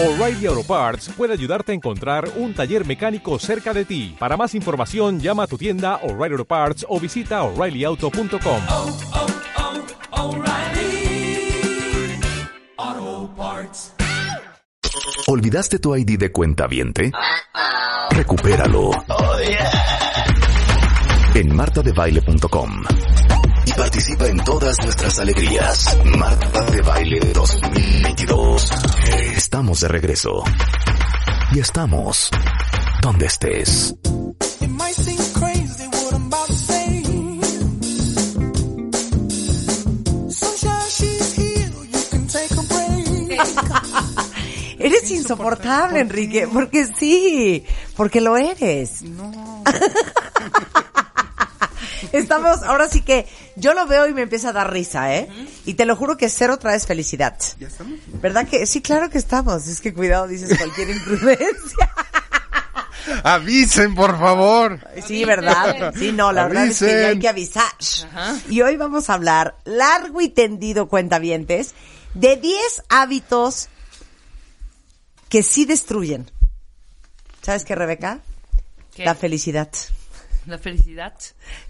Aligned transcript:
O'Reilly 0.00 0.46
Auto 0.46 0.62
Parts 0.62 1.08
puede 1.16 1.32
ayudarte 1.32 1.72
a 1.72 1.74
encontrar 1.74 2.30
un 2.36 2.54
taller 2.54 2.86
mecánico 2.86 3.36
cerca 3.40 3.74
de 3.74 3.84
ti. 3.84 4.14
Para 4.16 4.36
más 4.36 4.54
información, 4.54 5.18
llama 5.18 5.42
a 5.42 5.46
tu 5.48 5.58
tienda 5.58 5.96
O'Reilly 6.04 6.34
Auto 6.34 6.44
Parts 6.44 6.86
o 6.88 7.00
visita 7.00 7.42
oreillyauto.com. 7.42 8.62
oh, 8.68 8.96
oh, 12.78 13.30
Parts. 13.36 13.94
¿Olvidaste 15.26 15.80
tu 15.80 15.96
ID 15.96 16.16
de 16.16 16.30
cuenta 16.30 16.68
viente? 16.68 17.10
Recupéralo. 18.10 18.92
En 21.34 21.56
martadebaile.com. 21.56 22.84
Participa 23.78 24.26
en 24.26 24.38
todas 24.38 24.76
nuestras 24.82 25.20
alegrías. 25.20 25.96
Marta 26.18 26.62
de 26.64 26.82
Baile 26.82 27.20
2022. 27.32 28.70
Estamos 29.36 29.80
de 29.80 29.88
regreso. 29.88 30.42
Y 31.52 31.60
estamos 31.60 32.28
donde 33.00 33.26
estés. 33.26 33.94
Eres 44.80 45.10
insoportable, 45.10 46.00
Enrique, 46.00 46.48
porque 46.52 46.86
sí, 46.98 47.64
porque 47.96 48.20
lo 48.20 48.36
eres. 48.36 49.04
Estamos, 52.12 52.62
ahora 52.62 52.88
sí 52.88 53.02
que 53.02 53.26
yo 53.58 53.74
lo 53.74 53.86
veo 53.86 54.08
y 54.08 54.14
me 54.14 54.22
empieza 54.22 54.50
a 54.50 54.52
dar 54.52 54.72
risa, 54.72 55.14
¿eh? 55.14 55.28
Y 55.66 55.74
te 55.74 55.84
lo 55.84 55.96
juro 55.96 56.16
que 56.16 56.28
cero 56.28 56.58
traes 56.58 56.86
felicidad. 56.86 57.36
¿Ya 57.58 57.68
estamos? 57.68 57.98
¿Verdad 58.20 58.48
que? 58.48 58.66
Sí, 58.66 58.80
claro 58.80 59.10
que 59.10 59.18
estamos. 59.18 59.66
Es 59.66 59.80
que 59.80 59.92
cuidado, 59.92 60.26
dices 60.26 60.56
cualquier 60.56 60.90
imprudencia. 60.90 61.94
Avisen, 63.24 63.94
por 63.94 64.18
favor. 64.18 64.80
Sí, 65.06 65.24
¿verdad? 65.24 65.94
Sí, 65.96 66.12
no, 66.12 66.32
la 66.32 66.46
verdad 66.46 66.66
es 66.66 66.78
que 66.78 67.06
hay 67.06 67.18
que 67.18 67.28
avisar. 67.28 67.72
Y 68.48 68.62
hoy 68.62 68.76
vamos 68.76 69.10
a 69.10 69.14
hablar 69.14 69.56
largo 69.64 70.20
y 70.20 70.28
tendido, 70.28 70.88
cuentavientes, 70.88 71.74
de 72.14 72.36
10 72.36 72.82
hábitos 72.88 73.68
que 75.28 75.42
sí 75.42 75.64
destruyen. 75.64 76.30
¿Sabes 77.42 77.64
qué, 77.64 77.74
Rebeca? 77.74 78.20
¿Qué? 78.94 79.04
La 79.04 79.14
felicidad. 79.14 79.70
La 80.48 80.56
felicidad. 80.58 81.12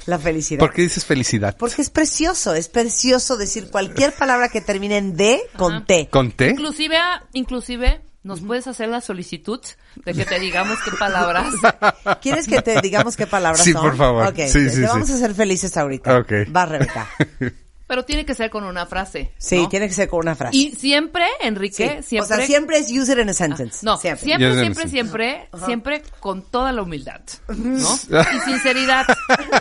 La 0.07 0.19
felicidad. 0.21 0.61
¿Por 0.61 0.73
qué 0.73 0.83
dices 0.83 1.05
felicidad? 1.05 1.57
Porque 1.59 1.83
es 1.83 1.91
precioso, 1.91 2.55
es 2.55 2.69
precioso 2.69 3.37
decir 3.37 3.71
cualquier 3.71 4.13
palabra 4.15 4.49
que 4.51 4.61
termine 4.61 4.97
en 4.99 5.17
D 5.17 5.41
con 5.57 5.75
Ajá. 5.75 5.85
T. 5.85 6.09
¿Con 6.11 6.31
té? 6.31 6.51
Inclusive, 6.51 6.97
inclusive, 7.33 8.01
nos 8.23 8.41
puedes 8.41 8.69
hacer 8.69 8.89
la 8.89 9.01
solicitud 9.01 9.61
de 10.05 10.15
que 10.15 10.25
te 10.25 10.39
digamos 10.39 10.79
qué 10.85 10.93
palabras. 10.93 11.53
¿Quieres 12.23 12.47
que 12.47 12.63
te 12.63 12.81
digamos 12.81 13.17
qué 13.17 13.27
palabras 13.27 13.65
Sí, 13.65 13.73
son? 13.73 13.83
por 13.83 13.97
favor. 13.97 14.29
Ok, 14.29 14.37
Sí, 14.37 14.43
te, 14.45 14.49
sí, 14.53 14.65
te 14.67 14.71
sí. 14.71 14.83
vamos 14.83 15.11
a 15.11 15.15
hacer 15.15 15.35
felices 15.35 15.77
ahorita. 15.77 16.19
Ok. 16.19 16.33
Va, 16.55 16.65
Rebeca. 16.67 17.09
Pero 17.89 18.05
tiene 18.05 18.25
que 18.27 18.35
ser 18.35 18.51
con 18.51 18.65
una 18.65 18.85
frase. 18.87 19.33
Sí, 19.39 19.63
¿no? 19.63 19.69
tiene 19.69 19.89
que 19.89 19.95
ser 19.95 20.09
con 20.09 20.21
una 20.21 20.37
frase. 20.37 20.57
Y 20.57 20.73
siempre, 20.77 21.25
Sí. 21.25 21.47
Enrique, 21.47 22.03
siempre. 22.03 22.21
O 22.21 22.37
sea, 22.39 22.47
siempre 22.47 22.79
es 22.79 22.91
use 22.93 23.13
it 23.13 23.19
in 23.19 23.31
a 23.31 23.33
sentence. 23.33 23.79
No, 23.85 23.97
siempre. 23.97 24.25
siempre, 24.25 24.61
siempre, 24.61 24.89
siempre, 24.89 25.49
siempre, 25.65 26.03
con 26.21 26.43
toda 26.43 26.71
la 26.71 26.83
humildad, 26.83 27.23
¿no? 27.49 27.89
Y 28.37 28.41
sinceridad, 28.51 29.07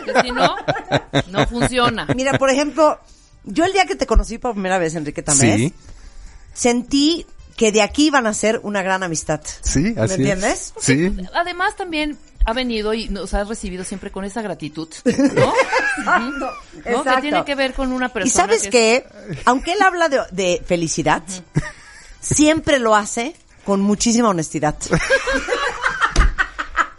que 0.04 0.20
si 0.22 0.30
no, 0.30 0.54
no 1.30 1.46
funciona. 1.46 2.06
Mira, 2.14 2.38
por 2.38 2.50
ejemplo, 2.50 3.00
yo 3.44 3.64
el 3.64 3.72
día 3.72 3.86
que 3.86 3.96
te 3.96 4.06
conocí 4.06 4.36
por 4.38 4.52
primera 4.52 4.76
vez, 4.78 4.94
Enrique 4.94 5.24
Sí, 5.32 5.72
sentí 6.52 7.26
que 7.56 7.72
de 7.72 7.82
aquí 7.82 8.06
iban 8.06 8.26
a 8.26 8.34
ser 8.34 8.60
una 8.62 8.82
gran 8.82 9.02
amistad. 9.02 9.40
sí, 9.62 9.78
así 9.78 9.94
¿Me 9.96 10.04
es. 10.04 10.12
entiendes? 10.12 10.74
Sí. 10.78 11.16
Además 11.34 11.76
también 11.76 12.16
ha 12.48 12.52
venido 12.54 12.94
y 12.94 13.08
nos 13.10 13.34
ha 13.34 13.44
recibido 13.44 13.84
siempre 13.84 14.10
con 14.10 14.24
esa 14.24 14.40
gratitud, 14.40 14.88
¿no? 15.04 15.12
Exacto. 15.98 16.52
¿No? 16.90 17.04
Que 17.04 17.20
tiene 17.20 17.44
que 17.44 17.54
ver 17.54 17.74
con 17.74 17.92
una 17.92 18.08
persona 18.08 18.28
Y 18.28 18.30
sabes 18.30 18.62
que 18.62 18.70
qué, 18.70 19.06
aunque 19.44 19.72
él 19.72 19.82
habla 19.82 20.08
de, 20.08 20.20
de 20.30 20.62
felicidad, 20.64 21.22
siempre 22.20 22.78
lo 22.78 22.94
hace 22.94 23.34
con 23.64 23.82
muchísima 23.82 24.30
honestidad. 24.30 24.76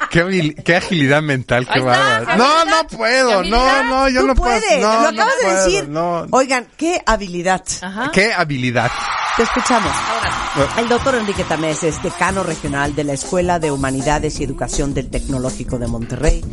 Qué, 0.09 0.75
agilidad 0.75 1.22
mental, 1.22 1.66
bárbaro. 1.66 2.28
agilidad, 2.28 2.38
No, 2.38 2.66
no 2.66 2.88
puedo, 2.88 3.44
no, 3.44 3.84
no, 3.84 4.09
yo 4.09 4.22
Tú 4.22 4.28
no 4.28 4.36
puedes, 4.36 4.64
puedo. 4.64 4.81
No, 4.81 4.94
lo 4.94 5.02
no 5.02 5.08
acabas 5.09 5.34
de 5.42 5.53
decir. 5.53 5.90
No. 5.90 6.25
Oigan, 6.31 6.68
qué 6.78 7.02
habilidad. 7.06 7.64
Ajá. 7.81 8.12
Qué 8.12 8.34
habilidad. 8.34 8.92
Te 9.38 9.44
escuchamos. 9.44 9.92
Ahora, 9.94 10.74
El 10.80 10.90
doctor 10.90 11.16
Enrique 11.16 11.44
Tamés 11.44 11.84
es 11.84 12.02
decano 12.02 12.44
regional 12.44 12.96
de 12.96 13.03
la 13.03 13.14
Escuela 13.14 13.59
de 13.59 13.72
Humanidades 13.72 14.40
y 14.40 14.44
Educación 14.44 14.94
del 14.94 15.09
Tecnológico 15.09 15.78
de 15.78 15.88
Monterrey. 15.88 16.44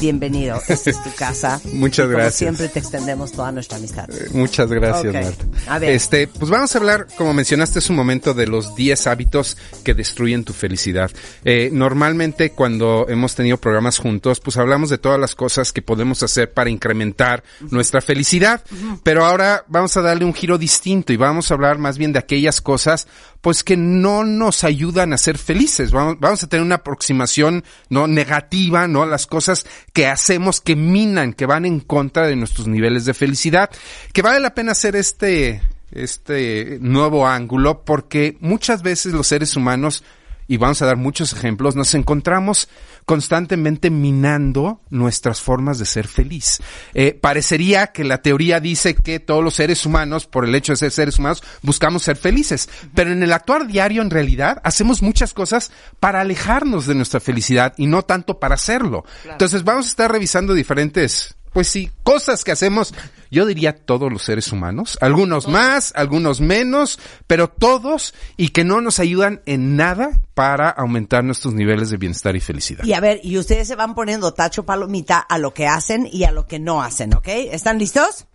Bienvenido, 0.00 0.60
esta 0.68 0.90
es 0.90 1.02
tu 1.02 1.10
casa. 1.14 1.60
Muchas 1.72 2.04
Y 2.04 2.08
como 2.08 2.18
gracias. 2.18 2.34
siempre 2.36 2.68
te 2.68 2.78
extendemos 2.78 3.32
toda 3.32 3.50
nuestra 3.52 3.78
amistad. 3.78 4.08
Muchas 4.32 4.70
gracias, 4.70 5.14
Ok. 5.14 5.22
Marta. 5.22 5.44
A 5.72 5.78
ver. 5.78 5.90
Este, 5.90 6.28
pues 6.28 6.50
vamos 6.50 6.74
a 6.74 6.78
hablar, 6.78 7.06
como 7.16 7.32
mencionaste 7.34 7.78
hace 7.78 7.92
un 7.92 7.96
momento, 7.96 8.34
de 8.34 8.46
los 8.46 8.74
10 8.76 9.06
hábitos 9.06 9.56
que 9.84 9.94
destruyen 9.94 10.44
tu 10.44 10.52
felicidad. 10.52 11.10
Eh, 11.44 11.70
normalmente 11.72 12.50
cuando 12.50 13.06
hemos 13.08 13.34
tenido 13.34 13.56
programas 13.56 13.98
juntos, 13.98 14.40
pues 14.40 14.56
hablamos 14.56 14.90
de 14.90 14.98
todas 14.98 15.18
las 15.18 15.34
cosas 15.34 15.72
que 15.72 15.82
podemos 15.82 16.22
hacer 16.22 16.52
para 16.52 16.70
incrementar 16.70 17.42
nuestra 17.70 18.00
felicidad. 18.00 18.62
Pero 19.02 19.24
ahora 19.24 19.64
vamos 19.68 19.96
a 19.96 20.02
darle 20.02 20.24
un 20.24 20.34
giro 20.34 20.58
distinto 20.58 21.12
y 21.12 21.16
vamos 21.16 21.50
a 21.50 21.54
hablar 21.54 21.78
más 21.78 21.98
bien 21.98 22.12
de 22.12 22.18
aquellas 22.18 22.60
cosas, 22.60 23.06
pues 23.46 23.62
que 23.62 23.76
no 23.76 24.24
nos 24.24 24.64
ayudan 24.64 25.12
a 25.12 25.18
ser 25.18 25.38
felices. 25.38 25.92
Vamos, 25.92 26.42
a 26.42 26.48
tener 26.48 26.66
una 26.66 26.74
aproximación, 26.74 27.62
no 27.88 28.08
negativa, 28.08 28.88
no 28.88 29.06
las 29.06 29.28
cosas 29.28 29.64
que 29.92 30.08
hacemos 30.08 30.60
que 30.60 30.74
minan, 30.74 31.32
que 31.32 31.46
van 31.46 31.64
en 31.64 31.78
contra 31.78 32.26
de 32.26 32.34
nuestros 32.34 32.66
niveles 32.66 33.04
de 33.04 33.14
felicidad. 33.14 33.70
Que 34.12 34.22
vale 34.22 34.40
la 34.40 34.52
pena 34.52 34.72
hacer 34.72 34.96
este, 34.96 35.62
este 35.92 36.78
nuevo 36.80 37.28
ángulo 37.28 37.84
porque 37.84 38.36
muchas 38.40 38.82
veces 38.82 39.12
los 39.12 39.28
seres 39.28 39.54
humanos 39.54 40.02
y 40.48 40.56
vamos 40.56 40.82
a 40.82 40.86
dar 40.86 40.96
muchos 40.96 41.32
ejemplos, 41.32 41.76
nos 41.76 41.94
encontramos 41.94 42.68
constantemente 43.04 43.90
minando 43.90 44.80
nuestras 44.90 45.40
formas 45.40 45.78
de 45.78 45.86
ser 45.86 46.06
feliz. 46.06 46.60
Eh, 46.94 47.14
parecería 47.14 47.88
que 47.88 48.04
la 48.04 48.22
teoría 48.22 48.60
dice 48.60 48.94
que 48.94 49.20
todos 49.20 49.42
los 49.42 49.54
seres 49.54 49.86
humanos, 49.86 50.26
por 50.26 50.44
el 50.44 50.54
hecho 50.54 50.72
de 50.72 50.76
ser 50.76 50.90
seres 50.90 51.18
humanos, 51.18 51.42
buscamos 51.62 52.02
ser 52.02 52.16
felices, 52.16 52.68
pero 52.94 53.12
en 53.12 53.22
el 53.22 53.32
actuar 53.32 53.66
diario, 53.66 54.02
en 54.02 54.10
realidad, 54.10 54.60
hacemos 54.64 55.02
muchas 55.02 55.34
cosas 55.34 55.72
para 56.00 56.20
alejarnos 56.20 56.86
de 56.86 56.94
nuestra 56.94 57.20
felicidad 57.20 57.74
y 57.76 57.86
no 57.86 58.02
tanto 58.02 58.38
para 58.38 58.54
hacerlo. 58.54 59.04
Entonces 59.24 59.64
vamos 59.64 59.86
a 59.86 59.90
estar 59.90 60.10
revisando 60.10 60.54
diferentes 60.54 61.36
pues 61.56 61.68
sí, 61.68 61.90
cosas 62.02 62.44
que 62.44 62.52
hacemos, 62.52 62.92
yo 63.30 63.46
diría 63.46 63.76
todos 63.76 64.12
los 64.12 64.22
seres 64.22 64.52
humanos, 64.52 64.98
algunos 65.00 65.48
más, 65.48 65.92
algunos 65.96 66.40
menos, 66.40 66.98
pero 67.26 67.48
todos 67.48 68.14
y 68.36 68.48
que 68.48 68.64
no 68.64 68.80
nos 68.80 68.98
ayudan 68.98 69.42
en 69.46 69.76
nada 69.76 70.20
para 70.34 70.70
aumentar 70.70 71.24
nuestros 71.24 71.54
niveles 71.54 71.90
de 71.90 71.96
bienestar 71.96 72.36
y 72.36 72.40
felicidad. 72.40 72.84
Y 72.84 72.92
a 72.92 73.00
ver, 73.00 73.20
y 73.22 73.38
ustedes 73.38 73.68
se 73.68 73.76
van 73.76 73.94
poniendo 73.94 74.34
tacho 74.34 74.64
palomita 74.64 75.18
a 75.18 75.38
lo 75.38 75.54
que 75.54 75.66
hacen 75.66 76.08
y 76.10 76.24
a 76.24 76.32
lo 76.32 76.46
que 76.46 76.58
no 76.58 76.82
hacen, 76.82 77.14
¿ok? 77.14 77.28
¿Están 77.28 77.78
listos? 77.78 78.26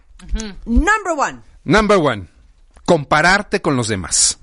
Number 0.65 1.13
one. 1.17 1.39
Number 1.63 1.97
one, 1.97 2.27
compararte 2.85 3.61
con 3.61 3.75
los 3.75 3.87
demás. 3.87 4.39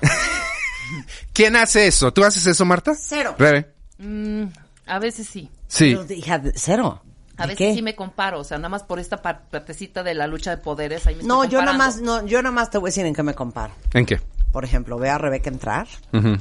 ¿Quién 1.32 1.56
hace 1.56 1.86
eso? 1.86 2.12
¿Tú 2.12 2.24
haces 2.24 2.46
eso, 2.46 2.64
Marta? 2.64 2.94
Cero. 2.98 3.34
Rebe. 3.38 3.72
mm, 3.98 4.44
a 4.86 4.98
veces 4.98 5.28
sí. 5.28 5.50
Sí. 5.68 5.94
Pero, 5.94 6.12
hija, 6.12 6.42
cero. 6.54 7.02
A 7.38 7.42
¿De 7.46 7.54
veces 7.54 7.68
qué? 7.68 7.74
sí 7.74 7.82
me 7.82 7.94
comparo, 7.94 8.40
o 8.40 8.44
sea, 8.44 8.58
nada 8.58 8.68
más 8.68 8.82
por 8.82 8.98
esta 8.98 9.22
par- 9.22 9.42
partecita 9.50 10.02
de 10.02 10.14
la 10.14 10.26
lucha 10.26 10.50
de 10.50 10.56
poderes. 10.58 11.06
Ahí 11.06 11.14
me 11.14 11.22
No, 11.22 11.44
estoy 11.44 11.54
yo 11.54 11.60
nada 11.64 11.78
más, 11.78 12.00
no, 12.00 12.26
yo 12.26 12.42
nada 12.42 12.52
más 12.54 12.70
te 12.70 12.78
voy 12.78 12.88
a 12.88 12.90
decir 12.90 13.06
en 13.06 13.14
qué 13.14 13.22
me 13.22 13.34
comparo. 13.34 13.72
¿En 13.94 14.04
qué? 14.04 14.20
Por 14.52 14.64
ejemplo, 14.64 14.98
veo 14.98 15.14
a 15.14 15.18
Rebeca 15.18 15.48
entrar 15.50 15.86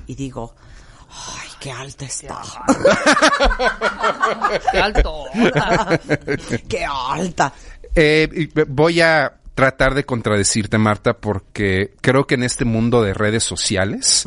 y 0.08 0.16
digo, 0.16 0.56
ay, 1.10 1.50
qué 1.60 1.72
alta 1.72 2.06
está. 2.06 2.42
Qué 4.72 4.80
alto. 4.80 5.26
qué 6.70 6.86
alta. 6.86 7.54
Eh, 7.96 8.50
voy 8.68 9.02
a 9.02 9.34
tratar 9.56 9.96
de 9.96 10.06
contradecirte, 10.06 10.78
Marta, 10.78 11.14
porque 11.18 11.96
creo 12.02 12.28
que 12.28 12.36
en 12.36 12.44
este 12.44 12.66
mundo 12.66 13.02
de 13.02 13.14
redes 13.14 13.44
sociales, 13.44 14.26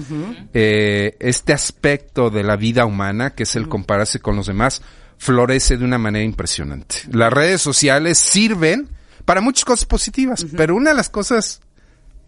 eh, 0.52 1.16
este 1.20 1.52
aspecto 1.52 2.30
de 2.30 2.42
la 2.42 2.56
vida 2.56 2.84
humana, 2.84 3.30
que 3.30 3.44
es 3.44 3.54
el 3.56 3.68
compararse 3.68 4.20
con 4.20 4.36
los 4.36 4.46
demás, 4.46 4.82
florece 5.20 5.76
de 5.76 5.84
una 5.84 5.98
manera 5.98 6.24
impresionante. 6.24 6.96
Las 7.12 7.30
redes 7.30 7.60
sociales 7.60 8.16
sirven 8.16 8.88
para 9.26 9.42
muchas 9.42 9.66
cosas 9.66 9.84
positivas, 9.84 10.46
pero 10.56 10.74
una 10.74 10.90
de 10.90 10.96
las 10.96 11.10
cosas 11.10 11.60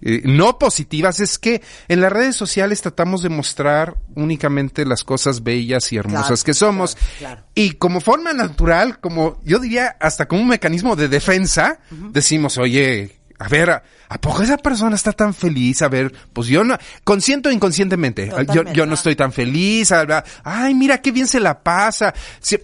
eh, 0.02 0.20
no 0.24 0.58
positivas 0.58 1.18
es 1.20 1.38
que 1.38 1.62
en 1.88 2.02
las 2.02 2.12
redes 2.12 2.36
sociales 2.36 2.82
tratamos 2.82 3.22
de 3.22 3.30
mostrar 3.30 3.96
únicamente 4.14 4.84
las 4.84 5.04
cosas 5.04 5.42
bellas 5.42 5.90
y 5.92 5.96
hermosas 5.96 6.26
Claro, 6.26 6.42
que 6.44 6.54
somos. 6.54 6.94
claro, 6.94 7.36
claro. 7.36 7.46
Y 7.54 7.72
como 7.72 8.00
forma 8.02 8.34
natural, 8.34 9.00
como 9.00 9.40
yo 9.42 9.58
diría 9.58 9.96
hasta 9.98 10.26
como 10.28 10.42
un 10.42 10.48
mecanismo 10.48 10.94
de 10.94 11.08
defensa, 11.08 11.78
decimos, 12.10 12.58
oye, 12.58 13.16
a 13.44 13.48
ver, 13.48 13.70
¿a, 13.70 13.82
a 14.08 14.20
poco 14.20 14.42
esa 14.42 14.56
persona 14.56 14.94
está 14.94 15.12
tan 15.12 15.34
feliz? 15.34 15.82
A 15.82 15.88
ver, 15.88 16.12
pues 16.32 16.46
yo 16.48 16.62
no, 16.64 16.76
consciente 17.02 17.48
o 17.48 17.52
inconscientemente, 17.52 18.30
yo, 18.54 18.62
yo 18.72 18.86
no 18.86 18.94
estoy 18.94 19.16
tan 19.16 19.32
feliz, 19.32 19.90
a 19.92 20.04
ver, 20.04 20.24
ay, 20.44 20.74
mira 20.74 20.98
qué 21.02 21.10
bien 21.10 21.26
se 21.26 21.40
la 21.40 21.60
pasa, 21.62 22.14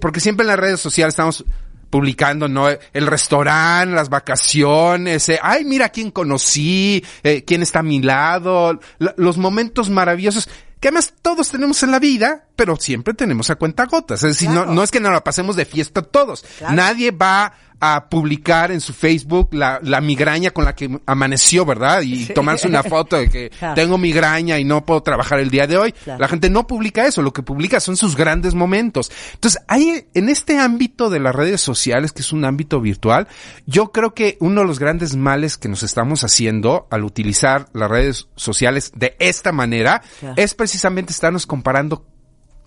porque 0.00 0.20
siempre 0.20 0.44
en 0.44 0.48
las 0.48 0.58
redes 0.58 0.80
sociales 0.80 1.12
estamos 1.14 1.44
publicando, 1.90 2.48
¿no? 2.48 2.68
El 2.68 3.06
restaurante, 3.06 3.94
las 3.94 4.10
vacaciones, 4.10 5.28
eh, 5.30 5.38
ay, 5.42 5.64
mira 5.64 5.88
quién 5.88 6.10
conocí, 6.10 7.02
eh, 7.22 7.44
quién 7.46 7.62
está 7.62 7.78
a 7.80 7.82
mi 7.82 8.00
lado, 8.02 8.78
la- 8.98 9.14
los 9.16 9.38
momentos 9.38 9.88
maravillosos 9.90 10.48
que 10.80 10.88
además 10.88 11.12
todos 11.22 11.48
tenemos 11.50 11.82
en 11.82 11.90
la 11.90 11.98
vida, 11.98 12.44
pero 12.54 12.76
siempre 12.76 13.12
tenemos 13.12 13.50
a 13.50 13.56
cuenta 13.56 13.86
gotas. 13.86 14.22
Es 14.22 14.34
decir, 14.36 14.48
no, 14.50 14.64
no 14.64 14.84
es 14.84 14.92
que 14.92 15.00
nos 15.00 15.10
la 15.12 15.24
pasemos 15.24 15.56
de 15.56 15.64
fiesta 15.64 16.02
todos. 16.02 16.44
Claro. 16.58 16.74
Nadie 16.76 17.10
va 17.10 17.52
a 17.80 18.08
publicar 18.08 18.72
en 18.72 18.80
su 18.80 18.92
Facebook 18.92 19.50
la, 19.52 19.78
la 19.82 20.00
migraña 20.00 20.50
con 20.50 20.64
la 20.64 20.74
que 20.74 20.98
amaneció, 21.06 21.64
¿verdad? 21.64 22.02
Y 22.02 22.26
tomarse 22.26 22.66
una 22.68 22.82
foto 22.82 23.16
de 23.16 23.28
que 23.28 23.50
Claro. 23.50 23.74
tengo 23.74 23.98
migraña 23.98 24.58
y 24.58 24.64
no 24.64 24.84
puedo 24.84 25.02
trabajar 25.02 25.38
el 25.40 25.50
día 25.50 25.66
de 25.66 25.76
hoy. 25.78 25.92
Claro. 25.92 26.18
La 26.20 26.28
gente 26.28 26.50
no 26.50 26.66
publica 26.66 27.06
eso, 27.06 27.22
lo 27.22 27.32
que 27.32 27.42
publica 27.42 27.80
son 27.80 27.96
sus 27.96 28.16
grandes 28.16 28.54
momentos. 28.54 29.10
Entonces, 29.34 29.62
hay 29.68 30.06
en 30.14 30.28
este 30.28 30.58
ámbito 30.58 31.08
de 31.10 31.20
las 31.20 31.34
redes 31.34 31.60
sociales, 31.60 32.12
que 32.12 32.22
es 32.22 32.32
un 32.32 32.44
ámbito 32.44 32.80
virtual, 32.80 33.28
yo 33.66 33.92
creo 33.92 34.14
que 34.14 34.36
uno 34.40 34.62
de 34.62 34.66
los 34.66 34.78
grandes 34.78 35.14
males 35.16 35.56
que 35.56 35.68
nos 35.68 35.82
estamos 35.82 36.24
haciendo 36.24 36.86
al 36.90 37.04
utilizar 37.04 37.68
las 37.72 37.90
redes 37.90 38.28
sociales 38.36 38.92
de 38.96 39.16
esta 39.18 39.52
manera 39.52 40.02
Claro. 40.20 40.34
es 40.36 40.54
precisamente 40.54 41.12
estarnos 41.12 41.46
comparando 41.46 42.04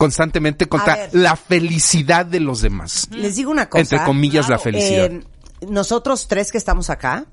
constantemente 0.02 0.68
contra 0.68 1.10
la 1.12 1.36
felicidad 1.36 2.26
de 2.26 2.40
los 2.40 2.64
demás. 2.64 3.08
Les 3.12 3.36
digo 3.36 3.52
una 3.52 3.70
cosa. 3.70 3.82
Entre 3.82 4.04
comillas, 4.04 4.50
la 4.50 4.58
felicidad. 4.58 5.12
Eh, 5.12 5.24
nosotros 5.70 6.28
tres 6.28 6.52
que 6.52 6.58
estamos 6.58 6.90
acá 6.90 7.28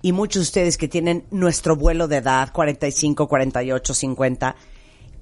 y 0.00 0.12
muchos 0.12 0.40
de 0.40 0.44
ustedes 0.44 0.78
que 0.78 0.88
tienen 0.88 1.26
nuestro 1.30 1.76
vuelo 1.76 2.08
de 2.08 2.16
edad, 2.16 2.50
45, 2.50 3.28
48, 3.28 3.92
50, 3.92 4.56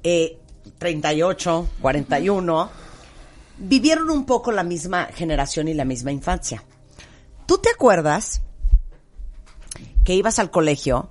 eh, 0.05 0.39
38, 0.79 1.69
41, 1.81 2.71
vivieron 3.59 4.09
un 4.09 4.25
poco 4.25 4.53
la 4.53 4.63
misma 4.63 5.07
generación 5.07 5.67
y 5.67 5.75
la 5.75 5.85
misma 5.85 6.13
infancia. 6.13 6.63
¿Tú 7.47 7.59
te 7.59 7.71
acuerdas 7.71 8.43
que 10.05 10.15
ibas 10.15 10.39
al 10.39 10.53
colegio, 10.53 11.11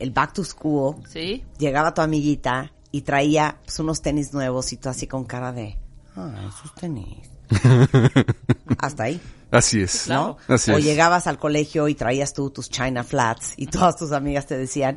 el 0.00 0.10
back 0.10 0.32
to 0.32 0.42
school, 0.42 0.96
Sí. 1.08 1.44
llegaba 1.56 1.94
tu 1.94 2.00
amiguita 2.00 2.72
y 2.90 3.02
traía 3.02 3.58
pues, 3.64 3.78
unos 3.78 4.02
tenis 4.02 4.32
nuevos 4.32 4.72
y 4.72 4.76
tú 4.76 4.88
así 4.88 5.06
con 5.06 5.24
cara 5.24 5.52
de, 5.52 5.78
ah, 6.16 6.48
esos 6.48 6.74
tenis. 6.74 7.30
Hasta 8.78 9.04
ahí, 9.04 9.20
Así 9.50 9.80
es. 9.80 10.08
¿no? 10.08 10.36
Así 10.46 10.70
o 10.70 10.78
es. 10.78 10.84
llegabas 10.84 11.26
al 11.26 11.38
colegio 11.38 11.88
y 11.88 11.94
traías 11.94 12.34
tú 12.34 12.50
tus 12.50 12.68
China 12.68 13.02
Flats 13.02 13.54
y 13.56 13.66
todas 13.66 13.96
tus 13.96 14.12
amigas 14.12 14.46
te 14.46 14.58
decían, 14.58 14.96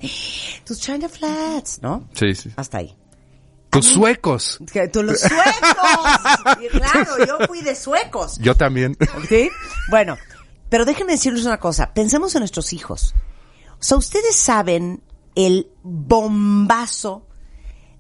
tus 0.66 0.80
China 0.80 1.08
Flats, 1.08 1.80
¿no? 1.82 2.10
Sí, 2.14 2.36
sí. 2.36 2.52
Hasta 2.56 2.80
ahí. 2.80 2.96
Tus 3.70 3.86
suecos. 3.86 4.60
Tú 4.92 5.02
los 5.02 5.22
suecos. 5.22 6.60
Y 6.62 6.68
claro, 6.78 7.26
yo 7.26 7.48
fui 7.48 7.62
de 7.62 7.74
suecos. 7.74 8.38
Yo 8.40 8.54
también. 8.56 8.98
¿Sí? 9.30 9.50
Bueno, 9.90 10.18
pero 10.68 10.84
déjenme 10.84 11.14
decirles 11.14 11.46
una 11.46 11.58
cosa. 11.58 11.94
Pensemos 11.94 12.36
en 12.36 12.42
nuestros 12.42 12.74
hijos. 12.74 13.16
O 13.80 13.84
sea, 13.84 13.98
ustedes 13.98 14.36
saben 14.36 15.02
el 15.36 15.72
bombazo 15.84 17.28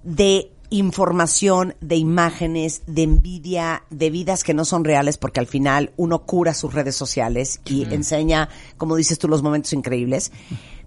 de 0.03 0.51
información, 0.69 1.75
de 1.81 1.97
imágenes, 1.97 2.81
de 2.87 3.03
envidia, 3.03 3.83
de 3.89 4.09
vidas 4.09 4.43
que 4.43 4.53
no 4.53 4.63
son 4.65 4.83
reales, 4.85 5.17
porque 5.17 5.39
al 5.41 5.47
final 5.47 5.91
uno 5.97 6.25
cura 6.25 6.53
sus 6.53 6.73
redes 6.73 6.95
sociales 6.95 7.59
y 7.65 7.83
enseña, 7.93 8.47
como 8.77 8.95
dices 8.95 9.19
tú, 9.19 9.27
los 9.27 9.43
momentos 9.43 9.73
increíbles. 9.73 10.31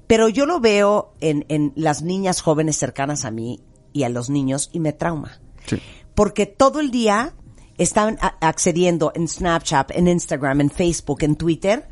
Pero 0.06 0.28
yo 0.28 0.46
lo 0.46 0.58
veo 0.60 1.12
en, 1.20 1.44
en 1.48 1.72
las 1.76 2.02
niñas 2.02 2.40
jóvenes 2.40 2.76
cercanas 2.76 3.24
a 3.24 3.30
mí 3.30 3.60
y 3.92 4.02
a 4.04 4.08
los 4.08 4.30
niños 4.30 4.70
y 4.72 4.80
me 4.80 4.92
trauma 4.92 5.38
Sí. 5.66 5.78
porque 6.14 6.44
todo 6.46 6.80
el 6.80 6.90
día 6.90 7.34
están 7.78 8.18
accediendo 8.40 9.12
en 9.14 9.28
Snapchat, 9.28 9.90
en 9.92 10.08
Instagram, 10.08 10.60
en 10.60 10.70
Facebook, 10.70 11.22
en 11.22 11.36
Twitter, 11.36 11.88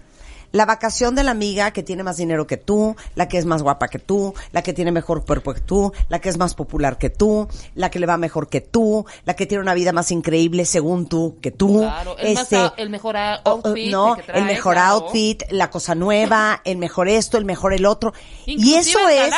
la 0.52 0.66
vacación 0.66 1.14
de 1.14 1.24
la 1.24 1.30
amiga 1.32 1.70
que 1.72 1.82
tiene 1.82 2.02
más 2.02 2.16
dinero 2.18 2.46
que 2.46 2.56
tú, 2.56 2.94
la 3.14 3.26
que 3.28 3.38
es 3.38 3.44
más 3.46 3.62
guapa 3.62 3.88
que 3.88 3.98
tú, 3.98 4.34
la 4.52 4.62
que 4.62 4.72
tiene 4.72 4.92
mejor 4.92 5.24
cuerpo 5.24 5.52
que 5.54 5.60
tú, 5.60 5.92
la 6.08 6.20
que 6.20 6.28
es 6.28 6.38
más 6.38 6.54
popular 6.54 6.98
que 6.98 7.10
tú, 7.10 7.48
la 7.74 7.90
que 7.90 7.98
le 7.98 8.06
va 8.06 8.16
mejor 8.18 8.48
que 8.48 8.60
tú, 8.60 9.04
la 9.24 9.34
que 9.34 9.46
tiene 9.46 9.62
una 9.62 9.74
vida 9.74 9.92
más 9.92 10.10
increíble 10.10 10.64
según 10.64 11.06
tú 11.08 11.38
que 11.40 11.50
tú. 11.50 11.78
Claro, 11.80 12.16
el, 12.18 12.36
Este, 12.38 12.58
el 12.76 12.90
mejor 12.90 13.16
a- 13.16 13.40
o- 13.44 13.50
o- 13.50 13.66
outfit. 13.66 13.90
no, 13.90 14.14
que 14.16 14.22
trae, 14.22 14.38
el 14.40 14.44
mejor 14.44 14.74
claro. 14.74 14.92
outfit, 14.94 15.42
la 15.50 15.70
cosa 15.70 15.94
nueva, 15.94 16.60
el 16.64 16.76
mejor 16.78 17.08
esto, 17.08 17.38
el 17.38 17.44
mejor 17.44 17.72
el 17.72 17.86
otro. 17.86 18.12
y 18.46 18.74
eso 18.74 18.98
es 19.08 19.32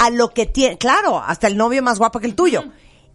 a 0.00 0.10
lo 0.10 0.30
que 0.30 0.46
tiene, 0.46 0.78
claro, 0.78 1.18
hasta 1.18 1.46
el 1.46 1.56
novio 1.56 1.82
más 1.82 1.98
guapo 1.98 2.20
que 2.20 2.26
el 2.26 2.34
tuyo. 2.34 2.64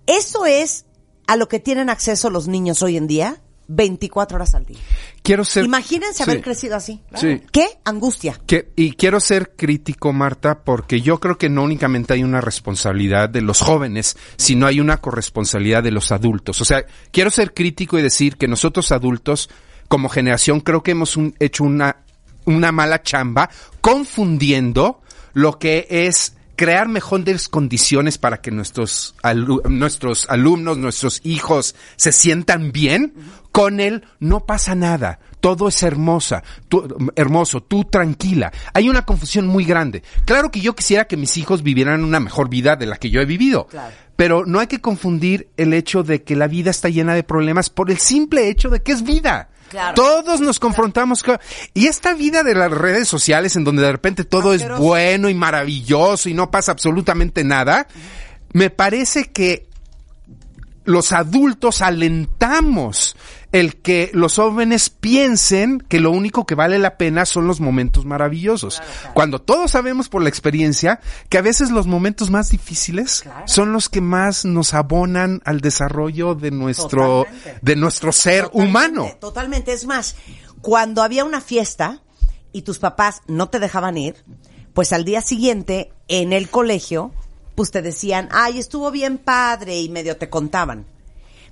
Eso 0.07 0.45
es 0.45 0.85
a 1.27 1.35
lo 1.35 1.47
que 1.47 1.59
tienen 1.59 1.89
acceso 1.89 2.29
los 2.29 2.47
niños 2.47 2.83
hoy 2.83 2.97
en 2.97 3.07
día, 3.07 3.41
24 3.67 4.35
horas 4.35 4.53
al 4.55 4.65
día. 4.65 4.77
Quiero 5.23 5.43
ser. 5.43 5.65
Imagínense 5.65 6.23
haber 6.23 6.41
crecido 6.41 6.75
así. 6.75 7.01
Sí. 7.15 7.41
¿Qué 7.51 7.65
angustia? 7.83 8.39
Que- 8.45 8.71
y 8.75 8.91
quiero 8.93 9.19
ser 9.19 9.53
crítico, 9.55 10.13
Marta, 10.13 10.59
porque 10.63 11.01
yo 11.01 11.19
creo 11.19 11.37
que 11.37 11.49
no 11.49 11.63
únicamente 11.63 12.13
hay 12.13 12.23
una 12.23 12.41
responsabilidad 12.41 13.29
de 13.29 13.41
los 13.41 13.61
jóvenes, 13.61 14.17
sino 14.37 14.67
hay 14.67 14.79
una 14.79 14.97
corresponsabilidad 14.97 15.81
de 15.83 15.91
los 15.91 16.11
adultos. 16.11 16.61
O 16.61 16.65
sea, 16.65 16.85
quiero 17.11 17.31
ser 17.31 17.53
crítico 17.53 17.97
y 17.97 18.01
decir 18.03 18.37
que 18.37 18.47
nosotros 18.47 18.91
adultos, 18.91 19.49
como 19.87 20.09
generación, 20.09 20.59
creo 20.59 20.83
que 20.83 20.91
hemos 20.91 21.17
un- 21.17 21.35
hecho 21.39 21.63
una, 21.63 21.97
una 22.45 22.71
mala 22.71 23.01
chamba 23.01 23.49
confundiendo 23.81 25.01
lo 25.33 25.57
que 25.57 25.87
es 25.89 26.34
crear 26.55 26.87
mejores 26.87 27.47
condiciones 27.49 28.17
para 28.17 28.37
que 28.41 28.51
nuestros, 28.51 29.15
alu- 29.23 29.63
nuestros 29.69 30.25
alumnos, 30.29 30.77
nuestros 30.77 31.21
hijos 31.23 31.75
se 31.95 32.11
sientan 32.11 32.71
bien, 32.71 33.13
con 33.51 33.79
él 33.79 34.03
no 34.19 34.45
pasa 34.45 34.75
nada. 34.75 35.19
Todo 35.39 35.67
es 35.67 35.83
hermosa, 35.83 36.43
tú- 36.67 37.11
hermoso, 37.15 37.61
tú 37.61 37.83
tranquila. 37.83 38.51
Hay 38.73 38.89
una 38.89 39.05
confusión 39.05 39.45
muy 39.47 39.63
grande. 39.63 40.01
Claro 40.25 40.49
que 40.51 40.59
yo 40.59 40.75
quisiera 40.75 41.05
que 41.05 41.17
mis 41.17 41.37
hijos 41.37 41.61
vivieran 41.61 42.03
una 42.03 42.19
mejor 42.19 42.49
vida 42.49 42.75
de 42.75 42.85
la 42.87 42.97
que 42.97 43.09
yo 43.11 43.21
he 43.21 43.25
vivido. 43.25 43.67
Claro. 43.67 43.93
Pero 44.15 44.45
no 44.45 44.59
hay 44.59 44.67
que 44.67 44.81
confundir 44.81 45.49
el 45.57 45.73
hecho 45.73 46.01
de 46.03 46.23
que 46.23 46.35
la 46.35 46.47
vida 46.47 46.71
está 46.71 46.89
llena 46.89 47.13
de 47.13 47.23
problemas 47.23 47.69
por 47.69 47.91
el 47.91 47.97
simple 47.97 48.49
hecho 48.49 48.69
de 48.69 48.81
que 48.81 48.93
es 48.93 49.03
vida. 49.03 49.49
Claro. 49.69 49.95
Todos 49.95 50.41
nos 50.41 50.59
confrontamos 50.59 51.23
con... 51.23 51.39
Y 51.73 51.87
esta 51.87 52.13
vida 52.13 52.43
de 52.43 52.55
las 52.55 52.71
redes 52.71 53.07
sociales 53.07 53.55
en 53.55 53.63
donde 53.63 53.83
de 53.83 53.91
repente 53.91 54.23
todo 54.23 54.53
es 54.53 54.67
bueno 54.77 55.29
y 55.29 55.33
maravilloso 55.33 56.29
y 56.29 56.33
no 56.33 56.51
pasa 56.51 56.71
absolutamente 56.71 57.43
nada, 57.43 57.87
me 58.53 58.69
parece 58.69 59.31
que 59.31 59.67
los 60.85 61.11
adultos 61.11 61.81
alentamos 61.81 63.15
el 63.55 63.77
que 63.77 64.11
los 64.13 64.35
jóvenes 64.35 64.89
piensen 64.89 65.79
que 65.79 66.01
lo 66.01 66.11
único 66.11 66.45
que 66.45 66.55
vale 66.55 66.77
la 66.77 66.97
pena 66.97 67.25
son 67.25 67.47
los 67.47 67.61
momentos 67.61 68.03
maravillosos. 68.03 68.81
Cuando 69.13 69.39
todos 69.39 69.71
sabemos 69.71 70.09
por 70.09 70.21
la 70.21 70.27
experiencia 70.27 70.99
que 71.29 71.37
a 71.37 71.41
veces 71.41 71.71
los 71.71 71.87
momentos 71.87 72.29
más 72.29 72.49
difíciles 72.49 73.23
son 73.45 73.71
los 73.71 73.87
que 73.87 74.01
más 74.01 74.43
nos 74.43 74.73
abonan 74.73 75.41
al 75.45 75.61
desarrollo 75.61 76.35
de 76.35 76.51
nuestro, 76.51 77.23
Totalmente. 77.23 77.59
de 77.61 77.75
nuestro 77.77 78.11
ser 78.11 78.43
Totalmente, 78.43 78.69
humano. 78.69 79.11
Totalmente. 79.21 79.71
Es 79.71 79.85
más, 79.85 80.17
cuando 80.59 81.01
había 81.01 81.23
una 81.23 81.39
fiesta 81.39 82.01
y 82.51 82.63
tus 82.63 82.79
papás 82.79 83.21
no 83.27 83.47
te 83.47 83.59
dejaban 83.59 83.97
ir, 83.97 84.17
pues 84.73 84.91
al 84.91 85.05
día 85.05 85.21
siguiente, 85.21 85.93
en 86.09 86.33
el 86.33 86.49
colegio, 86.49 87.13
pues 87.55 87.71
te 87.71 87.81
decían, 87.81 88.27
ay, 88.33 88.59
estuvo 88.59 88.91
bien 88.91 89.17
padre 89.17 89.79
y 89.79 89.87
medio 89.87 90.17
te 90.17 90.29
contaban. 90.29 90.85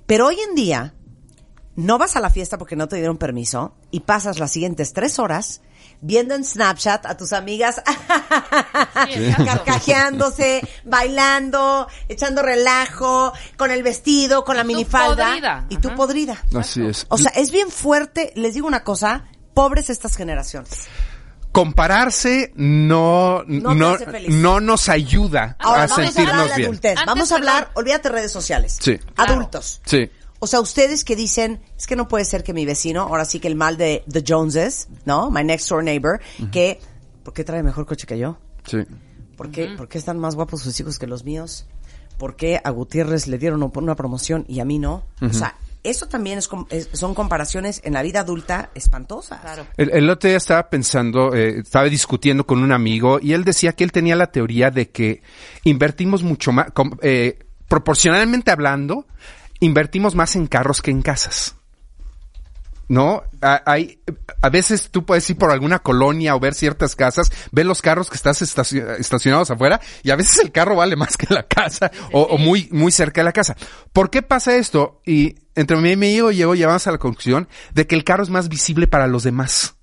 Pero 0.04 0.26
hoy 0.26 0.36
en 0.46 0.54
día, 0.54 0.93
no 1.76 1.98
vas 1.98 2.16
a 2.16 2.20
la 2.20 2.30
fiesta 2.30 2.58
porque 2.58 2.76
no 2.76 2.88
te 2.88 2.96
dieron 2.96 3.16
permiso 3.18 3.74
y 3.90 4.00
pasas 4.00 4.38
las 4.38 4.52
siguientes 4.52 4.92
tres 4.92 5.18
horas 5.18 5.60
viendo 6.00 6.34
en 6.34 6.44
Snapchat 6.44 7.06
a 7.06 7.16
tus 7.16 7.32
amigas 7.32 7.80
carcajeándose, 9.44 10.66
bailando, 10.84 11.88
echando 12.08 12.42
relajo, 12.42 13.32
con 13.56 13.70
el 13.70 13.82
vestido, 13.82 14.44
con 14.44 14.56
la 14.56 14.62
tú 14.62 14.68
minifalda 14.68 15.26
podrida. 15.28 15.66
y 15.70 15.76
tú 15.78 15.88
Ajá. 15.88 15.96
podrida. 15.96 16.42
Así 16.54 16.84
es. 16.84 17.06
O 17.08 17.18
sea, 17.18 17.30
es 17.34 17.50
bien 17.50 17.70
fuerte, 17.70 18.32
les 18.36 18.54
digo 18.54 18.66
una 18.66 18.84
cosa, 18.84 19.24
pobres 19.54 19.90
estas 19.90 20.16
generaciones. 20.16 20.86
compararse 21.52 22.52
no, 22.56 23.44
No 23.46 23.74
no, 23.74 23.90
hace 23.90 24.06
feliz. 24.06 24.30
no 24.34 24.60
nos 24.60 24.88
ayuda 24.88 25.56
Ahora 25.60 25.84
a 25.84 25.86
vamos 25.86 25.98
a 25.98 26.02
hablar 26.02 26.12
sentirnos 26.14 26.56
bien. 26.56 26.66
adultez. 26.68 26.98
Vamos 27.06 27.32
a 27.32 27.34
hablar, 27.36 27.70
olvídate 27.74 28.08
redes 28.08 28.32
sociales. 28.32 28.76
Sí. 28.80 28.98
Claro. 29.14 29.32
Adultos. 29.34 29.80
Sí. 29.84 30.10
O 30.44 30.46
sea, 30.46 30.60
ustedes 30.60 31.04
que 31.04 31.16
dicen, 31.16 31.60
es 31.76 31.86
que 31.86 31.96
no 31.96 32.06
puede 32.06 32.24
ser 32.24 32.42
que 32.44 32.52
mi 32.52 32.64
vecino, 32.66 33.02
ahora 33.02 33.24
sí 33.24 33.40
que 33.40 33.48
el 33.48 33.56
mal 33.56 33.76
de 33.76 34.04
The 34.10 34.22
Joneses, 34.26 34.88
¿no? 35.06 35.30
My 35.30 35.42
next 35.42 35.68
door 35.70 35.82
neighbor, 35.82 36.20
que, 36.52 36.78
¿por 37.22 37.32
qué 37.34 37.44
trae 37.44 37.62
mejor 37.62 37.86
coche 37.86 38.06
que 38.06 38.18
yo? 38.18 38.38
Sí. 38.66 38.78
¿Por 39.36 39.50
qué, 39.50 39.68
¿Por 39.76 39.88
qué 39.88 39.98
están 39.98 40.18
más 40.18 40.34
guapos 40.36 40.60
sus 40.62 40.78
hijos 40.78 40.98
que 40.98 41.06
los 41.06 41.24
míos? 41.24 41.66
¿Por 42.18 42.36
qué 42.36 42.60
a 42.62 42.70
Gutiérrez 42.70 43.26
le 43.26 43.38
dieron 43.38 43.62
una 43.74 43.94
promoción 43.96 44.44
y 44.48 44.60
a 44.60 44.64
mí 44.64 44.78
no? 44.78 45.04
O 45.20 45.32
sea, 45.32 45.56
eso 45.82 46.06
también 46.06 46.38
es, 46.38 46.46
com- 46.46 46.66
es- 46.70 46.88
son 46.92 47.14
comparaciones 47.14 47.80
en 47.84 47.94
la 47.94 48.02
vida 48.02 48.20
adulta 48.20 48.70
espantosas. 48.74 49.40
Claro. 49.40 49.66
El, 49.76 49.90
el 49.90 50.08
otro 50.10 50.28
día 50.28 50.36
estaba 50.36 50.70
pensando, 50.70 51.34
eh, 51.34 51.58
estaba 51.58 51.86
discutiendo 51.86 52.46
con 52.46 52.62
un 52.62 52.70
amigo 52.72 53.18
y 53.20 53.32
él 53.32 53.44
decía 53.44 53.72
que 53.72 53.82
él 53.82 53.92
tenía 53.92 54.14
la 54.14 54.28
teoría 54.30 54.70
de 54.70 54.90
que 54.90 55.22
invertimos 55.64 56.22
mucho 56.22 56.52
más, 56.52 56.70
com- 56.72 56.96
eh, 57.02 57.38
proporcionalmente 57.66 58.50
hablando, 58.52 59.06
invertimos 59.60 60.14
más 60.14 60.36
en 60.36 60.46
carros 60.46 60.82
que 60.82 60.90
en 60.90 61.02
casas. 61.02 61.56
¿No? 62.86 63.22
A- 63.40 63.62
Hay, 63.64 63.98
a 64.42 64.50
veces 64.50 64.90
tú 64.90 65.06
puedes 65.06 65.28
ir 65.30 65.38
por 65.38 65.50
alguna 65.50 65.78
colonia 65.78 66.36
o 66.36 66.40
ver 66.40 66.52
ciertas 66.52 66.94
casas, 66.94 67.30
ver 67.50 67.64
los 67.64 67.80
carros 67.80 68.10
que 68.10 68.16
estás 68.16 68.42
estaci- 68.42 68.84
estacionados 68.98 69.50
afuera 69.50 69.80
y 70.02 70.10
a 70.10 70.16
veces 70.16 70.38
el 70.40 70.52
carro 70.52 70.76
vale 70.76 70.94
más 70.94 71.16
que 71.16 71.32
la 71.32 71.44
casa 71.44 71.90
o, 72.12 72.20
o 72.22 72.36
muy, 72.36 72.68
muy 72.72 72.92
cerca 72.92 73.22
de 73.22 73.24
la 73.24 73.32
casa. 73.32 73.56
¿Por 73.94 74.10
qué 74.10 74.20
pasa 74.20 74.54
esto? 74.56 75.00
Y 75.06 75.36
entre 75.54 75.78
mí 75.78 75.92
y 75.92 75.96
mi 75.96 76.08
amigo 76.08 76.30
llegó, 76.30 76.54
llegamos 76.54 76.86
a 76.86 76.92
la 76.92 76.98
conclusión 76.98 77.48
de 77.72 77.86
que 77.86 77.94
el 77.94 78.04
carro 78.04 78.22
es 78.22 78.28
más 78.30 78.50
visible 78.50 78.86
para 78.86 79.06
los 79.06 79.22
demás. 79.24 79.76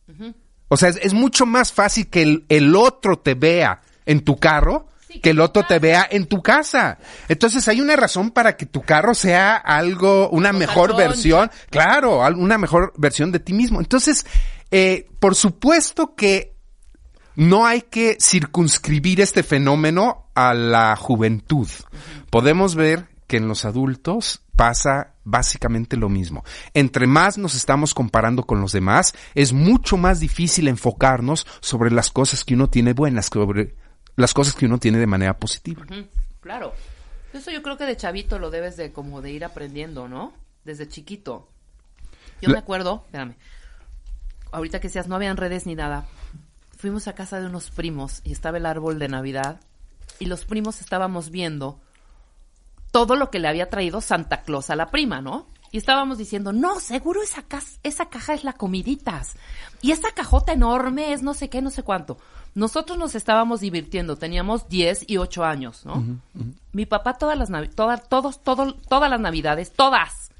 O 0.67 0.77
sea, 0.77 0.89
es, 0.89 0.97
es 1.01 1.13
mucho 1.13 1.45
más 1.47 1.73
fácil 1.73 2.07
que 2.07 2.21
el, 2.21 2.45
el 2.49 2.75
otro 2.75 3.17
te 3.17 3.33
vea 3.33 3.81
en 4.05 4.23
tu 4.23 4.37
carro 4.37 4.87
que 5.21 5.31
el 5.31 5.39
otro 5.39 5.63
te 5.63 5.79
vea 5.79 6.07
en 6.09 6.25
tu 6.25 6.41
casa. 6.41 6.97
Entonces 7.27 7.67
hay 7.67 7.81
una 7.81 7.95
razón 7.95 8.31
para 8.31 8.55
que 8.55 8.65
tu 8.65 8.81
carro 8.81 9.13
sea 9.13 9.55
algo, 9.55 10.29
una 10.29 10.53
mejor 10.53 10.95
versión, 10.95 11.51
claro, 11.69 12.19
una 12.37 12.57
mejor 12.57 12.93
versión 12.97 13.31
de 13.31 13.39
ti 13.39 13.53
mismo. 13.53 13.79
Entonces, 13.79 14.25
eh, 14.71 15.07
por 15.19 15.35
supuesto 15.35 16.15
que 16.15 16.55
no 17.35 17.65
hay 17.65 17.81
que 17.81 18.17
circunscribir 18.19 19.21
este 19.21 19.43
fenómeno 19.43 20.29
a 20.35 20.53
la 20.53 20.95
juventud. 20.95 21.67
Podemos 22.29 22.75
ver 22.75 23.07
que 23.27 23.37
en 23.37 23.47
los 23.47 23.65
adultos 23.65 24.43
pasa 24.55 25.15
básicamente 25.23 25.97
lo 25.97 26.09
mismo. 26.09 26.43
Entre 26.73 27.07
más 27.07 27.37
nos 27.37 27.55
estamos 27.55 27.93
comparando 27.93 28.43
con 28.43 28.61
los 28.61 28.73
demás, 28.73 29.13
es 29.33 29.53
mucho 29.53 29.97
más 29.97 30.19
difícil 30.19 30.67
enfocarnos 30.67 31.47
sobre 31.61 31.91
las 31.91 32.11
cosas 32.11 32.43
que 32.43 32.55
uno 32.55 32.69
tiene 32.69 32.93
buenas, 32.93 33.27
sobre 33.27 33.75
las 34.15 34.33
cosas 34.33 34.53
que 34.55 34.65
uno 34.65 34.77
tiene 34.77 34.97
de 34.97 35.07
manera 35.07 35.37
positiva. 35.37 35.85
Claro. 36.41 36.73
Eso 37.33 37.49
yo 37.51 37.61
creo 37.63 37.77
que 37.77 37.85
de 37.85 37.95
chavito 37.97 38.39
lo 38.39 38.49
debes 38.51 38.75
de 38.77 38.91
como 38.91 39.21
de 39.21 39.31
ir 39.31 39.45
aprendiendo, 39.45 40.07
¿no? 40.07 40.33
Desde 40.65 40.87
chiquito. 40.89 41.47
Yo 42.41 42.49
La- 42.49 42.53
me 42.55 42.59
acuerdo, 42.59 43.03
espérame, 43.05 43.35
ahorita 44.51 44.79
que 44.79 44.89
seas, 44.89 45.07
no 45.07 45.15
habían 45.15 45.37
redes 45.37 45.65
ni 45.65 45.75
nada. 45.75 46.05
Fuimos 46.77 47.07
a 47.07 47.13
casa 47.15 47.39
de 47.39 47.45
unos 47.45 47.69
primos 47.71 48.21
y 48.23 48.31
estaba 48.31 48.57
el 48.57 48.65
árbol 48.65 48.99
de 48.99 49.07
Navidad 49.07 49.61
y 50.19 50.25
los 50.25 50.45
primos 50.45 50.81
estábamos 50.81 51.29
viendo 51.29 51.79
todo 52.91 53.15
lo 53.15 53.29
que 53.31 53.39
le 53.39 53.47
había 53.47 53.69
traído 53.69 54.01
Santa 54.01 54.41
Claus 54.41 54.69
a 54.69 54.75
la 54.75 54.87
prima, 54.91 55.21
¿no? 55.21 55.47
Y 55.71 55.77
estábamos 55.77 56.17
diciendo, 56.17 56.51
no, 56.51 56.81
seguro 56.81 57.23
esa, 57.23 57.43
cas- 57.43 57.79
esa 57.83 58.07
caja 58.09 58.33
es 58.33 58.43
la 58.43 58.53
comiditas. 58.53 59.35
Y 59.81 59.91
esa 59.91 60.11
cajota 60.13 60.51
enorme 60.51 61.13
es 61.13 61.21
no 61.23 61.33
sé 61.33 61.49
qué, 61.49 61.61
no 61.61 61.69
sé 61.69 61.83
cuánto. 61.83 62.17
Nosotros 62.53 62.97
nos 62.97 63.15
estábamos 63.15 63.61
divirtiendo, 63.61 64.17
teníamos 64.17 64.67
10 64.67 65.05
y 65.07 65.17
8 65.17 65.43
años, 65.45 65.85
¿no? 65.85 66.03
Mi 66.73 66.85
papá 66.85 67.13
todas 67.17 67.37
las 67.37 67.49
todas, 67.73 68.07
todos, 68.09 68.43
todo, 68.43 68.73
todas 68.73 69.09
las 69.09 69.19
navidades, 69.19 69.71
todas. 69.71 70.31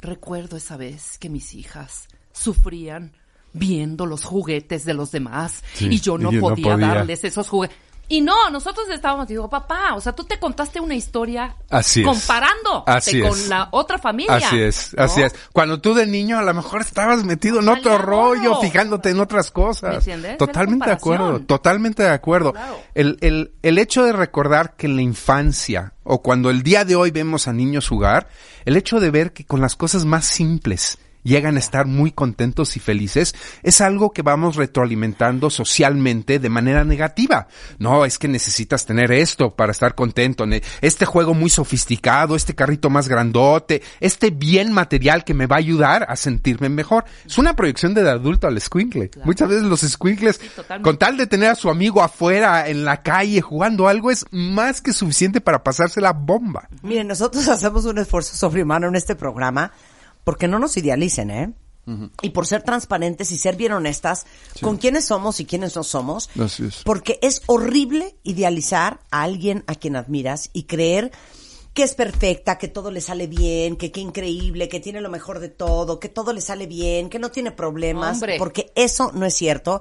Recuerdo 0.00 0.56
esa 0.56 0.76
vez 0.76 1.18
que 1.18 1.28
mis 1.28 1.54
hijas 1.54 2.08
sufrían 2.32 3.12
viendo 3.52 4.06
los 4.06 4.24
juguetes 4.24 4.84
de 4.84 4.94
los 4.94 5.10
demás 5.10 5.64
Sí, 5.74 5.88
y 5.90 6.00
yo 6.00 6.18
no, 6.18 6.30
y 6.30 6.34
yo 6.34 6.40
no 6.40 6.48
podía, 6.48 6.72
podía. 6.72 6.86
darles 6.88 7.24
esos 7.24 7.48
juguetes. 7.48 7.76
Y 8.10 8.22
no, 8.22 8.48
nosotros 8.50 8.88
estábamos, 8.88 9.28
digo, 9.28 9.50
papá, 9.50 9.94
o 9.94 10.00
sea, 10.00 10.14
tú 10.14 10.24
te 10.24 10.38
contaste 10.38 10.80
una 10.80 10.94
historia 10.94 11.54
Así 11.68 12.02
comparando 12.02 12.84
con 12.84 13.48
la 13.48 13.68
otra 13.70 13.98
familia. 13.98 14.36
Así 14.36 14.58
es, 14.58 14.94
¿no? 14.96 15.04
así 15.04 15.20
es. 15.20 15.34
Cuando 15.52 15.80
tú 15.80 15.92
de 15.92 16.06
niño 16.06 16.38
a 16.38 16.42
lo 16.42 16.54
mejor 16.54 16.80
estabas 16.80 17.24
metido 17.24 17.60
en 17.60 17.68
otro 17.68 17.98
rollo, 17.98 18.60
fijándote 18.60 19.10
en 19.10 19.20
otras 19.20 19.50
cosas. 19.50 19.90
¿Me 19.90 19.96
entiendes? 19.96 20.38
Totalmente 20.38 20.86
de 20.86 20.92
acuerdo, 20.92 21.40
totalmente 21.40 22.02
de 22.02 22.10
acuerdo. 22.10 22.52
Claro. 22.52 22.80
El, 22.94 23.18
el, 23.20 23.52
el 23.62 23.78
hecho 23.78 24.04
de 24.04 24.12
recordar 24.14 24.74
que 24.76 24.86
en 24.86 24.96
la 24.96 25.02
infancia 25.02 25.92
o 26.02 26.22
cuando 26.22 26.48
el 26.48 26.62
día 26.62 26.86
de 26.86 26.96
hoy 26.96 27.10
vemos 27.10 27.46
a 27.46 27.52
niños 27.52 27.88
jugar, 27.88 28.28
el 28.64 28.76
hecho 28.76 29.00
de 29.00 29.10
ver 29.10 29.34
que 29.34 29.44
con 29.44 29.60
las 29.60 29.76
cosas 29.76 30.06
más 30.06 30.24
simples 30.24 30.98
llegan 31.22 31.56
a 31.56 31.58
estar 31.58 31.86
muy 31.86 32.12
contentos 32.12 32.76
y 32.76 32.80
felices, 32.80 33.34
es 33.62 33.80
algo 33.80 34.10
que 34.10 34.22
vamos 34.22 34.56
retroalimentando 34.56 35.50
socialmente 35.50 36.38
de 36.38 36.48
manera 36.48 36.84
negativa. 36.84 37.48
No, 37.78 38.04
es 38.04 38.18
que 38.18 38.28
necesitas 38.28 38.86
tener 38.86 39.12
esto 39.12 39.54
para 39.54 39.72
estar 39.72 39.94
contento, 39.94 40.44
este 40.80 41.04
juego 41.04 41.34
muy 41.34 41.50
sofisticado, 41.50 42.36
este 42.36 42.54
carrito 42.54 42.90
más 42.90 43.08
grandote, 43.08 43.82
este 44.00 44.30
bien 44.30 44.72
material 44.72 45.24
que 45.24 45.34
me 45.34 45.46
va 45.46 45.56
a 45.56 45.60
ayudar 45.60 46.06
a 46.08 46.16
sentirme 46.16 46.68
mejor. 46.68 47.04
Es 47.26 47.38
una 47.38 47.54
proyección 47.54 47.94
del 47.94 48.08
adulto 48.08 48.46
al 48.46 48.60
squinkle. 48.60 49.10
Muchas 49.24 49.48
veces 49.48 49.64
los 49.64 49.80
squinkles, 49.80 50.38
totalmente. 50.38 50.84
con 50.84 50.98
tal 50.98 51.16
de 51.16 51.26
tener 51.26 51.50
a 51.50 51.54
su 51.54 51.70
amigo 51.70 52.02
afuera 52.02 52.68
en 52.68 52.84
la 52.84 53.02
calle 53.02 53.40
jugando 53.40 53.88
algo, 53.88 54.10
es 54.10 54.24
más 54.30 54.80
que 54.80 54.92
suficiente 54.92 55.40
para 55.40 55.62
pasarse 55.62 56.00
la 56.00 56.12
bomba. 56.12 56.68
Miren, 56.82 57.08
nosotros 57.08 57.48
hacemos 57.48 57.84
un 57.84 57.98
esfuerzo 57.98 58.36
sobrehumano 58.36 58.88
en 58.88 58.96
este 58.96 59.14
programa 59.14 59.72
porque 60.28 60.46
no 60.46 60.58
nos 60.58 60.76
idealicen, 60.76 61.30
¿eh? 61.30 61.54
Y 62.20 62.28
por 62.28 62.46
ser 62.46 62.62
transparentes 62.62 63.32
y 63.32 63.38
ser 63.38 63.56
bien 63.56 63.72
honestas 63.72 64.26
con 64.60 64.76
quiénes 64.76 65.06
somos 65.06 65.40
y 65.40 65.46
quiénes 65.46 65.74
no 65.74 65.82
somos. 65.84 66.28
Así 66.38 66.66
es. 66.66 66.82
Porque 66.84 67.18
es 67.22 67.40
horrible 67.46 68.14
idealizar 68.24 69.00
a 69.10 69.22
alguien 69.22 69.64
a 69.66 69.74
quien 69.74 69.96
admiras 69.96 70.50
y 70.52 70.64
creer 70.64 71.12
que 71.72 71.82
es 71.82 71.94
perfecta, 71.94 72.58
que 72.58 72.68
todo 72.68 72.90
le 72.90 73.00
sale 73.00 73.26
bien, 73.26 73.76
que 73.76 73.90
qué 73.90 74.00
increíble, 74.00 74.68
que 74.68 74.80
tiene 74.80 75.00
lo 75.00 75.08
mejor 75.08 75.38
de 75.38 75.48
todo, 75.48 75.98
que 75.98 76.10
todo 76.10 76.34
le 76.34 76.42
sale 76.42 76.66
bien, 76.66 77.08
que 77.08 77.18
no 77.18 77.30
tiene 77.30 77.50
problemas, 77.50 78.16
Hombre. 78.16 78.36
porque 78.36 78.70
eso 78.74 79.12
no 79.14 79.24
es 79.24 79.32
cierto. 79.32 79.80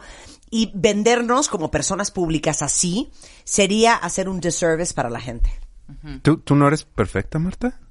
Y 0.50 0.72
vendernos 0.74 1.50
como 1.50 1.72
personas 1.72 2.12
públicas 2.12 2.62
así 2.62 3.12
sería 3.44 3.96
hacer 3.96 4.30
un 4.30 4.40
disservice 4.40 4.94
para 4.94 5.10
la 5.10 5.20
gente. 5.20 5.50
¿Tú, 6.22 6.38
¿Tú 6.38 6.56
no 6.56 6.70
eres 6.70 6.86
perfecta, 6.86 7.38
Marta? 7.38 7.82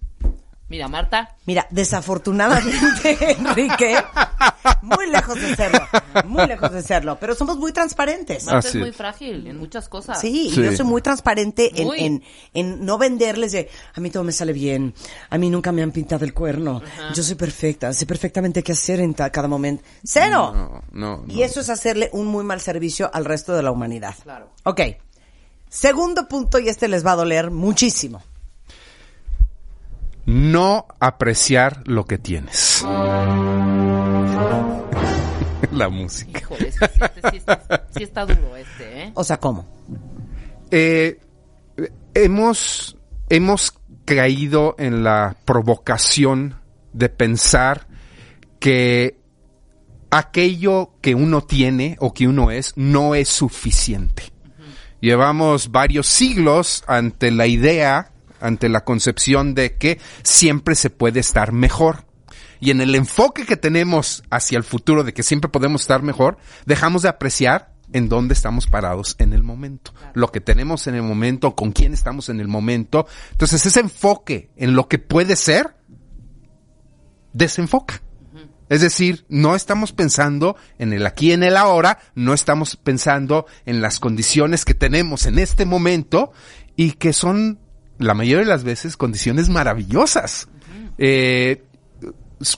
Mira, 0.68 0.88
Marta, 0.88 1.36
Mira, 1.46 1.66
desafortunadamente, 1.70 3.16
Enrique, 3.38 3.96
muy 4.82 5.08
lejos 5.10 5.40
de 5.40 5.54
serlo, 5.54 5.78
muy 6.24 6.44
lejos 6.46 6.72
de 6.72 6.82
serlo, 6.82 7.18
pero 7.20 7.36
somos 7.36 7.56
muy 7.56 7.72
transparentes. 7.72 8.46
Marta 8.46 8.58
Así 8.68 8.78
es 8.78 8.82
muy 8.82 8.92
frágil 8.92 9.46
en 9.46 9.58
muchas 9.58 9.88
cosas. 9.88 10.20
Sí, 10.20 10.48
y 10.48 10.50
Sí. 10.50 10.62
yo 10.64 10.72
soy 10.76 10.84
muy 10.86 11.02
transparente 11.02 11.70
en, 11.80 11.86
Muy. 11.86 12.00
en, 12.00 12.22
en 12.52 12.84
no 12.84 12.98
venderles 12.98 13.52
de, 13.52 13.70
a 13.94 14.00
mí 14.00 14.10
todo 14.10 14.24
me 14.24 14.32
sale 14.32 14.52
bien, 14.52 14.92
a 15.30 15.38
mí 15.38 15.50
nunca 15.50 15.70
me 15.70 15.82
han 15.82 15.92
pintado 15.92 16.24
el 16.24 16.34
cuerno, 16.34 16.82
yo 17.14 17.22
soy 17.22 17.36
perfecta, 17.36 17.92
sé 17.92 18.04
perfectamente 18.04 18.64
qué 18.64 18.72
hacer 18.72 18.98
en 19.00 19.12
cada 19.14 19.46
momento. 19.46 19.84
¡Cero! 20.02 20.52
No, 20.52 20.82
no, 20.90 21.24
no. 21.26 21.32
Y 21.32 21.42
eso 21.42 21.60
es 21.60 21.70
hacerle 21.70 22.10
un 22.12 22.26
muy 22.26 22.42
mal 22.42 22.60
servicio 22.60 23.08
al 23.14 23.24
resto 23.24 23.54
de 23.54 23.62
la 23.62 23.70
humanidad. 23.70 24.14
Claro. 24.22 24.50
Ok. 24.64 24.80
Segundo 25.68 26.26
punto, 26.28 26.58
y 26.58 26.68
este 26.68 26.88
les 26.88 27.04
va 27.06 27.12
a 27.12 27.16
doler 27.16 27.50
muchísimo. 27.50 28.22
No 30.26 30.86
apreciar 31.00 31.82
lo 31.86 32.04
que 32.04 32.18
tienes. 32.18 32.82
La 35.72 35.88
música. 35.88 36.40
Híjole, 36.40 36.72
sí, 36.72 36.78
sí, 36.78 37.00
este 37.02 37.30
sí 37.30 37.36
está, 37.36 37.86
sí 37.96 38.02
está 38.02 38.26
duro 38.26 38.56
este, 38.56 39.02
¿eh? 39.04 39.12
O 39.14 39.24
sea, 39.24 39.38
¿cómo? 39.38 39.66
Eh, 40.70 41.20
hemos, 42.14 42.96
hemos 43.28 43.72
caído 44.04 44.74
en 44.78 45.04
la 45.04 45.36
provocación 45.44 46.60
de 46.92 47.08
pensar 47.08 47.86
que 48.58 49.20
aquello 50.10 50.94
que 51.00 51.14
uno 51.14 51.42
tiene 51.42 51.96
o 52.00 52.14
que 52.14 52.26
uno 52.26 52.50
es 52.50 52.72
no 52.76 53.14
es 53.14 53.28
suficiente. 53.28 54.24
Llevamos 55.00 55.70
varios 55.70 56.06
siglos 56.06 56.82
ante 56.86 57.30
la 57.30 57.46
idea, 57.46 58.12
ante 58.40 58.68
la 58.68 58.84
concepción 58.84 59.54
de 59.54 59.76
que 59.76 60.00
siempre 60.22 60.74
se 60.74 60.90
puede 60.90 61.20
estar 61.20 61.52
mejor. 61.52 62.06
Y 62.60 62.70
en 62.70 62.80
el 62.80 62.94
enfoque 62.94 63.44
que 63.44 63.56
tenemos 63.56 64.22
hacia 64.30 64.58
el 64.58 64.64
futuro 64.64 65.04
de 65.04 65.12
que 65.12 65.22
siempre 65.22 65.50
podemos 65.50 65.82
estar 65.82 66.02
mejor, 66.02 66.38
dejamos 66.64 67.02
de 67.02 67.08
apreciar 67.08 67.74
en 67.92 68.08
dónde 68.08 68.34
estamos 68.34 68.66
parados 68.66 69.14
en 69.18 69.32
el 69.32 69.42
momento, 69.42 69.92
lo 70.14 70.32
que 70.32 70.40
tenemos 70.40 70.86
en 70.86 70.96
el 70.96 71.02
momento, 71.02 71.54
con 71.54 71.72
quién 71.72 71.92
estamos 71.92 72.28
en 72.28 72.40
el 72.40 72.48
momento. 72.48 73.06
Entonces 73.32 73.64
ese 73.64 73.80
enfoque 73.80 74.50
en 74.56 74.74
lo 74.74 74.88
que 74.88 74.98
puede 74.98 75.36
ser, 75.36 75.76
desenfoca. 77.32 78.02
Es 78.68 78.80
decir, 78.80 79.24
no 79.28 79.54
estamos 79.54 79.92
pensando 79.92 80.56
en 80.78 80.92
el 80.92 81.06
aquí 81.06 81.30
en 81.30 81.44
el 81.44 81.56
ahora, 81.56 82.00
no 82.16 82.34
estamos 82.34 82.76
pensando 82.76 83.46
en 83.64 83.80
las 83.80 84.00
condiciones 84.00 84.64
que 84.64 84.74
tenemos 84.74 85.26
en 85.26 85.38
este 85.38 85.66
momento 85.66 86.32
y 86.74 86.92
que 86.92 87.12
son 87.12 87.60
la 87.98 88.14
mayoría 88.14 88.44
de 88.44 88.50
las 88.50 88.64
veces 88.64 88.96
condiciones 88.96 89.48
maravillosas. 89.48 90.48
Eh, 90.98 91.62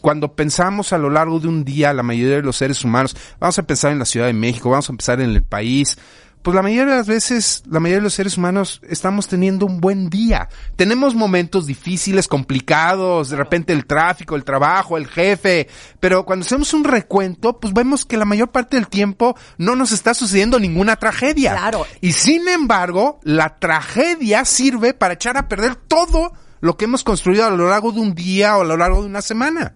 cuando 0.01 0.35
pensamos 0.35 0.93
a 0.93 0.99
lo 0.99 1.11
largo 1.11 1.39
de 1.39 1.49
un 1.49 1.65
día, 1.65 1.93
la 1.93 2.03
mayoría 2.03 2.37
de 2.37 2.43
los 2.43 2.57
seres 2.57 2.85
humanos, 2.85 3.17
vamos 3.39 3.59
a 3.59 3.63
pensar 3.63 3.93
en 3.93 3.99
la 3.99 4.05
Ciudad 4.05 4.27
de 4.27 4.33
México, 4.33 4.71
vamos 4.71 4.89
a 4.91 4.93
pensar 4.93 5.21
en 5.21 5.31
el 5.31 5.43
país, 5.43 5.97
pues 6.43 6.55
la 6.55 6.63
mayoría 6.63 6.87
de 6.87 6.97
las 6.97 7.07
veces, 7.07 7.63
la 7.69 7.81
mayoría 7.81 7.99
de 7.99 8.05
los 8.05 8.15
seres 8.15 8.37
humanos 8.39 8.81
estamos 8.89 9.29
teniendo 9.29 9.67
un 9.67 9.81
buen 9.81 10.09
día. 10.09 10.49
Tenemos 10.77 11.15
momentos 11.15 11.67
difíciles, 11.67 12.29
complicados, 12.29 13.31
de 13.31 13.37
repente 13.37 13.73
el 13.73 13.87
tráfico, 13.87 14.37
el 14.37 14.45
trabajo, 14.45 14.97
el 14.97 15.09
jefe, 15.09 15.69
pero 16.01 16.25
cuando 16.25 16.45
hacemos 16.45 16.73
un 16.75 16.85
recuento, 16.85 17.59
pues 17.59 17.75
vemos 17.75 18.05
que 18.05 18.17
la 18.17 18.25
mayor 18.25 18.51
parte 18.51 18.77
del 18.77 18.89
tiempo 18.89 19.37
no 19.59 19.75
nos 19.77 19.93
está 19.93 20.15
sucediendo 20.15 20.59
ninguna 20.59 20.97
tragedia. 20.97 21.53
Claro. 21.53 21.87
Y 22.01 22.13
sin 22.13 22.49
embargo, 22.49 23.21
la 23.23 23.59
tragedia 23.59 24.45
sirve 24.45 24.95
para 24.95 25.15
echar 25.15 25.37
a 25.37 25.49
perder 25.49 25.75
todo 25.75 26.33
lo 26.61 26.77
que 26.77 26.87
hemos 26.87 27.05
construido 27.05 27.45
a 27.45 27.51
lo 27.51 27.69
largo 27.69 27.93
de 27.93 28.01
un 28.01 28.15
día 28.15 28.57
o 28.57 28.63
a 28.63 28.65
lo 28.65 28.77
largo 28.77 29.03
de 29.03 29.09
una 29.09 29.23
semana. 29.23 29.75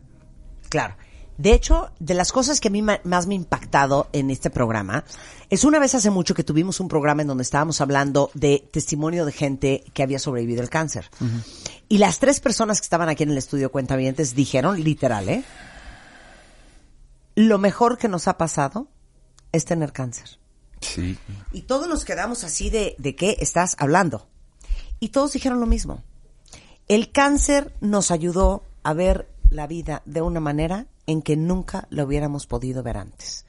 Claro. 0.68 0.96
De 1.38 1.52
hecho, 1.52 1.90
de 1.98 2.14
las 2.14 2.30
cosas 2.30 2.60
que 2.60 2.68
a 2.68 2.70
mí 2.70 2.82
más 2.82 3.26
me 3.26 3.34
ha 3.34 3.36
impactado 3.36 4.08
en 4.12 4.30
este 4.30 4.50
programa, 4.50 5.04
es 5.50 5.64
una 5.64 5.78
vez 5.78 5.94
hace 5.94 6.10
mucho 6.10 6.34
que 6.34 6.44
tuvimos 6.44 6.78
un 6.80 6.88
programa 6.88 7.22
en 7.22 7.28
donde 7.28 7.42
estábamos 7.42 7.80
hablando 7.80 8.30
de 8.34 8.68
testimonio 8.70 9.24
de 9.24 9.32
gente 9.32 9.84
que 9.94 10.02
había 10.02 10.18
sobrevivido 10.18 10.62
al 10.62 10.70
cáncer. 10.70 11.10
Y 11.88 11.98
las 11.98 12.18
tres 12.18 12.40
personas 12.40 12.80
que 12.80 12.84
estaban 12.84 13.08
aquí 13.08 13.22
en 13.22 13.30
el 13.30 13.38
estudio 13.38 13.72
Cuentavientes 13.72 14.34
dijeron, 14.34 14.82
literal, 14.82 15.28
¿eh? 15.28 15.44
Lo 17.34 17.58
mejor 17.58 17.96
que 17.96 18.08
nos 18.08 18.28
ha 18.28 18.36
pasado 18.36 18.88
es 19.52 19.64
tener 19.64 19.92
cáncer. 19.92 20.38
Sí. 20.80 21.18
Y 21.52 21.62
todos 21.62 21.88
nos 21.88 22.04
quedamos 22.04 22.44
así 22.44 22.68
de, 22.68 22.94
¿de 22.98 23.16
qué 23.16 23.36
estás 23.40 23.76
hablando? 23.78 24.26
Y 25.00 25.08
todos 25.08 25.32
dijeron 25.32 25.60
lo 25.60 25.66
mismo. 25.66 26.02
El 26.88 27.10
cáncer 27.10 27.74
nos 27.80 28.10
ayudó 28.10 28.64
a 28.82 28.92
ver 28.92 29.28
la 29.50 29.66
vida 29.66 30.02
de 30.04 30.22
una 30.22 30.40
manera 30.40 30.86
en 31.06 31.22
que 31.22 31.36
nunca 31.36 31.86
lo 31.90 32.04
hubiéramos 32.04 32.46
podido 32.46 32.82
ver 32.82 32.96
antes. 32.96 33.44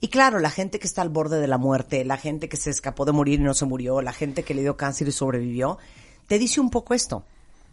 Y 0.00 0.08
claro, 0.08 0.38
la 0.38 0.50
gente 0.50 0.78
que 0.78 0.86
está 0.86 1.02
al 1.02 1.08
borde 1.08 1.40
de 1.40 1.46
la 1.46 1.58
muerte, 1.58 2.04
la 2.04 2.16
gente 2.16 2.48
que 2.48 2.56
se 2.56 2.70
escapó 2.70 3.04
de 3.04 3.12
morir 3.12 3.40
y 3.40 3.42
no 3.42 3.54
se 3.54 3.66
murió, 3.66 4.00
la 4.02 4.12
gente 4.12 4.42
que 4.42 4.54
le 4.54 4.62
dio 4.62 4.76
cáncer 4.76 5.08
y 5.08 5.12
sobrevivió, 5.12 5.78
te 6.26 6.38
dice 6.38 6.60
un 6.60 6.70
poco 6.70 6.94
esto. 6.94 7.24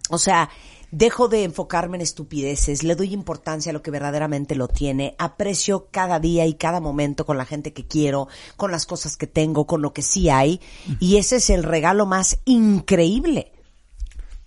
O 0.10 0.18
sea, 0.20 0.50
dejo 0.92 1.28
de 1.28 1.44
enfocarme 1.44 1.98
en 1.98 2.02
estupideces, 2.02 2.84
le 2.84 2.96
doy 2.96 3.12
importancia 3.14 3.72
a 3.72 3.74
lo 3.74 3.82
que 3.82 3.90
verdaderamente 3.90 4.56
lo 4.56 4.68
tiene, 4.68 5.16
aprecio 5.18 5.88
cada 5.90 6.20
día 6.20 6.46
y 6.46 6.54
cada 6.54 6.80
momento 6.80 7.26
con 7.26 7.38
la 7.38 7.46
gente 7.46 7.74
que 7.74 7.88
quiero, 7.88 8.28
con 8.56 8.72
las 8.72 8.86
cosas 8.86 9.18
que 9.18 9.26
tengo, 9.26 9.66
con 9.66 9.82
lo 9.82 9.94
que 9.94 10.04
sí 10.04 10.30
hay, 10.30 10.62
y 11.00 11.18
ese 11.18 11.38
es 11.38 11.50
el 11.50 11.64
regalo 11.64 12.06
más 12.06 12.38
increíble, 12.46 13.52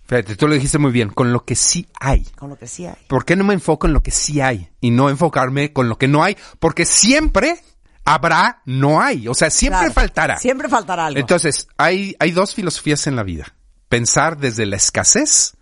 Fíjate, 0.09 0.35
tú 0.35 0.47
lo 0.47 0.55
dijiste 0.55 0.79
muy 0.79 0.91
bien, 0.91 1.11
con 1.11 1.31
lo 1.31 1.45
que 1.45 1.53
sí 1.55 1.87
hay. 1.99 2.23
con 2.35 2.49
lo 2.49 2.57
que 2.57 2.65
sí 2.65 2.87
hay. 2.87 2.97
¿Por 3.07 3.25
qué 3.25 3.35
no 3.35 3.43
me 3.43 3.53
enfoco 3.53 3.85
en 3.85 3.93
lo 3.93 4.01
que 4.01 4.09
sí 4.09 4.41
hay 4.41 4.71
y 4.81 4.89
no 4.89 5.07
enfocarme 5.07 5.71
con 5.71 5.87
lo 5.87 5.99
que 5.99 6.07
no 6.07 6.23
hay? 6.23 6.35
Porque 6.57 6.85
siempre 6.85 7.61
habrá, 8.05 8.63
no 8.65 9.03
hay. 9.03 9.27
O 9.27 9.35
sea, 9.35 9.51
siempre 9.51 9.81
Claro, 9.81 9.93
faltará. 9.93 10.39
Siempre 10.39 10.67
faltará 10.67 11.05
algo. 11.05 11.19
Entonces, 11.19 11.67
hay, 11.77 12.15
hay 12.19 12.31
dos 12.31 12.55
filosofías 12.55 13.05
en 13.05 13.15
la 13.15 13.21
vida. 13.21 13.53
Pensar 13.87 14.39
desde 14.39 14.65
la 14.65 14.77
escasez 14.77 15.53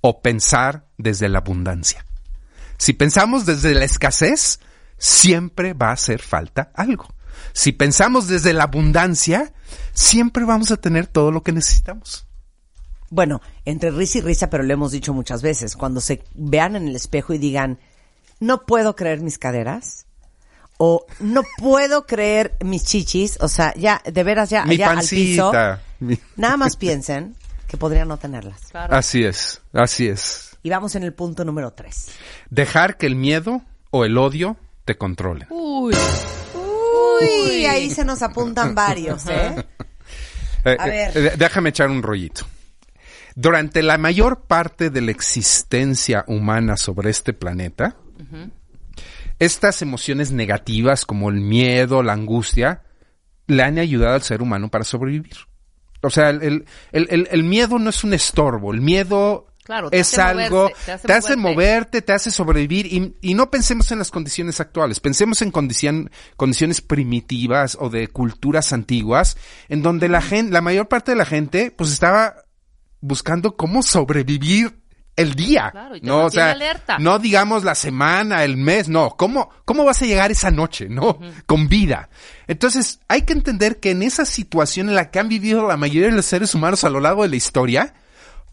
o 0.00 0.22
pensar 0.22 0.86
desde 0.96 1.28
la 1.28 1.40
abundancia. 1.40 2.06
Si 2.76 2.92
pensamos 2.92 3.46
desde 3.46 3.74
la 3.74 3.84
escasez, 3.84 4.60
siempre 4.96 5.74
va 5.74 5.88
a 5.88 5.94
hacer 5.94 6.22
falta 6.22 6.70
algo. 6.76 7.08
Si 7.52 7.72
pensamos 7.72 8.28
desde 8.28 8.52
la 8.52 8.62
abundancia, 8.62 9.52
siempre 9.92 10.44
vamos 10.44 10.70
a 10.70 10.76
tener 10.76 11.08
todo 11.08 11.32
lo 11.32 11.42
que 11.42 11.50
necesitamos. 11.50 12.27
Bueno, 13.10 13.40
entre 13.64 13.90
risa 13.90 14.18
y 14.18 14.20
risa, 14.20 14.50
pero 14.50 14.62
lo 14.64 14.72
hemos 14.72 14.92
dicho 14.92 15.14
muchas 15.14 15.40
veces, 15.42 15.76
cuando 15.76 16.00
se 16.00 16.22
vean 16.34 16.76
en 16.76 16.88
el 16.88 16.96
espejo 16.96 17.32
y 17.34 17.38
digan, 17.38 17.78
no 18.40 18.66
puedo 18.66 18.94
creer 18.96 19.20
mis 19.20 19.38
caderas, 19.38 20.06
o 20.76 21.06
no 21.20 21.42
puedo 21.58 22.06
creer 22.06 22.56
mis 22.64 22.84
chichis, 22.84 23.38
o 23.40 23.48
sea, 23.48 23.74
ya, 23.74 24.00
de 24.04 24.22
veras, 24.22 24.50
ya, 24.50 24.64
Mi 24.64 24.76
ya 24.76 24.90
al 24.90 25.04
piso. 25.06 25.52
Mi- 26.00 26.18
nada 26.36 26.56
más 26.56 26.76
piensen 26.76 27.34
que 27.66 27.76
podrían 27.76 28.08
no 28.08 28.16
tenerlas. 28.18 28.60
Claro. 28.70 28.94
Así 28.94 29.24
es, 29.24 29.60
así 29.72 30.06
es. 30.06 30.56
Y 30.62 30.70
vamos 30.70 30.94
en 30.94 31.02
el 31.02 31.12
punto 31.14 31.44
número 31.44 31.72
tres. 31.72 32.08
Dejar 32.50 32.96
que 32.96 33.06
el 33.06 33.16
miedo 33.16 33.62
o 33.90 34.04
el 34.04 34.16
odio 34.18 34.56
te 34.84 34.96
controlen. 34.96 35.48
Uy. 35.50 35.94
Uy, 37.20 37.66
ahí 37.66 37.90
se 37.90 38.04
nos 38.04 38.22
apuntan 38.22 38.74
varios, 38.74 39.26
¿eh? 39.28 39.54
Eh, 40.64 40.76
A 40.78 40.86
ver. 40.86 41.16
eh, 41.16 41.32
déjame 41.38 41.68
echar 41.70 41.88
un 41.88 42.02
rollito. 42.02 42.44
Durante 43.40 43.84
la 43.84 43.98
mayor 43.98 44.40
parte 44.48 44.90
de 44.90 45.00
la 45.00 45.12
existencia 45.12 46.24
humana 46.26 46.76
sobre 46.76 47.10
este 47.10 47.32
planeta, 47.32 47.94
estas 49.38 49.80
emociones 49.82 50.32
negativas 50.32 51.06
como 51.06 51.30
el 51.30 51.36
miedo, 51.40 52.02
la 52.02 52.14
angustia, 52.14 52.82
le 53.46 53.62
han 53.62 53.78
ayudado 53.78 54.14
al 54.16 54.22
ser 54.22 54.42
humano 54.42 54.68
para 54.70 54.82
sobrevivir. 54.82 55.36
O 56.02 56.10
sea, 56.10 56.30
el, 56.30 56.42
el- 56.42 56.64
el- 57.10 57.28
el- 57.30 57.44
miedo 57.44 57.78
no 57.78 57.90
es 57.90 58.02
un 58.02 58.12
estorbo, 58.14 58.72
el 58.74 58.80
miedo 58.80 59.46
Claro, 59.62 59.88
te 59.90 60.00
es 60.00 60.18
hace 60.18 60.22
algo, 60.22 60.62
moverse, 60.64 60.84
te 60.86 60.92
hace 60.92 61.06
te 61.06 61.12
hace 61.12 61.36
moverte. 61.36 61.54
moverte, 61.54 62.02
te 62.02 62.12
hace 62.12 62.30
sobrevivir 62.32 62.86
y, 62.86 63.14
y 63.20 63.34
no 63.34 63.50
pensemos 63.50 63.92
en 63.92 63.98
las 63.98 64.10
condiciones 64.10 64.58
actuales, 64.60 64.98
pensemos 64.98 65.42
en 65.42 65.52
condicion- 65.52 66.10
condiciones 66.36 66.80
primitivas 66.80 67.76
o 67.78 67.88
de 67.90 68.08
culturas 68.08 68.72
antiguas 68.72 69.36
en 69.68 69.82
donde 69.82 70.08
la 70.08 70.22
gente, 70.22 70.52
la 70.52 70.60
mayor 70.60 70.88
parte 70.88 71.12
de 71.12 71.18
la 71.18 71.24
gente 71.26 71.70
pues 71.70 71.92
estaba 71.92 72.34
buscando 73.00 73.56
cómo 73.56 73.82
sobrevivir 73.82 74.78
el 75.16 75.34
día. 75.34 75.70
Claro, 75.72 75.96
y 75.96 76.00
te 76.00 76.06
no, 76.06 76.26
o 76.26 76.30
sea, 76.30 76.52
alerta. 76.52 76.98
no 76.98 77.18
digamos 77.18 77.64
la 77.64 77.74
semana, 77.74 78.44
el 78.44 78.56
mes, 78.56 78.88
no, 78.88 79.10
¿cómo, 79.16 79.50
cómo 79.64 79.84
vas 79.84 80.00
a 80.02 80.06
llegar 80.06 80.30
esa 80.30 80.50
noche, 80.52 80.88
no? 80.88 81.18
Con 81.46 81.68
vida. 81.68 82.08
Entonces, 82.46 83.00
hay 83.08 83.22
que 83.22 83.32
entender 83.32 83.80
que 83.80 83.90
en 83.90 84.02
esa 84.04 84.24
situación 84.24 84.88
en 84.88 84.94
la 84.94 85.10
que 85.10 85.18
han 85.18 85.28
vivido 85.28 85.66
la 85.66 85.76
mayoría 85.76 86.08
de 86.10 86.14
los 86.16 86.26
seres 86.26 86.54
humanos 86.54 86.84
a 86.84 86.90
lo 86.90 87.00
largo 87.00 87.22
de 87.24 87.30
la 87.30 87.36
historia, 87.36 87.94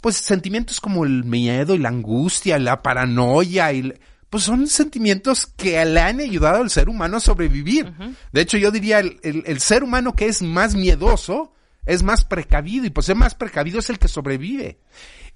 pues 0.01 0.17
sentimientos 0.17 0.81
como 0.81 1.05
el 1.05 1.23
miedo 1.23 1.75
y 1.75 1.79
la 1.79 1.89
angustia, 1.89 2.57
la 2.59 2.81
paranoia 2.81 3.71
y 3.73 3.93
pues 4.29 4.43
son 4.43 4.67
sentimientos 4.67 5.45
que 5.47 5.83
le 5.85 5.99
han 6.01 6.19
ayudado 6.19 6.61
al 6.61 6.69
ser 6.69 6.89
humano 6.89 7.17
a 7.17 7.19
sobrevivir. 7.21 7.93
De 8.33 8.41
hecho, 8.41 8.57
yo 8.57 8.69
diría 8.71 8.99
el, 8.99 9.19
el- 9.23 9.43
el 9.45 9.59
ser 9.61 9.83
humano 9.83 10.13
que 10.13 10.25
es 10.25 10.41
más 10.41 10.75
miedoso 10.75 11.53
es 11.85 12.03
más 12.03 12.23
precavido 12.23 12.85
y 12.85 12.89
pues 12.89 13.05
ser 13.07 13.15
más 13.15 13.35
precavido 13.35 13.79
es 13.79 13.89
el 13.89 13.99
que 13.99 14.07
sobrevive. 14.07 14.79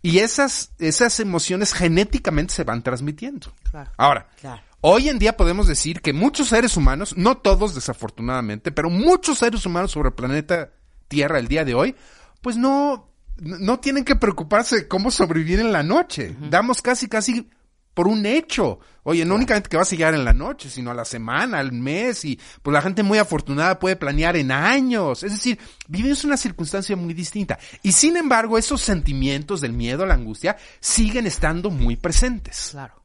Y 0.02 0.20
esas, 0.20 0.72
esas 0.80 1.20
emociones 1.20 1.74
genéticamente 1.74 2.54
se 2.54 2.64
van 2.64 2.84
transmitiendo. 2.84 3.52
Claro. 3.70 3.92
Ahora, 3.98 4.28
Claro. 4.40 4.62
hoy 4.82 5.10
en 5.10 5.20
día 5.20 5.36
podemos 5.36 5.68
decir 5.68 6.02
que 6.02 6.14
muchos 6.14 6.48
seres 6.50 6.78
humanos, 6.78 7.16
no 7.18 7.38
todos 7.38 7.76
desafortunadamente, 7.76 8.72
pero 8.72 8.90
muchos 8.90 9.40
seres 9.40 9.66
humanos 9.66 9.92
sobre 9.92 10.10
el 10.10 10.16
planeta 10.16 10.72
Tierra 11.10 11.40
el 11.40 11.48
día 11.48 11.66
de 11.66 11.74
hoy, 11.74 11.96
pues 12.42 12.56
no, 12.56 13.10
no 13.38 13.80
tienen 13.80 14.06
que 14.06 14.16
preocuparse 14.16 14.76
de 14.78 14.88
cómo 14.88 15.12
sobrevivir 15.12 15.60
en 15.60 15.72
la 15.72 15.84
noche. 15.84 16.36
Damos 16.50 16.82
casi, 16.82 17.08
casi 17.08 17.50
por 17.94 18.08
un 18.08 18.26
hecho. 18.26 18.80
Oye, 19.04 19.26
no 19.26 19.36
únicamente 19.36 19.70
que 19.70 19.78
vas 19.78 19.92
a 19.92 19.96
llegar 19.96 20.14
en 20.14 20.26
la 20.26 20.34
noche, 20.34 20.70
sino 20.70 20.92
a 20.92 20.94
la 20.94 21.06
semana, 21.06 21.60
al 21.60 21.72
mes, 21.72 22.24
y 22.26 22.40
pues 22.62 22.74
la 22.74 22.82
gente 22.82 23.04
muy 23.04 23.18
afortunada 23.18 23.80
puede 23.80 23.96
planear 23.96 24.36
en 24.36 24.52
años. 24.52 25.24
Es 25.24 25.32
decir, 25.32 25.60
vivimos 25.88 26.24
una 26.24 26.38
circunstancia 26.38 26.96
muy 26.96 27.14
distinta. 27.14 27.58
Y 27.82 27.92
sin 27.92 28.18
embargo, 28.18 28.58
esos 28.58 28.82
sentimientos 28.82 29.62
del 29.62 29.74
miedo, 29.74 30.06
la 30.06 30.14
angustia, 30.14 30.58
siguen 30.80 31.28
estando 31.28 31.70
muy 31.70 31.96
presentes. 31.96 32.70
Claro. 32.72 33.00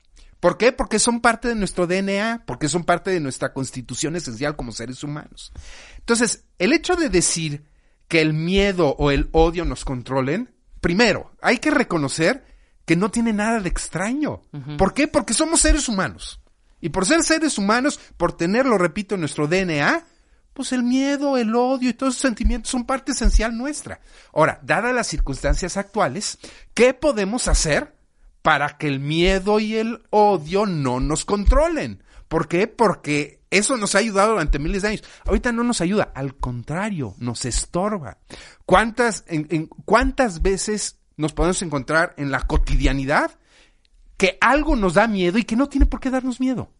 ¿Por 0.44 0.58
qué? 0.58 0.72
Porque 0.72 0.98
son 0.98 1.22
parte 1.22 1.48
de 1.48 1.54
nuestro 1.54 1.86
DNA, 1.86 2.42
porque 2.44 2.68
son 2.68 2.84
parte 2.84 3.10
de 3.10 3.20
nuestra 3.20 3.54
constitución 3.54 4.14
esencial 4.14 4.56
como 4.56 4.72
seres 4.72 5.02
humanos. 5.02 5.52
Entonces, 6.00 6.44
el 6.58 6.74
hecho 6.74 6.96
de 6.96 7.08
decir 7.08 7.64
que 8.08 8.20
el 8.20 8.34
miedo 8.34 8.94
o 8.98 9.10
el 9.10 9.30
odio 9.32 9.64
nos 9.64 9.86
controlen, 9.86 10.54
primero, 10.82 11.32
hay 11.40 11.56
que 11.58 11.70
reconocer 11.70 12.44
que 12.84 12.96
no 12.96 13.10
tiene 13.10 13.32
nada 13.32 13.60
de 13.60 13.68
extraño. 13.68 14.42
¿Por 14.76 14.92
qué? 14.94 15.08
Porque 15.08 15.34
somos 15.34 15.60
seres 15.60 15.88
humanos. 15.88 16.40
Y 16.80 16.90
por 16.90 17.06
ser 17.06 17.22
seres 17.22 17.56
humanos, 17.58 17.98
por 18.16 18.36
tenerlo, 18.36 18.76
repito, 18.76 19.14
en 19.14 19.20
nuestro 19.22 19.46
DNA, 19.46 20.04
pues 20.52 20.72
el 20.72 20.82
miedo, 20.82 21.36
el 21.38 21.54
odio 21.54 21.88
y 21.90 21.94
todos 21.94 22.14
esos 22.14 22.22
sentimientos 22.22 22.70
son 22.70 22.84
parte 22.84 23.12
esencial 23.12 23.56
nuestra. 23.56 24.00
Ahora, 24.34 24.60
dadas 24.62 24.94
las 24.94 25.06
circunstancias 25.06 25.76
actuales, 25.76 26.38
¿qué 26.74 26.92
podemos 26.94 27.48
hacer 27.48 27.94
para 28.42 28.76
que 28.76 28.86
el 28.86 29.00
miedo 29.00 29.58
y 29.60 29.76
el 29.76 30.02
odio 30.10 30.66
no 30.66 31.00
nos 31.00 31.24
controlen? 31.24 32.02
¿Por 32.28 32.48
qué? 32.48 32.66
Porque 32.66 33.40
eso 33.50 33.76
nos 33.78 33.94
ha 33.94 33.98
ayudado 33.98 34.32
durante 34.32 34.58
miles 34.58 34.82
de 34.82 34.88
años. 34.88 35.04
Ahorita 35.24 35.52
no 35.52 35.64
nos 35.64 35.80
ayuda, 35.80 36.12
al 36.14 36.34
contrario, 36.36 37.14
nos 37.18 37.46
estorba. 37.46 38.18
¿Cuántas, 38.66 39.24
en, 39.26 39.46
en- 39.50 39.66
cuántas 39.86 40.42
veces 40.42 40.98
nos 41.16 41.32
podemos 41.32 41.60
encontrar 41.62 42.14
en 42.16 42.30
la 42.30 42.42
cotidianidad 42.42 43.38
que 44.16 44.38
algo 44.40 44.76
nos 44.76 44.94
da 44.94 45.06
miedo 45.06 45.38
y 45.38 45.44
que 45.44 45.56
no 45.56 45.68
tiene 45.68 45.86
por 45.86 46.00
qué 46.00 46.10
darnos 46.10 46.40
miedo? 46.40 46.70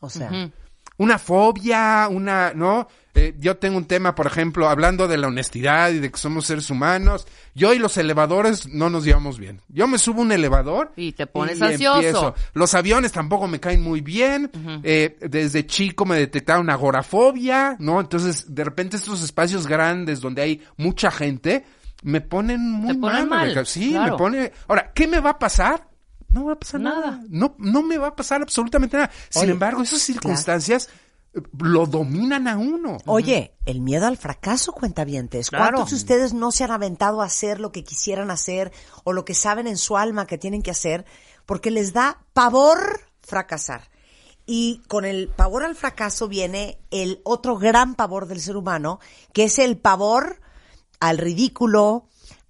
O 0.00 0.10
sea, 0.10 0.50
una 0.98 1.18
fobia, 1.18 2.08
una, 2.10 2.52
¿no? 2.54 2.88
Eh, 3.14 3.34
yo 3.38 3.56
tengo 3.56 3.76
un 3.76 3.86
tema, 3.86 4.14
por 4.14 4.26
ejemplo, 4.26 4.68
hablando 4.68 5.08
de 5.08 5.16
la 5.16 5.26
honestidad 5.26 5.90
y 5.90 5.98
de 5.98 6.10
que 6.10 6.18
somos 6.18 6.46
seres 6.46 6.70
humanos. 6.70 7.26
Yo 7.54 7.72
y 7.74 7.78
los 7.78 7.96
elevadores 7.96 8.68
no 8.68 8.90
nos 8.90 9.04
llevamos 9.04 9.38
bien. 9.38 9.60
Yo 9.68 9.88
me 9.88 9.98
subo 9.98 10.20
a 10.20 10.24
un 10.24 10.32
elevador 10.32 10.92
Y 10.94 11.12
te 11.12 11.26
pones 11.26 11.60
ansioso. 11.60 12.34
Los 12.52 12.74
aviones 12.74 13.10
tampoco 13.10 13.48
me 13.48 13.58
caen 13.58 13.82
muy 13.82 14.02
bien. 14.02 14.50
Eh, 14.84 15.16
desde 15.20 15.66
chico 15.66 16.04
me 16.04 16.16
detectaron 16.16 16.70
agorafobia, 16.70 17.76
¿no? 17.80 18.00
Entonces, 18.00 18.54
de 18.54 18.64
repente 18.64 18.96
estos 18.96 19.22
espacios 19.22 19.66
grandes 19.66 20.20
donde 20.20 20.42
hay 20.42 20.62
mucha 20.76 21.10
gente 21.10 21.64
me 22.02 22.20
ponen 22.20 22.70
muy 22.70 22.94
Te 22.94 23.00
ponen 23.00 23.28
mal. 23.28 23.54
mal, 23.54 23.66
Sí, 23.66 23.90
claro. 23.90 24.12
me 24.12 24.18
pone. 24.18 24.52
Ahora, 24.68 24.92
¿qué 24.92 25.06
me 25.08 25.20
va 25.20 25.30
a 25.30 25.38
pasar? 25.38 25.88
No 26.30 26.44
va 26.44 26.52
a 26.52 26.58
pasar 26.58 26.80
nada. 26.80 27.10
Nada. 27.12 27.24
No, 27.28 27.54
no 27.58 27.82
me 27.82 27.98
va 27.98 28.08
a 28.08 28.16
pasar 28.16 28.42
absolutamente 28.42 28.96
nada. 28.96 29.10
Sin 29.30 29.42
Oye, 29.42 29.52
embargo, 29.52 29.82
esas 29.82 30.00
circunstancias 30.02 30.90
eh, 31.34 31.40
lo 31.58 31.86
dominan 31.86 32.46
a 32.48 32.56
uno. 32.58 32.98
Oye, 33.06 33.54
el 33.64 33.80
miedo 33.80 34.06
al 34.06 34.16
fracaso, 34.18 34.72
cuentavientes. 34.72 35.48
Claro. 35.50 35.64
¿Cuántos 35.76 35.90
de 35.90 35.96
ustedes 35.96 36.34
no 36.34 36.52
se 36.52 36.64
han 36.64 36.70
aventado 36.70 37.22
a 37.22 37.26
hacer 37.26 37.60
lo 37.60 37.72
que 37.72 37.82
quisieran 37.82 38.30
hacer 38.30 38.72
o 39.04 39.12
lo 39.12 39.24
que 39.24 39.34
saben 39.34 39.66
en 39.66 39.78
su 39.78 39.96
alma 39.96 40.26
que 40.26 40.38
tienen 40.38 40.62
que 40.62 40.70
hacer 40.70 41.04
porque 41.46 41.70
les 41.70 41.92
da 41.94 42.18
pavor 42.34 43.00
fracasar? 43.22 43.88
Y 44.44 44.82
con 44.88 45.04
el 45.04 45.28
pavor 45.28 45.62
al 45.64 45.74
fracaso 45.74 46.28
viene 46.28 46.78
el 46.90 47.20
otro 47.24 47.56
gran 47.58 47.94
pavor 47.94 48.26
del 48.26 48.40
ser 48.40 48.56
humano, 48.56 48.98
que 49.34 49.44
es 49.44 49.58
el 49.58 49.76
pavor 49.76 50.40
al 51.00 51.18
ridículo, 51.18 52.08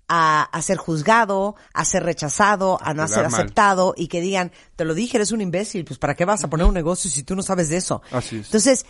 a, 0.09 0.43
a 0.43 0.63
ser 0.63 0.79
juzgado, 0.79 1.55
a 1.75 1.85
ser 1.85 2.03
rechazado, 2.03 2.79
a 2.83 2.95
no 2.95 3.07
quedar 3.07 3.09
ser 3.09 3.31
mal. 3.31 3.41
aceptado 3.41 3.95
y 3.97 4.09
que 4.09 4.21
digan, 4.21 4.53
te 4.77 4.85
lo 4.85 4.95
dije, 4.95 5.19
eres 5.19 5.33
un 5.33 5.41
imbécil, 5.41 5.85
pues 5.85 5.99
¿para 5.99 6.15
qué 6.15 6.25
vas 6.25 6.43
a 6.45 6.49
poner 6.49 6.67
un 6.67 6.75
negocio 6.75 7.11
si 7.11 7.23
tú 7.23 7.37
no 7.37 7.43
sabes 7.43 7.69
de 7.69 7.77
eso? 7.77 8.03
Así 8.11 8.39
es. 8.39 8.47
Entonces, 8.47 8.87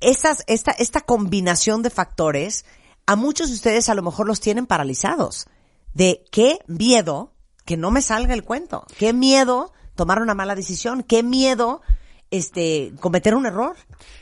estas, 0.00 0.44
esta, 0.46 0.70
esta 0.72 1.00
combinación 1.00 1.82
de 1.82 1.90
factores, 1.90 2.64
a 3.06 3.16
muchos 3.16 3.48
de 3.48 3.56
ustedes 3.56 3.88
a 3.88 3.94
lo 3.94 4.02
mejor 4.02 4.26
los 4.26 4.40
tienen 4.40 4.66
paralizados. 4.66 5.46
De 5.92 6.24
qué 6.30 6.60
miedo 6.68 7.34
que 7.64 7.76
no 7.76 7.90
me 7.90 8.02
salga 8.02 8.34
el 8.34 8.44
cuento. 8.44 8.86
Qué 8.98 9.12
miedo 9.12 9.72
tomar 9.96 10.22
una 10.22 10.34
mala 10.34 10.54
decisión. 10.54 11.02
Qué 11.02 11.22
miedo 11.22 11.82
este 12.30 12.92
cometer 13.00 13.34
un 13.34 13.46
error. 13.46 13.76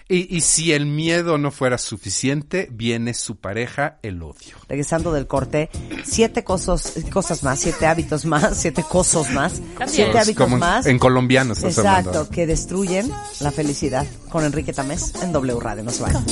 Y, 0.09 0.35
y 0.35 0.41
si 0.41 0.73
el 0.73 0.87
miedo 0.87 1.37
no 1.37 1.51
fuera 1.51 1.77
suficiente, 1.77 2.69
viene 2.73 3.13
su 3.13 3.37
pareja, 3.37 3.99
el 4.03 4.23
odio. 4.23 4.57
Regresando 4.67 5.13
del 5.13 5.27
corte, 5.27 5.69
siete 6.05 6.45
cosas, 6.45 6.95
cosas 7.13 7.43
más, 7.43 7.61
siete 7.61 7.87
hábitos 7.87 8.25
más, 8.25 8.57
siete 8.59 8.83
cosas 8.83 9.31
más, 9.33 9.55
También. 9.55 9.89
siete 9.89 10.19
hábitos 10.19 10.43
Como 10.45 10.57
en- 10.57 10.61
más. 10.61 10.87
en 10.87 10.99
colombiano 10.99 11.53
estás 11.53 11.77
Exacto, 11.77 12.09
hablando. 12.11 12.31
que 12.31 12.47
destruyen 12.47 13.13
la 13.41 13.53
felicidad. 13.53 14.07
Con 14.31 14.45
Enrique 14.45 14.73
Tamés 14.73 15.15
en 15.23 15.31
W 15.33 15.61
Radio. 15.61 15.83
No 15.85 15.91
se 15.91 16.03
vayan. 16.03 16.25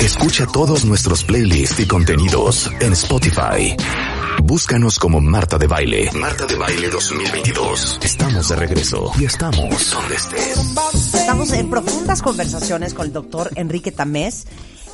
Escucha 0.00 0.46
todos 0.46 0.84
nuestros 0.84 1.22
playlists 1.24 1.78
y 1.78 1.86
contenidos 1.86 2.68
en 2.80 2.92
Spotify. 2.94 3.76
Búscanos 4.44 4.98
como 4.98 5.20
Marta 5.20 5.56
de 5.56 5.68
Baile. 5.68 6.10
Marta 6.14 6.46
de 6.46 6.56
Baile 6.56 6.90
2022. 6.90 8.00
Estamos 8.02 8.48
de 8.48 8.56
regreso 8.56 9.12
y 9.16 9.24
estamos 9.24 9.90
donde 9.92 10.16
estés. 10.16 10.58
Estamos 11.14 11.52
en 11.52 11.70
profundas 11.70 12.22
conversaciones 12.22 12.92
con 12.92 13.06
el 13.06 13.12
doctor 13.12 13.50
Enrique 13.54 13.92
Tamés. 13.92 14.48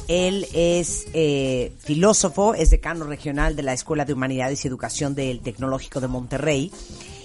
Él 0.06 0.46
es 0.52 1.06
eh, 1.14 1.72
filósofo, 1.78 2.52
es 2.52 2.68
decano 2.68 3.06
regional 3.06 3.56
de 3.56 3.62
la 3.62 3.72
Escuela 3.72 4.04
de 4.04 4.12
Humanidades 4.12 4.62
y 4.64 4.68
Educación 4.68 5.14
del 5.14 5.40
Tecnológico 5.40 6.00
de 6.00 6.08
Monterrey 6.08 6.70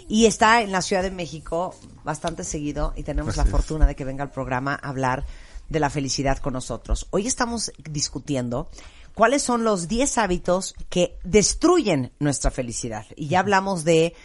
y 0.08 0.26
está 0.26 0.62
en 0.62 0.72
la 0.72 0.82
Ciudad 0.82 1.04
de 1.04 1.12
México 1.12 1.76
bastante 2.06 2.46
seguido 2.46 2.94
y 2.96 3.04
tenemos 3.04 3.36
la 3.36 3.46
fortuna 3.46 3.86
de 3.86 3.96
que 3.96 4.06
venga 4.06 4.24
al 4.24 4.32
programa 4.32 4.80
a 4.82 4.90
hablar 4.90 5.26
de 5.68 5.80
la 5.82 5.90
felicidad 5.90 6.38
con 6.38 6.54
nosotros. 6.54 7.08
Hoy 7.10 7.28
estamos 7.28 7.74
discutiendo 7.90 8.70
cuáles 9.14 9.44
son 9.44 9.64
los 9.64 9.88
10 9.88 10.18
hábitos 10.18 10.76
que 10.90 11.18
destruyen 11.24 12.12
nuestra 12.20 12.52
felicidad. 12.52 13.06
Y 13.16 13.28
ya 13.28 13.40
hablamos 13.40 13.84
de 13.84 14.16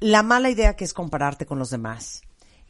la 0.00 0.22
mala 0.22 0.50
idea 0.50 0.76
que 0.76 0.84
es 0.84 0.94
compararte 0.94 1.46
con 1.46 1.58
los 1.58 1.70
demás. 1.70 2.22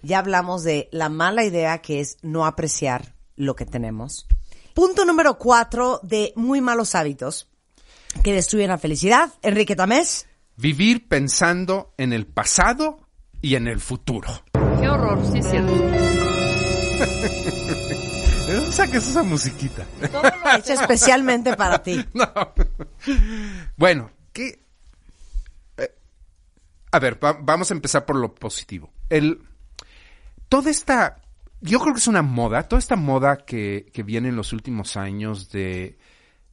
Ya 0.02 0.18
hablamos 0.18 0.62
de 0.64 0.88
la 0.92 1.08
mala 1.08 1.44
idea 1.44 1.78
que 1.78 2.00
es 2.00 2.18
no 2.22 2.46
apreciar 2.46 3.14
lo 3.36 3.56
que 3.56 3.66
tenemos. 3.66 4.26
Punto 4.74 5.04
número 5.04 5.38
cuatro 5.38 6.00
de 6.02 6.32
muy 6.36 6.60
malos 6.60 6.94
hábitos 6.94 7.48
que 8.22 8.32
destruyen 8.32 8.68
la 8.68 8.78
felicidad. 8.78 9.32
Enrique 9.42 9.76
Tamés. 9.76 10.26
Vivir 10.56 11.08
pensando 11.08 11.94
en 11.96 12.12
el 12.12 12.26
pasado 12.26 13.00
y 13.40 13.56
en 13.56 13.66
el 13.66 13.80
futuro. 13.80 14.28
Qué 14.80 14.88
horror, 14.88 15.18
sí 15.32 15.38
es 15.38 15.50
cierto. 15.50 15.72
¿De 18.76 18.82
dónde 18.82 18.92
sacas 19.00 19.08
esa 19.08 19.22
musiquita? 19.22 19.86
Hecho 20.56 20.72
especialmente 20.72 21.56
para 21.56 21.82
ti. 21.82 22.04
No. 22.14 22.26
Bueno, 23.76 24.10
¿qué? 24.32 24.64
eh, 25.76 25.94
a 26.90 26.98
ver, 26.98 27.22
va- 27.22 27.38
vamos 27.40 27.70
a 27.70 27.74
empezar 27.74 28.04
por 28.06 28.16
lo 28.16 28.34
positivo. 28.34 28.92
El, 29.10 29.42
toda 30.48 30.70
esta, 30.70 31.20
yo 31.60 31.78
creo 31.80 31.92
que 31.94 31.98
es 32.00 32.06
una 32.08 32.22
moda, 32.22 32.62
toda 32.68 32.78
esta 32.80 32.96
moda 32.96 33.38
que, 33.44 33.90
que 33.92 34.02
viene 34.02 34.28
en 34.30 34.36
los 34.36 34.52
últimos 34.52 34.96
años 34.96 35.50
de, 35.50 35.98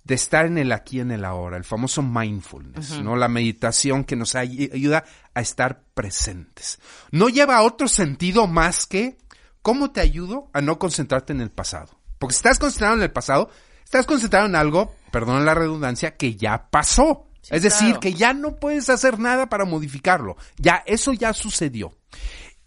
de 0.04 0.16
estar 0.16 0.46
en 0.46 0.58
el 0.58 0.72
aquí 0.74 0.98
y 0.98 1.02
en 1.02 1.12
el 1.12 1.24
ahora, 1.26 1.58
el 1.58 1.64
famoso 1.64 2.02
mindfulness, 2.02 3.00
¿no? 3.02 3.16
La 3.16 3.28
meditación 3.30 4.04
que 4.04 4.16
nos 4.16 4.36
ay- 4.36 4.70
ayuda 4.74 5.06
a 5.34 5.42
estar 5.42 5.84
presentes. 5.94 6.80
No 7.12 7.30
lleva 7.30 7.58
a 7.58 7.64
otro 7.64 7.88
sentido 7.88 8.46
más 8.48 8.86
que 8.86 9.18
cómo 9.62 9.92
te 9.92 10.02
ayudo 10.02 10.50
a 10.54 10.62
no 10.62 10.78
concentrarte 10.80 11.32
en 11.34 11.42
el 11.42 11.52
pasado. 11.52 11.98
Porque 12.22 12.36
si 12.36 12.38
estás 12.38 12.60
concentrado 12.60 12.94
en 12.94 13.02
el 13.02 13.12
pasado, 13.12 13.50
estás 13.84 14.06
concentrado 14.06 14.46
en 14.46 14.56
algo, 14.56 14.94
perdón 15.12 15.44
la 15.44 15.56
redundancia, 15.56 16.16
que 16.16 16.36
ya 16.36 16.70
pasó. 16.70 17.26
Sí, 17.42 17.56
es 17.56 17.64
decir, 17.64 17.88
claro. 17.88 18.00
que 18.00 18.14
ya 18.14 18.34
no 18.36 18.58
puedes 18.58 18.92
hacer 18.92 19.18
nada 19.18 19.50
para 19.50 19.66
modificarlo. 19.66 20.38
Ya, 20.58 20.84
eso 20.86 21.14
ya 21.14 21.34
sucedió. 21.34 21.98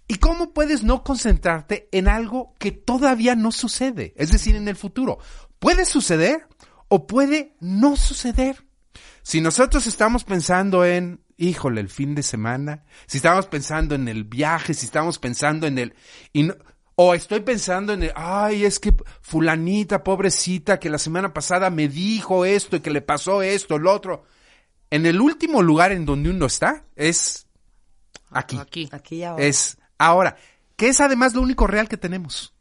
¿Y 0.09 0.17
cómo 0.17 0.53
puedes 0.53 0.83
no 0.83 1.05
concentrarte 1.05 1.89
en 1.93 2.09
algo 2.09 2.53
que 2.59 2.73
todavía 2.73 3.37
no 3.37 3.53
sucede? 3.53 4.13
Es 4.17 4.33
decir, 4.33 4.57
en 4.57 4.67
el 4.67 4.75
futuro. 4.75 5.19
Puede 5.61 5.85
suceder 5.85 6.49
o 6.89 7.07
puede 7.07 7.55
no 7.61 7.95
suceder. 7.95 8.65
Si 9.23 9.41
nosotros 9.41 9.87
estamos 9.87 10.25
pensando 10.25 10.85
en, 10.85 11.21
híjole, 11.37 11.81
el 11.81 11.89
fin 11.89 12.17
de 12.17 12.25
semana, 12.25 12.83
si 13.07 13.19
estamos 13.19 13.47
pensando 13.47 13.95
en 13.95 14.09
el 14.09 14.25
viaje, 14.25 14.75
si 14.75 14.85
estamos 14.87 15.21
pensando 15.21 15.69
en 15.69 15.79
el... 15.79 15.95
y 16.33 16.43
no- 16.43 16.57
o 16.97 17.15
estoy 17.15 17.41
pensando 17.41 17.93
en 17.93 18.05
el, 18.05 18.13
ay, 18.15 18.65
es 18.65 18.79
que 18.79 18.95
fulanita, 19.21 20.05
pobrecita, 20.05 20.79
que 20.79 20.91
la 20.91 20.99
semana 20.99 21.33
pasada 21.33 21.71
me 21.71 21.89
dijo 21.89 22.45
esto 22.45 22.77
y 22.77 22.81
que 22.81 22.91
le 22.91 23.03
pasó 23.03 23.43
esto, 23.43 23.79
lo 23.79 23.93
otro. 23.93 24.25
En 24.91 25.07
el 25.07 25.21
último 25.21 25.63
lugar 25.63 25.93
en 25.93 26.07
donde 26.07 26.31
uno 26.31 26.47
está 26.47 26.85
es 26.95 27.47
aquí. 28.31 28.59
Aquí. 28.59 28.89
Aquí 28.93 29.17
y 29.17 29.25
ahora. 29.25 29.45
Es 29.45 29.79
ahora, 29.99 30.37
que 30.77 30.89
es 30.89 31.01
además 31.01 31.35
lo 31.35 31.41
único 31.41 31.67
real 31.67 31.89
que 31.89 31.97
tenemos. 31.97 32.55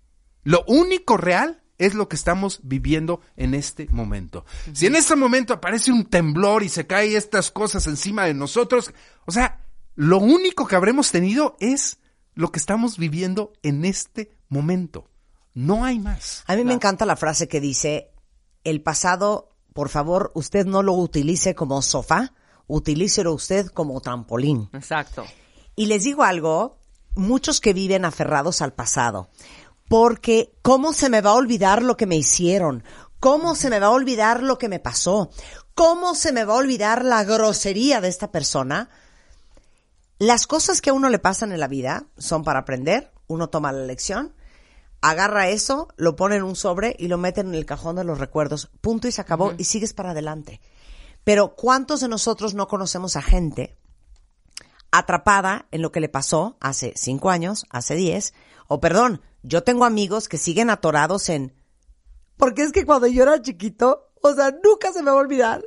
Lo 0.44 0.64
único 0.68 1.18
real 1.18 1.62
es 1.78 1.94
lo 1.94 2.08
que 2.08 2.16
estamos 2.16 2.60
viviendo 2.64 3.22
en 3.36 3.54
este 3.54 3.88
momento. 3.92 4.46
Si 4.74 4.88
en 4.88 4.96
este 4.96 5.16
momento 5.16 5.54
aparece 5.54 5.92
un 5.92 6.06
temblor 6.06 6.64
y 6.64 6.70
se 6.70 6.88
caen 6.88 7.16
estas 7.16 7.52
cosas 7.52 7.86
encima 7.88 8.26
de 8.26 8.34
nosotros, 8.34 8.94
o 9.26 9.32
sea, 9.32 9.60
lo 9.96 10.18
único 10.18 10.68
que 10.68 10.76
habremos 10.76 11.12
tenido 11.12 11.56
es 11.60 12.00
lo 12.36 12.52
que 12.52 12.60
estamos 12.60 12.98
viviendo 12.98 13.54
en 13.62 13.86
este 13.86 14.36
momento. 14.50 15.10
No 15.54 15.84
hay 15.86 16.00
más. 16.00 16.44
A 16.48 16.56
mí 16.56 16.64
me 16.64 16.74
encanta 16.74 17.06
la 17.06 17.16
frase 17.16 17.48
que 17.48 17.62
dice, 17.62 18.12
el 18.64 18.82
pasado, 18.82 19.50
por 19.74 19.90
favor, 19.90 20.32
usted 20.34 20.66
no 20.66 20.82
lo 20.82 20.94
utilice 20.94 21.54
como 21.54 21.82
sofá, 21.82 22.34
utilícelo 22.68 23.34
usted 23.34 23.68
como 23.68 24.02
trampolín. 24.02 24.70
Exacto. 24.74 25.26
Y 25.76 25.88
les 25.88 26.04
digo 26.04 26.24
algo, 26.24 26.80
muchos 27.16 27.62
que 27.62 27.74
viven 27.74 28.06
aferrados 28.06 28.62
al 28.62 28.74
pasado, 28.74 29.30
porque 29.88 30.56
¿cómo 30.62 30.94
se 30.94 31.10
me 31.10 31.22
va 31.22 31.32
a 31.32 31.36
olvidar 31.36 31.84
lo 31.84 31.98
que 31.98 32.08
me 32.08 32.16
hicieron? 32.16 32.84
¿Cómo 33.20 33.56
se 33.56 33.70
me 33.70 33.80
va 33.80 33.88
a 33.88 33.92
olvidar 33.92 34.44
lo 34.44 34.58
que 34.58 34.70
me 34.70 34.80
pasó? 34.80 35.30
¿Cómo 35.76 36.16
se 36.16 36.32
me 36.32 36.46
va 36.46 36.54
a 36.54 36.58
olvidar 36.58 37.06
la 37.06 37.24
grosería 37.24 38.02
de 38.02 38.08
esta 38.08 38.32
persona? 38.32 38.90
Las 40.24 40.48
cosas 40.48 40.80
que 40.80 40.90
a 40.90 40.94
uno 40.94 41.10
le 41.10 41.20
pasan 41.20 41.52
en 41.52 41.60
la 41.60 41.68
vida 41.68 42.08
son 42.18 42.46
para 42.46 42.60
aprender, 42.60 43.12
uno 43.28 43.50
toma 43.50 43.74
la 43.74 43.86
lección, 43.86 44.34
agarra 45.02 45.50
eso, 45.50 45.90
lo 45.98 46.16
pone 46.16 46.38
en 46.38 46.44
un 46.44 46.56
sobre 46.56 46.96
y 46.98 47.10
lo 47.10 47.18
mete 47.18 47.42
en 47.42 47.54
el 47.54 47.66
cajón 47.66 47.98
de 47.98 48.06
los 48.06 48.20
recuerdos, 48.20 48.72
punto 48.80 49.10
y 49.10 49.12
se 49.12 49.20
acabó 49.20 49.52
y 49.58 49.66
sigues 49.66 49.92
para 49.92 50.12
adelante. 50.12 50.62
Pero 51.26 51.58
¿cuántos 51.58 52.00
de 52.00 52.08
nosotros 52.08 52.54
no 52.54 52.70
conocemos 52.70 53.18
a 53.18 53.22
gente 53.22 53.78
atrapada 54.92 55.68
en 55.72 55.82
lo 55.82 55.92
que 55.92 56.00
le 56.00 56.08
pasó 56.08 56.56
hace 56.62 56.94
cinco 56.96 57.30
años, 57.30 57.66
hace 57.70 57.96
diez, 57.96 58.34
o 58.70 58.80
perdón, 58.80 59.22
yo 59.42 59.64
tengo 59.64 59.84
amigos 59.84 60.30
que 60.30 60.38
siguen 60.38 60.70
atorados 60.70 61.28
en, 61.28 61.54
porque 62.38 62.62
es 62.62 62.72
que 62.72 62.86
cuando 62.86 63.08
yo 63.08 63.24
era 63.24 63.42
chiquito, 63.42 64.14
o 64.22 64.34
sea, 64.34 64.52
nunca 64.64 64.94
se 64.94 65.04
me 65.04 65.12
va 65.12 65.18
a 65.18 65.20
olvidar, 65.20 65.66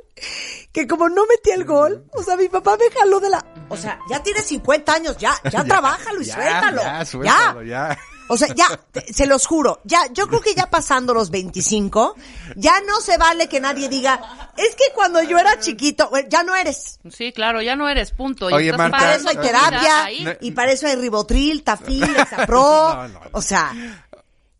que 0.71 0.87
como 0.87 1.09
no 1.09 1.27
metí 1.27 1.51
el 1.51 1.63
gol, 1.63 2.07
o 2.15 2.23
sea, 2.23 2.35
mi 2.37 2.49
papá 2.49 2.75
me 2.75 2.89
jaló 2.89 3.19
de 3.19 3.29
la, 3.29 3.45
o 3.69 3.77
sea, 3.77 3.99
ya 4.09 4.21
tienes 4.23 4.45
50 4.45 4.93
años, 4.93 5.17
ya, 5.17 5.35
ya, 5.51 5.63
trabájalo 5.63 6.21
y 6.21 6.25
Ya, 6.25 6.33
suéltalo, 6.35 6.81
ya, 6.81 7.05
suéltalo, 7.05 7.63
ya. 7.63 7.97
O 8.29 8.35
sea, 8.37 8.49
ya, 8.53 8.67
te- 8.91 9.13
se 9.13 9.25
los 9.25 9.45
juro, 9.47 9.79
ya, 9.85 10.01
yo 10.11 10.27
creo 10.27 10.41
que 10.41 10.53
ya 10.53 10.69
pasando 10.69 11.13
los 11.13 11.29
25, 11.31 12.15
ya 12.57 12.81
no 12.81 12.99
se 12.99 13.17
vale 13.17 13.47
que 13.47 13.61
nadie 13.61 13.87
diga, 13.87 14.49
es 14.57 14.75
que 14.75 14.93
cuando 14.93 15.23
yo 15.23 15.39
era 15.39 15.57
chiquito, 15.61 16.09
bueno, 16.09 16.27
ya 16.29 16.43
no 16.43 16.53
eres. 16.53 16.99
Sí, 17.09 17.31
claro, 17.31 17.61
ya 17.61 17.77
no 17.77 17.87
eres, 17.87 18.11
punto. 18.11 18.49
Y 18.49 18.53
Oye, 18.53 18.73
Marta, 18.73 18.97
Para 18.97 19.15
eso 19.15 19.29
hay 19.29 19.37
vida 19.37 19.47
terapia, 19.47 20.37
y 20.41 20.51
para 20.51 20.71
eso 20.73 20.87
hay 20.87 20.97
ribotril, 20.97 21.63
tafil, 21.63 22.03
exapro. 22.17 22.59
No, 22.61 23.07
no, 23.07 23.19
no. 23.19 23.21
O 23.31 23.41
sea, 23.41 23.73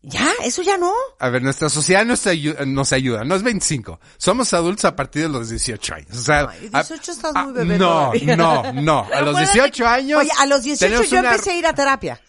ya, 0.07 0.29
eso 0.43 0.61
ya 0.61 0.77
no. 0.77 0.91
A 1.19 1.29
ver, 1.29 1.41
nuestra 1.43 1.69
sociedad 1.69 2.05
nos 2.05 2.25
ayuda, 2.27 2.65
nos 2.65 2.93
ayuda. 2.93 3.23
No 3.23 3.35
es 3.35 3.43
25. 3.43 3.99
Somos 4.17 4.53
adultos 4.53 4.85
a 4.85 4.95
partir 4.95 5.23
de 5.23 5.29
los 5.29 5.49
18 5.49 5.95
años. 5.95 6.11
O 6.13 6.21
sea, 6.21 6.47
Ay, 6.49 6.69
a- 6.73 6.81
18 6.83 7.11
estás 7.11 7.35
a- 7.35 7.43
muy 7.43 7.53
bebé 7.53 7.77
No, 7.77 7.85
todavía. 8.11 8.35
no, 8.37 8.73
no. 8.73 8.99
A 8.99 9.21
los 9.21 9.29
acuérdate 9.35 9.51
18 9.53 9.87
años. 9.87 10.19
Oye, 10.21 10.29
a 10.39 10.45
los 10.45 10.63
18 10.63 10.85
tenemos 10.87 11.09
yo 11.09 11.19
una- 11.19 11.31
empecé 11.31 11.51
a 11.51 11.57
ir 11.57 11.65
a 11.67 11.73
terapia. 11.73 12.21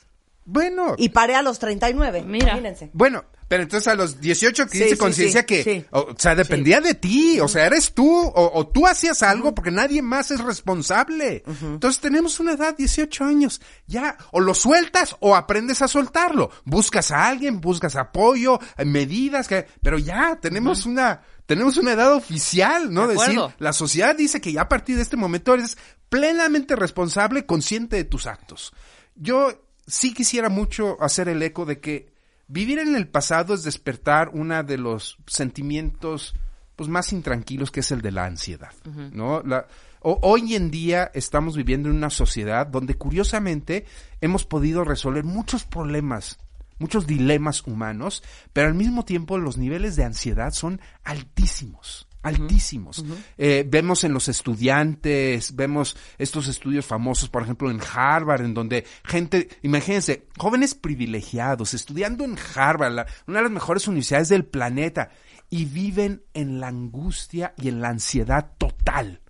Bueno, 0.44 0.94
Y 0.96 1.10
paré 1.10 1.34
a 1.34 1.42
los 1.42 1.58
39. 1.58 2.22
Mira. 2.26 2.46
Imagínense. 2.48 2.90
Bueno, 2.94 3.24
pero 3.48 3.62
entonces 3.62 3.88
a 3.88 3.94
los 3.94 4.20
18 4.20 4.66
que 4.66 4.78
Sí, 4.78 4.90
sí, 4.90 4.96
conciencia 4.96 5.40
sí, 5.40 5.46
que, 5.46 5.87
o, 5.90 6.14
sea, 6.16 6.34
dependía 6.34 6.80
de 6.80 6.94
ti, 6.94 7.40
o 7.40 7.48
sea, 7.48 7.66
eres 7.66 7.94
tú, 7.94 8.08
o, 8.08 8.50
o 8.54 8.68
tú 8.68 8.87
hacías 8.87 9.22
algo 9.22 9.54
porque 9.54 9.70
nadie 9.70 10.02
más 10.02 10.30
es 10.30 10.40
responsable. 10.40 11.42
Entonces 11.62 12.00
tenemos 12.00 12.38
una 12.40 12.52
edad, 12.52 12.76
18 12.76 13.24
años, 13.24 13.61
ya, 13.87 14.16
o 14.32 14.40
lo 14.40 14.54
sueltas 14.54 15.16
o 15.20 15.34
aprendes 15.34 15.80
a 15.82 15.88
soltarlo. 15.88 16.50
Buscas 16.64 17.11
a 17.11 17.26
alguien, 17.26 17.61
buscas 17.61 17.96
apoyo, 17.96 18.61
eh, 18.76 18.84
medidas, 18.84 19.48
que, 19.48 19.66
pero 19.82 19.98
ya, 19.98 20.38
tenemos 20.40 20.84
una, 20.84 21.22
tenemos 21.46 21.78
una 21.78 21.92
edad 21.92 22.14
oficial, 22.14 22.92
¿no? 22.92 23.08
De 23.08 23.14
Decir, 23.14 23.40
la 23.58 23.72
sociedad 23.72 24.14
dice 24.14 24.40
que 24.40 24.52
ya 24.52 24.62
a 24.62 24.68
partir 24.68 24.96
de 24.96 25.02
este 25.02 25.16
momento 25.16 25.54
eres 25.54 25.78
plenamente 26.08 26.76
responsable, 26.76 27.46
consciente 27.46 27.96
de 27.96 28.04
tus 28.04 28.26
actos. 28.26 28.72
Yo 29.14 29.64
sí 29.87 30.12
quisiera 30.12 30.48
mucho 30.48 31.02
hacer 31.02 31.28
el 31.28 31.42
eco 31.42 31.64
de 31.64 31.80
que 31.80 32.17
vivir 32.48 32.78
en 32.78 32.96
el 32.96 33.06
pasado 33.08 33.54
es 33.54 33.62
despertar 33.62 34.30
uno 34.32 34.62
de 34.64 34.78
los 34.78 35.18
sentimientos 35.26 36.34
pues 36.76 36.88
más 36.88 37.12
intranquilos 37.12 37.70
que 37.70 37.80
es 37.80 37.90
el 37.90 38.00
de 38.02 38.12
la 38.12 38.24
ansiedad, 38.24 38.72
¿no? 39.12 39.42
La, 39.42 39.66
ho- 40.00 40.18
hoy 40.22 40.54
en 40.54 40.70
día 40.70 41.11
estamos 41.12 41.56
viviendo 41.56 41.88
en 41.88 41.96
una 41.96 42.08
sociedad 42.11 42.66
donde 42.66 42.94
curiosamente 42.94 43.84
hemos 44.20 44.44
podido 44.44 44.84
resolver 44.84 45.24
muchos 45.24 45.64
problemas, 45.64 46.38
muchos 46.78 47.06
dilemas 47.06 47.66
humanos, 47.66 48.22
pero 48.52 48.68
al 48.68 48.74
mismo 48.74 49.04
tiempo 49.04 49.38
los 49.38 49.56
niveles 49.58 49.96
de 49.96 50.04
ansiedad 50.04 50.52
son 50.52 50.80
altísimos 51.02 52.08
altísimos. 52.22 53.04
Eh, 53.37 53.64
vemos 53.68 54.04
en 54.04 54.12
los 54.12 54.28
estudiantes, 54.28 55.54
vemos 55.54 55.96
estos 56.18 56.48
estudios 56.48 56.85
famosos, 56.87 57.28
por 57.28 57.42
ejemplo, 57.42 57.70
en 57.70 57.81
Harvard, 57.81 58.44
en 58.44 58.54
donde 58.54 58.85
gente, 59.04 59.48
imagínense, 59.62 60.26
jóvenes 60.37 60.74
privilegiados, 60.74 61.74
estudiando 61.74 62.24
en 62.24 62.37
Harvard, 62.54 62.92
la- 62.92 63.07
una 63.26 63.38
de 63.38 63.44
las 63.44 63.52
mejores 63.52 63.88
universidades 63.88 64.28
del 64.28 64.44
planeta, 64.44 65.11
y 65.50 65.64
viven 65.64 66.22
en 66.35 66.61
la 66.61 66.68
angustia 66.68 67.54
y 67.57 67.68
en 67.68 67.81
la 67.81 67.88
ansiedad 67.88 68.52
total. 68.59 69.22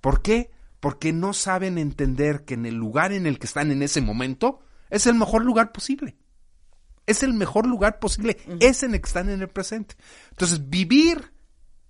¿Por 0.00 0.20
qué? 0.20 0.50
Porque 0.80 1.12
no 1.12 1.32
saben 1.32 1.78
entender 1.78 2.44
que 2.44 2.54
en 2.54 2.66
el 2.66 2.74
lugar 2.74 3.12
en 3.12 3.26
el 3.26 3.38
que 3.38 3.46
están 3.46 3.70
en 3.70 3.82
ese 3.82 4.00
momento 4.00 4.60
es 4.90 5.06
el 5.06 5.14
mejor 5.14 5.44
lugar 5.44 5.72
posible 5.72 6.16
es 7.04 7.24
el 7.24 7.34
mejor 7.34 7.66
lugar 7.66 7.98
posible, 7.98 8.36
es 8.60 8.84
en 8.84 8.94
el 8.94 9.00
que 9.00 9.08
están 9.08 9.28
en 9.28 9.40
el 9.42 9.48
presente. 9.48 9.96
Entonces, 10.30 10.70
vivir 10.70 11.31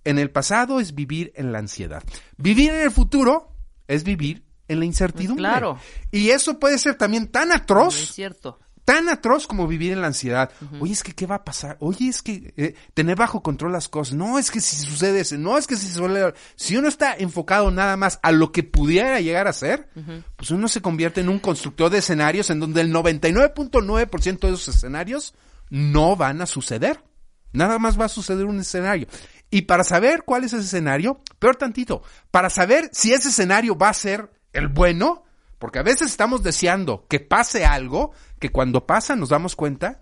en 0.05 0.19
el 0.19 0.29
pasado 0.31 0.79
es 0.79 0.93
vivir 0.95 1.31
en 1.35 1.51
la 1.51 1.59
ansiedad. 1.59 2.03
Vivir 2.37 2.71
en 2.71 2.81
el 2.81 2.91
futuro 2.91 3.55
es 3.87 4.03
vivir 4.03 4.43
en 4.67 4.79
la 4.79 4.85
incertidumbre. 4.85 5.41
Claro. 5.41 5.77
Y 6.11 6.29
eso 6.29 6.59
puede 6.59 6.77
ser 6.77 6.95
también 6.95 7.27
tan 7.27 7.49
Es 7.49 7.55
atroz, 7.57 7.95
cierto. 8.13 8.59
tan 8.85 9.09
atroz 9.09 9.45
como 9.45 9.67
vivir 9.67 9.91
en 9.91 10.01
la 10.01 10.07
ansiedad. 10.07 10.51
Oye, 10.79 10.93
es 10.93 11.03
que 11.03 11.13
¿qué 11.13 11.25
va 11.25 11.35
a 11.35 11.43
pasar? 11.43 11.77
Oye, 11.79 12.07
es 12.07 12.21
que 12.21 12.53
eh, 12.57 12.75
tener 12.93 13.15
bajo 13.17 13.43
control 13.43 13.71
las 13.73 13.89
cosas. 13.89 14.15
No, 14.15 14.39
es 14.39 14.51
que 14.51 14.61
si 14.61 14.77
sucede 14.77 15.19
eso. 15.21 15.37
No, 15.37 15.57
es 15.57 15.67
que 15.67 15.75
si 15.75 15.87
suele... 15.87 16.33
Si 16.55 16.75
uno 16.77 16.87
está 16.87 17.13
enfocado 17.15 17.71
nada 17.71 17.97
más 17.97 18.19
a 18.23 18.31
lo 18.31 18.51
que 18.51 18.63
pudiera 18.63 19.19
llegar 19.21 19.47
a 19.47 19.53
ser, 19.53 19.89
pues 20.35 20.51
uno 20.51 20.67
se 20.67 20.81
convierte 20.81 21.21
en 21.21 21.29
un 21.29 21.39
constructor 21.39 21.89
de 21.89 21.99
escenarios 21.99 22.49
en 22.49 22.59
donde 22.61 22.81
el 22.81 22.93
99.9% 22.93 24.39
de 24.39 24.47
esos 24.53 24.75
escenarios 24.75 25.33
no 25.69 26.15
van 26.15 26.41
a 26.41 26.45
suceder. 26.45 27.03
Nada 27.51 27.77
más 27.79 27.99
va 27.99 28.05
a 28.05 28.09
suceder 28.09 28.45
un 28.45 28.59
escenario. 28.59 29.07
Y 29.53 29.61
para 29.61 29.83
saber 29.83 30.23
cuál 30.23 30.43
es 30.43 30.53
ese 30.53 30.65
escenario, 30.65 31.21
peor 31.37 31.57
tantito, 31.57 32.01
para 32.31 32.49
saber 32.49 32.89
si 32.91 33.13
ese 33.13 33.29
escenario 33.29 33.77
va 33.77 33.89
a 33.89 33.93
ser 33.93 34.31
el 34.51 34.67
bueno, 34.67 35.25
porque 35.59 35.77
a 35.77 35.83
veces 35.83 36.09
estamos 36.09 36.41
deseando 36.41 37.05
que 37.07 37.19
pase 37.19 37.63
algo 37.63 38.13
que 38.39 38.51
cuando 38.51 38.87
pasa 38.87 39.15
nos 39.15 39.29
damos 39.29 39.55
cuenta 39.55 40.01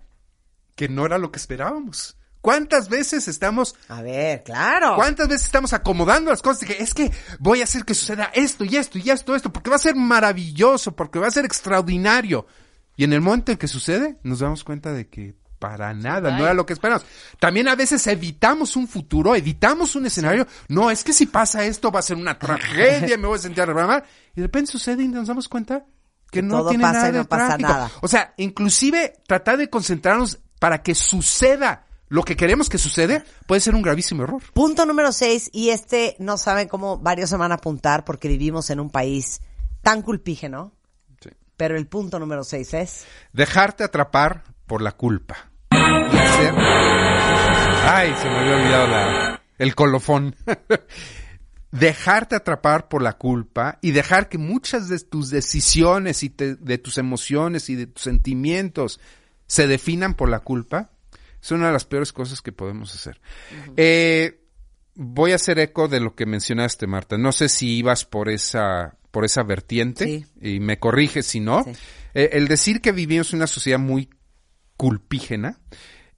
que 0.74 0.88
no 0.88 1.04
era 1.04 1.18
lo 1.18 1.30
que 1.30 1.38
esperábamos. 1.38 2.16
¿Cuántas 2.40 2.88
veces 2.88 3.28
estamos 3.28 3.74
A 3.90 4.00
ver, 4.00 4.42
claro. 4.42 4.96
¿Cuántas 4.96 5.28
veces 5.28 5.44
estamos 5.44 5.74
acomodando 5.74 6.30
las 6.30 6.40
cosas? 6.40 6.66
Que 6.66 6.82
es 6.82 6.94
que 6.94 7.12
voy 7.38 7.60
a 7.60 7.64
hacer 7.64 7.84
que 7.84 7.92
suceda 7.92 8.30
esto 8.32 8.64
y 8.64 8.76
esto 8.76 8.96
y 8.96 9.10
esto, 9.10 9.36
esto, 9.36 9.52
porque 9.52 9.68
va 9.68 9.76
a 9.76 9.80
ser 9.80 9.96
maravilloso, 9.96 10.96
porque 10.96 11.18
va 11.18 11.26
a 11.26 11.30
ser 11.30 11.44
extraordinario. 11.44 12.46
Y 12.96 13.04
en 13.04 13.12
el 13.12 13.20
momento 13.20 13.52
en 13.52 13.58
que 13.58 13.68
sucede, 13.68 14.16
nos 14.22 14.38
damos 14.38 14.64
cuenta 14.64 14.94
de 14.94 15.10
que 15.10 15.41
para 15.62 15.94
nada, 15.94 16.36
no 16.36 16.42
era 16.42 16.54
lo 16.54 16.66
que 16.66 16.72
esperamos. 16.72 17.06
También 17.38 17.68
a 17.68 17.76
veces 17.76 18.04
evitamos 18.08 18.74
un 18.74 18.88
futuro, 18.88 19.36
evitamos 19.36 19.94
un 19.94 20.06
escenario. 20.06 20.44
No, 20.66 20.90
es 20.90 21.04
que 21.04 21.12
si 21.12 21.26
pasa 21.26 21.64
esto 21.64 21.92
va 21.92 22.00
a 22.00 22.02
ser 22.02 22.16
una 22.16 22.36
tragedia, 22.36 23.16
me 23.16 23.28
voy 23.28 23.38
a 23.38 23.42
sentir 23.42 23.64
mal. 23.68 24.02
Y 24.34 24.40
de 24.40 24.46
repente 24.48 24.72
sucede 24.72 25.04
y 25.04 25.08
nos 25.08 25.28
damos 25.28 25.48
cuenta 25.48 25.86
que 26.32 26.40
Que 26.40 26.42
no 26.42 26.58
todo 26.58 26.70
tiene 26.70 26.82
pasa 26.82 26.94
nada 26.98 27.08
y 27.10 27.12
no 27.12 27.18
de 27.18 27.24
pasa 27.26 27.46
trágico. 27.46 27.68
nada. 27.68 27.90
O 28.00 28.08
sea, 28.08 28.34
inclusive 28.38 29.12
tratar 29.24 29.56
de 29.56 29.70
concentrarnos 29.70 30.40
para 30.58 30.82
que 30.82 30.96
suceda 30.96 31.86
lo 32.08 32.24
que 32.24 32.34
queremos 32.34 32.68
que 32.68 32.78
sucede 32.78 33.22
puede 33.46 33.60
ser 33.60 33.76
un 33.76 33.82
gravísimo 33.82 34.24
error. 34.24 34.42
Punto 34.52 34.84
número 34.84 35.12
seis, 35.12 35.48
y 35.52 35.68
este 35.68 36.16
no 36.18 36.38
saben 36.38 36.66
cómo 36.66 36.98
varios 36.98 37.30
se 37.30 37.36
van 37.36 37.52
a 37.52 37.54
apuntar 37.54 38.04
porque 38.04 38.26
vivimos 38.26 38.68
en 38.70 38.80
un 38.80 38.90
país 38.90 39.40
tan 39.80 40.02
culpígeno. 40.02 40.72
Sí. 41.22 41.30
Pero 41.56 41.76
el 41.76 41.86
punto 41.86 42.18
número 42.18 42.42
seis 42.42 42.74
es. 42.74 43.04
Dejarte 43.32 43.84
atrapar 43.84 44.42
por 44.66 44.82
la 44.82 44.90
culpa. 44.92 45.51
Ay, 47.84 48.12
se 48.20 48.28
me 48.28 48.38
había 48.38 48.56
olvidado 48.56 48.86
la- 48.88 49.42
el 49.58 49.74
colofón. 49.74 50.34
Dejarte 51.70 52.36
atrapar 52.36 52.88
por 52.88 53.00
la 53.02 53.14
culpa 53.14 53.78
y 53.80 53.92
dejar 53.92 54.28
que 54.28 54.36
muchas 54.38 54.88
de 54.88 54.98
tus 55.00 55.30
decisiones 55.30 56.22
y 56.22 56.30
te- 56.30 56.56
de 56.56 56.78
tus 56.78 56.98
emociones 56.98 57.70
y 57.70 57.76
de 57.76 57.86
tus 57.86 58.02
sentimientos 58.02 59.00
se 59.46 59.66
definan 59.66 60.14
por 60.14 60.28
la 60.28 60.40
culpa 60.40 60.90
es 61.42 61.50
una 61.50 61.66
de 61.68 61.72
las 61.72 61.84
peores 61.86 62.12
cosas 62.12 62.40
que 62.42 62.52
podemos 62.52 62.94
hacer. 62.94 63.20
Eh, 63.76 64.44
voy 64.94 65.32
a 65.32 65.36
hacer 65.36 65.58
eco 65.58 65.88
de 65.88 65.98
lo 66.00 66.14
que 66.14 66.24
mencionaste, 66.26 66.86
Marta. 66.86 67.18
No 67.18 67.32
sé 67.32 67.48
si 67.48 67.78
ibas 67.78 68.04
por 68.04 68.28
esa, 68.28 68.96
por 69.10 69.24
esa 69.24 69.42
vertiente 69.42 70.04
Sí. 70.04 70.26
y 70.40 70.60
me 70.60 70.78
corriges 70.78 71.26
si 71.26 71.40
no. 71.40 71.64
Sí. 71.64 71.72
Eh, 72.14 72.30
el 72.34 72.46
decir 72.48 72.80
que 72.80 72.92
vivimos 72.92 73.32
en 73.32 73.38
una 73.38 73.46
sociedad 73.48 73.78
muy 73.80 74.08
culpígena, 74.82 75.60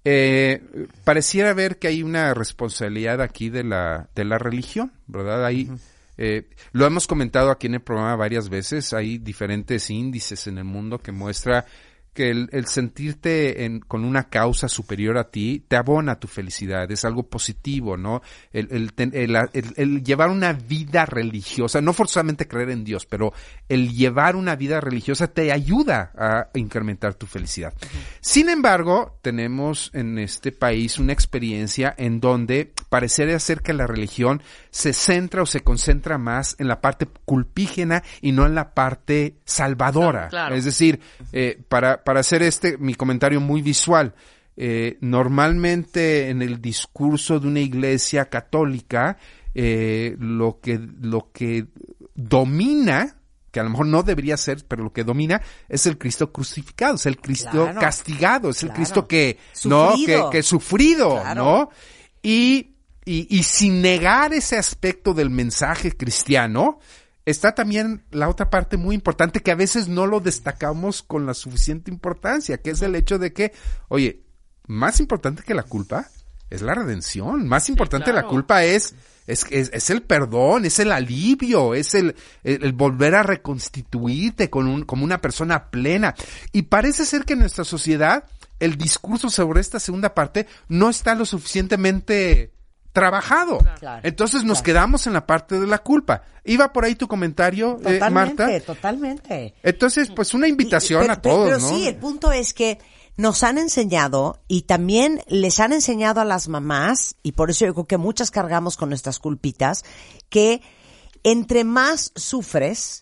eh, 0.06 0.62
pareciera 1.04 1.52
ver 1.52 1.78
que 1.78 1.88
hay 1.88 2.02
una 2.02 2.32
responsabilidad 2.32 3.20
aquí 3.20 3.50
de 3.50 3.62
la, 3.62 4.08
de 4.14 4.24
la 4.24 4.38
religión, 4.38 4.90
¿verdad? 5.06 5.44
Ahí, 5.44 5.70
eh, 6.16 6.48
lo 6.72 6.86
hemos 6.86 7.06
comentado 7.06 7.50
aquí 7.50 7.66
en 7.66 7.74
el 7.74 7.82
programa 7.82 8.16
varias 8.16 8.48
veces, 8.48 8.94
hay 8.94 9.18
diferentes 9.18 9.90
índices 9.90 10.46
en 10.46 10.56
el 10.56 10.64
mundo 10.64 10.98
que 10.98 11.12
muestra 11.12 11.66
que 12.14 12.30
el, 12.30 12.48
el 12.52 12.66
sentirte 12.66 13.64
en- 13.64 13.80
con 13.80 14.04
una 14.04 14.28
causa 14.30 14.68
superior 14.68 15.18
a 15.18 15.30
ti 15.30 15.64
te 15.68 15.76
abona 15.76 16.18
tu 16.20 16.28
felicidad, 16.28 16.90
es 16.90 17.04
algo 17.04 17.24
positivo, 17.24 17.96
¿no? 17.96 18.22
El, 18.52 18.68
el 18.70 18.92
ten- 18.94 19.10
el- 19.14 19.36
el- 19.52 19.74
el 19.76 20.04
llevar 20.04 20.30
una 20.30 20.52
vida 20.52 21.04
religiosa, 21.06 21.80
no 21.80 21.92
forzosamente 21.92 22.46
creer 22.48 22.70
en 22.70 22.84
Dios, 22.84 23.04
pero 23.04 23.32
el 23.68 23.92
llevar 23.92 24.36
una 24.36 24.56
vida 24.56 24.80
religiosa 24.80 25.26
te 25.28 25.52
ayuda 25.52 26.12
a 26.16 26.48
incrementar 26.54 27.14
tu 27.14 27.26
felicidad. 27.26 27.74
Sin 28.20 28.48
embargo, 28.48 29.18
tenemos 29.20 29.90
en 29.92 30.18
este 30.18 30.52
país 30.52 30.98
una 30.98 31.12
experiencia 31.12 31.94
en 31.98 32.20
donde 32.20 32.72
parecería 32.88 33.38
ser 33.40 33.60
que 33.60 33.72
la 33.74 33.86
religión 33.86 34.40
se 34.74 34.92
centra 34.92 35.40
o 35.42 35.46
se 35.46 35.60
concentra 35.60 36.18
más 36.18 36.56
en 36.58 36.66
la 36.66 36.80
parte 36.80 37.06
culpígena 37.24 38.02
y 38.20 38.32
no 38.32 38.44
en 38.44 38.56
la 38.56 38.74
parte 38.74 39.36
salvadora. 39.44 40.26
Claro. 40.30 40.56
Es 40.56 40.64
decir, 40.64 40.98
eh, 41.32 41.62
para, 41.68 42.02
para 42.02 42.18
hacer 42.18 42.42
este, 42.42 42.76
mi 42.78 42.96
comentario 42.96 43.40
muy 43.40 43.62
visual, 43.62 44.14
eh, 44.56 44.98
normalmente 45.00 46.28
en 46.28 46.42
el 46.42 46.60
discurso 46.60 47.38
de 47.38 47.46
una 47.46 47.60
iglesia 47.60 48.24
católica, 48.24 49.16
eh, 49.54 50.16
lo 50.18 50.58
que, 50.60 50.80
lo 51.00 51.30
que 51.30 51.66
domina, 52.16 53.16
que 53.52 53.60
a 53.60 53.62
lo 53.62 53.70
mejor 53.70 53.86
no 53.86 54.02
debería 54.02 54.36
ser, 54.36 54.64
pero 54.66 54.82
lo 54.82 54.92
que 54.92 55.04
domina 55.04 55.40
es 55.68 55.86
el 55.86 55.98
Cristo 55.98 56.32
crucificado, 56.32 56.96
es 56.96 57.06
el 57.06 57.18
Cristo 57.20 57.62
Claro. 57.62 57.80
castigado, 57.80 58.50
es 58.50 58.60
el 58.64 58.70
Claro. 58.70 58.76
Cristo 58.76 59.06
que, 59.06 59.38
no, 59.66 59.90
que, 59.90 59.96
Sufrido. 59.98 60.30
que 60.30 60.42
sufrido, 60.42 61.20
Claro. 61.20 61.44
¿no? 61.44 61.70
Y, 62.24 62.73
y, 63.04 63.26
y 63.34 63.42
sin 63.42 63.82
negar 63.82 64.32
ese 64.32 64.56
aspecto 64.56 65.14
del 65.14 65.30
mensaje 65.30 65.96
cristiano, 65.96 66.78
está 67.26 67.54
también 67.54 68.04
la 68.10 68.28
otra 68.28 68.50
parte 68.50 68.76
muy 68.76 68.94
importante 68.94 69.40
que 69.40 69.50
a 69.50 69.56
veces 69.56 69.88
no 69.88 70.06
lo 70.06 70.20
destacamos 70.20 71.02
con 71.02 71.26
la 71.26 71.34
suficiente 71.34 71.90
importancia, 71.90 72.58
que 72.58 72.70
es 72.70 72.82
el 72.82 72.94
hecho 72.94 73.18
de 73.18 73.32
que, 73.32 73.52
oye, 73.88 74.22
más 74.66 75.00
importante 75.00 75.42
que 75.42 75.54
la 75.54 75.62
culpa 75.62 76.08
es 76.50 76.62
la 76.62 76.74
redención, 76.74 77.48
más 77.48 77.68
importante 77.68 78.12
la 78.12 78.20
claro. 78.20 78.28
culpa 78.28 78.64
es, 78.64 78.94
es, 79.26 79.46
es, 79.50 79.70
es 79.72 79.90
el 79.90 80.02
perdón, 80.02 80.64
es 80.66 80.78
el 80.78 80.92
alivio, 80.92 81.74
es 81.74 81.94
el, 81.94 82.14
el, 82.42 82.64
el 82.64 82.72
volver 82.72 83.14
a 83.14 83.22
reconstituirte 83.22 84.50
con 84.50 84.68
un, 84.68 84.84
como 84.84 85.04
una 85.04 85.20
persona 85.20 85.70
plena. 85.70 86.14
Y 86.52 86.62
parece 86.62 87.04
ser 87.04 87.24
que 87.24 87.32
en 87.32 87.40
nuestra 87.40 87.64
sociedad 87.64 88.24
el 88.60 88.76
discurso 88.76 89.30
sobre 89.30 89.60
esta 89.60 89.80
segunda 89.80 90.14
parte 90.14 90.46
no 90.68 90.90
está 90.90 91.14
lo 91.14 91.26
suficientemente 91.26 92.53
trabajado. 92.94 93.58
Claro, 93.80 94.00
Entonces 94.04 94.44
nos 94.44 94.62
quedamos 94.62 95.06
en 95.06 95.12
la 95.12 95.26
parte 95.26 95.60
de 95.60 95.66
la 95.66 95.78
culpa. 95.80 96.22
Iba 96.44 96.72
por 96.72 96.84
ahí 96.86 96.94
tu 96.94 97.08
comentario, 97.08 97.78
eh, 97.84 97.94
Totalmente, 97.98 98.42
Marta. 98.46 98.60
totalmente. 98.64 99.54
Entonces, 99.62 100.10
pues 100.14 100.32
una 100.32 100.48
invitación 100.48 101.00
Pero- 101.02 101.12
a 101.12 101.20
todos, 101.20 101.44
pero 101.46 101.58
¿no? 101.58 101.68
sí, 101.68 101.86
el 101.88 101.96
punto 101.96 102.30
es 102.32 102.54
que 102.54 102.78
nos 103.16 103.42
han 103.42 103.58
enseñado 103.58 104.40
y 104.48 104.62
también 104.62 105.22
les 105.26 105.58
han 105.60 105.72
enseñado 105.72 106.20
a 106.20 106.24
las 106.24 106.48
mamás, 106.48 107.16
y 107.22 107.32
por 107.32 107.50
eso 107.50 107.66
yo 107.66 107.74
creo 107.74 107.86
que 107.86 107.96
muchas 107.98 108.30
cargamos 108.30 108.76
con 108.76 108.88
nuestras 108.90 109.18
culpitas, 109.18 109.84
que 110.30 110.62
entre 111.24 111.64
más 111.64 112.12
sufres, 112.14 113.00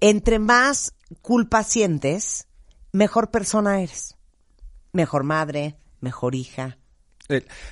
entre 0.00 0.38
más 0.40 0.94
culpa 1.22 1.62
sientes, 1.62 2.48
mejor 2.92 3.30
persona 3.30 3.80
eres. 3.80 4.16
Mejor 4.92 5.22
madre, 5.22 5.76
mejor 6.00 6.34
hija. 6.34 6.76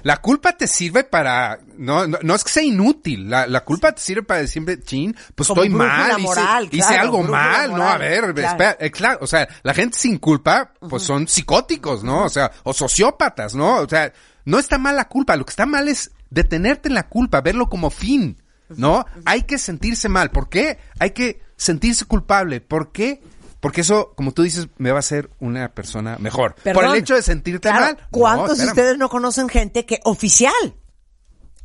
La 0.03 0.19
culpa 0.19 0.53
te 0.57 0.67
sirve 0.67 1.05
para, 1.05 1.59
no, 1.77 2.07
no, 2.07 2.19
no 2.23 2.35
es 2.35 2.45
que 2.45 2.51
sea 2.51 2.63
inútil, 2.63 3.29
la, 3.29 3.47
la 3.47 3.65
culpa 3.65 3.93
te 3.93 4.01
sirve 4.01 4.23
para 4.23 4.41
decir, 4.41 4.53
siempre, 4.53 4.81
chin, 4.81 5.17
pues 5.35 5.49
Como 5.49 5.63
estoy 5.63 5.77
mal, 5.77 6.13
hice, 6.13 6.21
moral, 6.23 6.69
hice 6.71 6.89
claro, 6.89 7.03
algo 7.03 7.23
mal, 7.25 7.75
¿no? 7.75 7.89
A 7.89 7.99
ver, 7.99 8.35
claro. 8.35 8.49
espera, 8.49 8.77
eh, 8.81 8.91
claro, 8.91 9.19
o 9.23 9.27
sea, 9.27 9.49
la 9.63 9.75
gente 9.75 9.99
sin 9.99 10.19
culpa, 10.19 10.73
pues 10.89 11.03
son 11.03 11.29
psicóticos, 11.29 12.05
¿no? 12.05 12.25
O 12.25 12.29
sea, 12.29 12.51
o 12.65 12.73
sociópatas, 12.73 13.55
¿no? 13.55 13.77
O 13.77 13.89
sea, 13.89 14.13
no 14.45 14.59
está 14.59 14.79
mal 14.79 14.97
la 14.97 15.09
culpa, 15.09 15.37
lo 15.37 15.45
que 15.45 15.51
está 15.51 15.67
mal 15.67 15.89
es 15.89 16.11
detenerte 16.31 16.89
en 16.89 16.95
la 16.95 17.09
culpa, 17.09 17.41
verlo 17.41 17.69
como 17.69 17.91
fin, 17.91 18.37
¿no? 18.69 19.07
Hay 19.25 19.43
que 19.43 19.59
sentirse 19.59 20.09
mal, 20.09 20.31
¿por 20.31 20.49
qué? 20.49 20.79
Hay 20.99 21.11
que 21.11 21.41
sentirse 21.57 22.05
culpable, 22.05 22.61
¿por 22.61 22.93
qué? 22.93 23.23
Porque 23.61 23.81
eso, 23.81 24.13
como 24.15 24.33
tú 24.33 24.43
dices, 24.43 24.69
me 24.79 24.91
va 24.91 24.99
a 24.99 25.01
hacer 25.01 25.31
una 25.41 25.73
persona 25.75 26.17
mejor. 26.19 26.55
Por 26.73 26.85
el 26.85 26.95
hecho 26.95 27.15
de 27.15 27.23
sentirte 27.23 27.69
Claro, 27.69 27.85
mal. 27.87 27.97
no, 27.97 28.07
¿Cuántos 28.11 28.59
de 28.59 28.67
ustedes 28.67 28.99
no 28.99 29.09
conocen 29.09 29.49
gente 29.49 29.85
que 29.85 29.99
oficial 30.05 30.53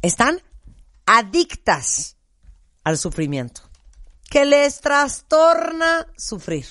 están 0.01 0.41
adictas 1.05 2.17
al 2.83 2.97
sufrimiento? 2.97 3.61
Que 4.29 4.45
les 4.45 4.81
trastorna 4.81 6.07
sufrir. 6.17 6.65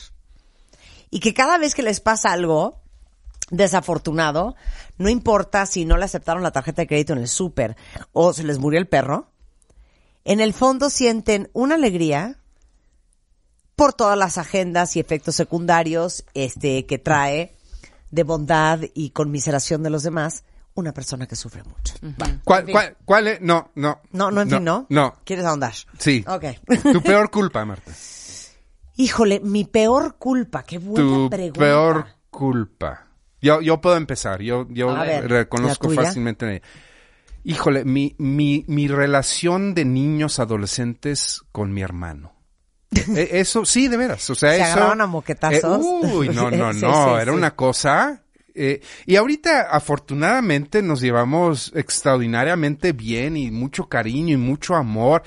Y 1.11 1.21
que 1.21 1.35
cada 1.35 1.59
vez 1.59 1.75
que 1.75 1.83
les 1.83 2.01
pasa 2.01 2.33
algo 2.33 2.81
desafortunado, 3.51 4.57
no 4.99 5.09
importa 5.09 5.67
si 5.67 5.85
no 5.85 5.97
le 5.97 6.07
aceptaron 6.07 6.43
la 6.43 6.51
tarjeta 6.53 6.83
de 6.83 6.89
crédito 6.89 7.13
en 7.13 7.21
el 7.21 7.29
súper 7.29 7.77
o 8.13 8.33
se 8.33 8.43
les 8.45 8.59
murió 8.59 8.81
el 8.81 8.89
perro, 8.89 9.31
en 10.25 10.41
el 10.41 10.55
fondo 10.55 10.91
sienten 10.91 11.51
una 11.53 11.75
alegría 11.77 12.39
por 13.83 13.95
todas 13.95 14.17
las 14.17 14.39
agendas 14.39 14.95
y 14.95 15.01
efectos 15.01 15.35
secundarios 15.35 16.25
este 16.35 16.87
que 16.87 17.01
trae 17.01 17.57
de 18.13 18.23
bondad 18.23 18.79
y 18.95 19.11
conmiseración 19.11 19.83
de 19.83 19.91
los 19.91 20.05
demás 20.05 20.45
una 20.75 20.93
persona 20.95 21.27
que 21.27 21.35
sufre 21.35 21.65
mucho. 21.65 21.95
Bueno, 22.01 22.41
¿Cuál, 22.45 22.61
en 22.61 22.67
fin. 22.67 22.73
cuál, 22.75 22.97
cuál 23.05 23.27
es? 23.27 23.41
No, 23.41 23.73
no. 23.75 24.01
No, 24.13 24.31
no, 24.31 24.43
en 24.43 24.51
fin, 24.51 24.63
¿no? 24.63 24.87
No. 24.89 25.17
¿Quieres 25.25 25.45
ahondar? 25.45 25.75
Sí. 25.99 26.25
Ok. 26.29 26.45
Tu 26.93 27.03
peor 27.03 27.29
culpa, 27.33 27.65
Marta. 27.65 27.91
Híjole, 28.99 29.41
mi 29.41 29.65
peor 29.65 30.15
culpa, 30.17 30.63
qué 30.63 30.79
buena 30.79 31.05
Tu 31.05 31.31
pregunta. 31.31 31.59
peor 31.59 32.07
culpa. 32.31 33.09
Yo, 33.41 33.63
yo 33.63 33.81
puedo 33.81 33.97
empezar. 33.97 34.43
Yo, 34.43 34.65
yo 34.71 34.95
ver, 34.95 35.29
reconozco 35.29 35.91
fácilmente. 35.91 36.63
Híjole, 37.43 37.85
mi, 37.85 38.15
mi, 38.19 38.65
mi 38.69 38.87
relación 38.87 39.75
de 39.75 39.85
niños 39.87 40.39
adolescentes 40.39 41.43
con 41.51 41.75
mi 41.75 41.83
hermano. 41.83 42.42
Eh, 43.17 43.29
eso, 43.33 43.65
sí, 43.65 43.89
de 43.89 43.97
veras. 43.97 44.29
O 44.31 44.35
sea, 44.35 44.51
¿Se 44.51 44.57
eso. 44.57 44.65
agarraban 44.65 45.01
a 45.01 45.07
moquetazos? 45.07 45.81
eh, 45.81 46.07
uy, 46.15 46.29
no, 46.29 46.51
no, 46.51 46.73
no. 46.73 46.75
sí, 46.75 47.11
era 47.21 47.33
sí. 47.33 47.39
una 47.39 47.55
cosa. 47.57 48.23
eh, 48.55 48.81
y 49.07 49.17
ahorita, 49.17 49.69
afortunadamente, 49.71 50.83
nos 50.83 51.01
llevamos 51.01 51.73
extraordinariamente 51.75 52.93
bien 52.93 53.37
y 53.37 53.51
mucho 53.51 53.89
cariño 53.89 54.35
y 54.35 54.37
mucho 54.37 54.75
amor. 54.75 55.23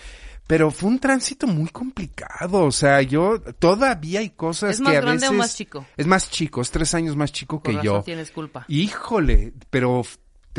Pero 0.47 0.69
fue 0.69 0.89
un 0.89 0.99
tránsito 0.99 1.47
muy 1.47 1.69
complicado. 1.69 2.65
O 2.65 2.71
sea, 2.71 3.01
yo 3.01 3.41
todavía 3.57 4.19
hay 4.19 4.29
cosas 4.29 4.75
¿Es 4.75 4.81
que 4.81 4.95
a 4.95 5.01
grande 5.01 5.25
o 5.27 5.31
veces. 5.31 5.37
más 5.39 5.55
chico? 5.55 5.85
Es 5.97 6.05
más 6.05 6.29
chico, 6.29 6.61
es 6.61 6.69
tres 6.69 6.93
años 6.93 7.15
más 7.15 7.31
chico 7.31 7.63
Por 7.63 7.71
que 7.71 7.77
razón 7.77 7.83
yo. 7.97 8.03
tienes 8.03 8.29
culpa. 8.29 8.63
Híjole, 8.67 9.53
pero 9.71 10.03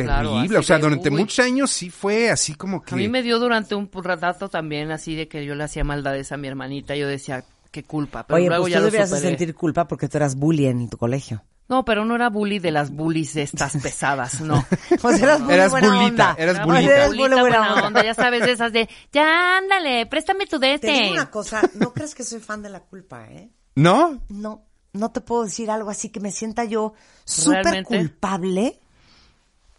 Claro, 0.05 0.35
terrible. 0.35 0.59
o 0.59 0.63
sea, 0.63 0.77
de, 0.77 0.83
durante 0.83 1.09
uy. 1.11 1.17
muchos 1.17 1.45
años 1.45 1.71
sí 1.71 1.91
fue 1.91 2.31
así 2.31 2.55
como 2.55 2.83
que. 2.83 2.95
A 2.95 2.99
mí 2.99 3.09
me 3.09 3.23
dio 3.23 3.39
durante 3.39 3.75
un 3.75 3.91
rato 3.93 4.49
también 4.49 4.91
así 4.91 5.15
de 5.15 5.29
que 5.29 5.45
yo 5.45 5.55
le 5.55 5.65
hacía 5.65 5.85
maldades 5.85 6.33
a 6.33 6.37
mi 6.37 6.49
hermanita. 6.49 6.95
Yo 6.97 7.09
decía, 7.09 7.45
qué 7.71 7.85
culpa. 7.85 8.27
Pero 8.27 8.37
Oye, 8.39 8.47
luego 8.49 8.63
pues 8.65 8.73
ya 8.73 8.79
tú 8.79 8.85
lo 8.85 8.87
deberías 8.87 9.11
de 9.11 9.17
superé. 9.17 9.37
sentir 9.39 9.55
culpa 9.55 9.87
porque 9.89 10.09
tú 10.09 10.17
eras 10.19 10.37
bully 10.37 10.67
en 10.67 10.89
tu 10.89 10.97
colegio. 10.99 11.43
No, 11.69 11.85
pero 11.85 12.05
no 12.05 12.15
era 12.15 12.31
bully 12.31 12.61
de 12.61 12.71
las 12.71 12.93
bullies 12.93 13.35
de 13.35 13.43
estas 13.43 13.77
pesadas, 13.83 14.41
no. 14.41 14.65
Pues 15.03 15.21
eras 15.21 15.41
bully 15.43 15.55
Eras 15.55 15.71
buena 15.73 15.89
bulita, 15.89 16.31
onda. 16.31 16.35
eras 16.39 16.55
Era 16.57 16.65
bulita. 16.65 16.81
Eras 16.93 17.07
bulita 17.07 17.07
bully 17.09 17.19
buena 17.19 17.41
buena 17.41 17.73
onda. 17.75 17.87
onda, 17.89 18.05
ya 18.05 18.15
sabes, 18.15 18.43
de 18.47 18.53
esas 18.53 18.73
de, 18.73 18.89
ya 19.13 19.59
ándale, 19.59 20.07
préstame 20.07 20.47
tu 20.47 20.61
Te 20.61 20.69
digo 20.77 20.81
dete. 20.81 21.11
una 21.11 21.29
cosa, 21.31 21.63
no 21.75 21.93
crees 21.93 22.15
que 22.15 22.23
soy 22.23 22.39
fan 22.39 22.63
de 22.63 22.69
la 22.71 22.81
culpa, 22.81 23.27
¿eh? 23.33 23.51
¿No? 23.75 24.23
No, 24.29 24.63
no 24.93 25.11
te 25.11 25.21
puedo 25.21 25.43
decir 25.45 25.69
algo 25.69 25.91
así 25.91 26.11
que 26.11 26.21
me 26.21 26.31
sienta 26.31 26.65
yo 26.65 26.95
súper 27.25 27.65
¿Realmente? 27.65 27.99
culpable. 27.99 28.79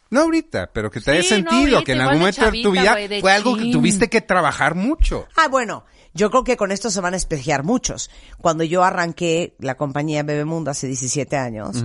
No 0.10 0.22
ahorita, 0.22 0.72
pero 0.74 0.89
que 0.89 1.02
te 1.02 1.12
haya 1.12 1.24
Sí, 1.24 1.30
no, 1.30 1.36
sentido 1.36 1.78
ahorita, 1.78 1.84
que 1.84 1.91
en 1.93 2.02
algún 2.02 2.20
momento 2.20 2.52
de 2.52 2.62
tu 2.62 2.74
chavita, 2.76 2.96
vida 2.96 3.22
fue 3.22 3.32
algo 3.32 3.58
que 3.58 3.72
tuviste 3.72 4.10
que 4.10 4.22
trabajar 4.22 4.76
mucho. 4.76 5.28
Ah, 5.36 5.48
bueno, 5.48 5.86
yo 6.13 6.30
creo 6.32 6.43
que 6.43 6.58
con 6.58 6.72
esto 6.72 6.89
se 6.89 7.02
van 7.02 7.13
a 7.13 7.17
espejear 7.17 7.63
muchos. 7.63 8.10
Cuando 8.38 8.63
yo 8.63 8.84
arranqué 8.84 9.56
la 9.60 9.76
compañía 9.76 10.24
Bebemundo 10.24 10.72
hace 10.72 10.88
17 10.88 11.36
años, 11.38 11.84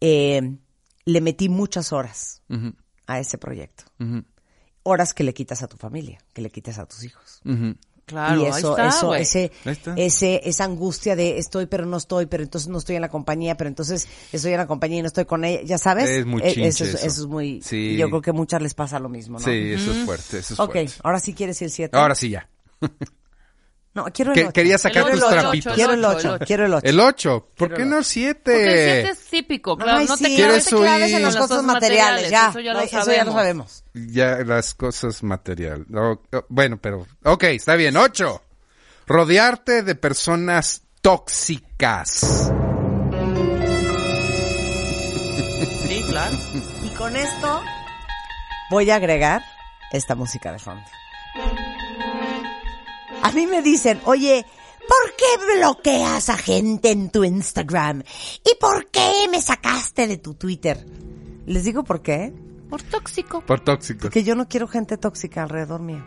eh, 0.00 0.56
le 1.04 1.20
metí 1.20 1.48
muchas 1.48 1.92
horas 1.92 2.42
a 3.06 3.20
ese 3.20 3.38
proyecto. 3.38 3.84
Horas 4.82 5.14
que 5.14 5.24
le 5.24 5.32
quitas 5.32 5.62
a 5.62 5.68
tu 5.68 5.76
familia, 5.76 6.18
que 6.32 6.42
le 6.42 6.50
quitas 6.50 6.78
a 6.78 6.86
tus 6.86 7.04
hijos. 7.04 7.40
Claro, 8.06 8.42
y 8.42 8.44
eso, 8.46 8.76
ahí 8.76 8.86
está, 8.86 8.88
eso, 8.88 9.14
ese, 9.14 9.52
Ahí 9.64 9.72
está. 9.72 9.94
ese, 9.96 10.40
esa 10.44 10.64
angustia 10.64 11.16
de 11.16 11.38
estoy 11.38 11.64
pero 11.66 11.86
no 11.86 11.96
estoy, 11.96 12.26
pero 12.26 12.42
entonces 12.42 12.68
no 12.68 12.76
estoy 12.76 12.96
en 12.96 13.00
la 13.02 13.08
compañía, 13.08 13.56
pero 13.56 13.68
entonces 13.68 14.06
estoy 14.30 14.52
en 14.52 14.58
la 14.58 14.66
compañía 14.66 14.98
y 14.98 15.02
no 15.02 15.08
estoy 15.08 15.24
con 15.24 15.42
ella, 15.44 15.62
ya 15.64 15.78
sabes. 15.78 16.10
Es 16.10 16.26
muy 16.26 16.42
Eh, 16.42 16.52
chinche 16.52 16.68
eso, 16.68 16.84
es, 16.84 16.94
eso. 16.96 17.06
eso 17.06 17.20
es 17.22 17.26
muy, 17.26 17.62
Sí. 17.62 17.96
yo 17.96 18.08
creo 18.10 18.20
que 18.20 18.30
a 18.30 18.32
muchas 18.34 18.60
les 18.60 18.74
pasa 18.74 18.98
lo 18.98 19.08
mismo, 19.08 19.38
¿no? 19.38 19.44
Sí, 19.44 19.50
eso 19.72 19.90
es 19.92 19.98
fuerte, 20.04 20.38
eso 20.38 20.52
es 20.54 20.60
Ok, 20.60 20.72
fuerte. 20.72 20.92
ahora 21.02 21.18
sí 21.18 21.32
quieres 21.32 21.60
ir 21.62 21.70
siete. 21.70 21.96
Ahora 21.96 22.14
sí 22.14 22.28
ya. 22.28 22.46
No, 23.94 24.04
quiero 24.12 24.32
el 24.32 24.34
Que- 24.34 24.42
ocho. 24.46 24.52
quería 24.52 24.76
sacar 24.76 25.04
El 25.08 25.12
tus 25.20 25.22
el 25.22 25.28
trapitos. 25.38 25.66
ocho, 25.66 25.74
Quiero 25.76 25.92
el 25.92 25.98
el 26.00 26.04
ocho, 26.04 26.16
8, 26.18 26.28
el 26.28 26.34
ocho. 26.34 26.44
quiero 26.46 26.66
el 26.66 26.74
8. 26.74 26.86
El 26.88 27.00
8. 27.00 27.48
¿Por 27.56 27.74
qué 27.74 27.82
el 27.82 27.90
no 27.90 27.96
ocho. 27.98 28.04
7? 28.04 28.40
Porque 28.44 28.62
el 28.64 29.02
siete 29.04 29.10
es 29.10 29.26
típico, 29.30 29.76
claro, 29.76 29.98
Ay, 29.98 30.06
no 30.06 30.16
te 30.16 30.24
sí, 30.24 30.36
claves, 30.36 30.36
¿Quieres 30.66 30.72
no 30.72 30.78
te 30.80 30.84
claves 30.84 31.12
en 31.12 31.22
las 31.22 31.36
cosas 31.36 31.62
materiales, 31.62 32.30
ya. 32.30 32.48
Eso 32.50 32.60
ya 32.60 32.72
lo 32.72 32.80
Eso 32.80 33.12
ya 33.12 33.24
lo 33.24 33.32
sabemos. 33.32 33.84
Ya 33.94 34.38
las 34.44 34.74
cosas 34.74 35.22
material. 35.22 35.84
No, 35.88 36.20
oh, 36.32 36.44
bueno, 36.48 36.76
pero... 36.80 37.06
Ok, 37.22 37.44
está 37.44 37.76
bien. 37.76 37.96
8. 37.96 38.42
Rodearte 39.06 39.82
de 39.82 39.94
personas 39.94 40.82
tóxicas. 41.00 42.50
Sí, 45.86 46.02
claro. 46.08 46.36
Y 46.82 46.88
con 46.96 47.14
esto 47.14 47.62
voy 48.70 48.90
a 48.90 48.96
agregar 48.96 49.42
esta 49.92 50.14
música 50.16 50.50
de 50.50 50.58
fondo. 50.58 50.82
A 53.22 53.32
mí 53.32 53.46
me 53.46 53.62
dicen, 53.62 54.00
oye, 54.04 54.44
¿por 54.80 55.16
qué 55.16 55.56
bloqueas 55.56 56.28
a 56.28 56.36
gente 56.36 56.90
en 56.90 57.10
tu 57.10 57.24
Instagram? 57.24 58.02
¿Y 58.44 58.58
por 58.60 58.86
qué 58.90 59.26
me 59.30 59.40
sacaste 59.40 60.06
de 60.06 60.18
tu 60.18 60.34
Twitter? 60.34 60.86
Les 61.46 61.64
digo 61.64 61.84
por 61.84 62.02
qué. 62.02 62.32
Por 62.68 62.82
tóxico. 62.82 63.40
Por 63.42 63.60
tóxicos. 63.60 64.02
Porque 64.02 64.24
yo 64.24 64.34
no 64.34 64.48
quiero 64.48 64.66
gente 64.66 64.96
tóxica 64.96 65.42
alrededor 65.42 65.80
mío. 65.80 66.04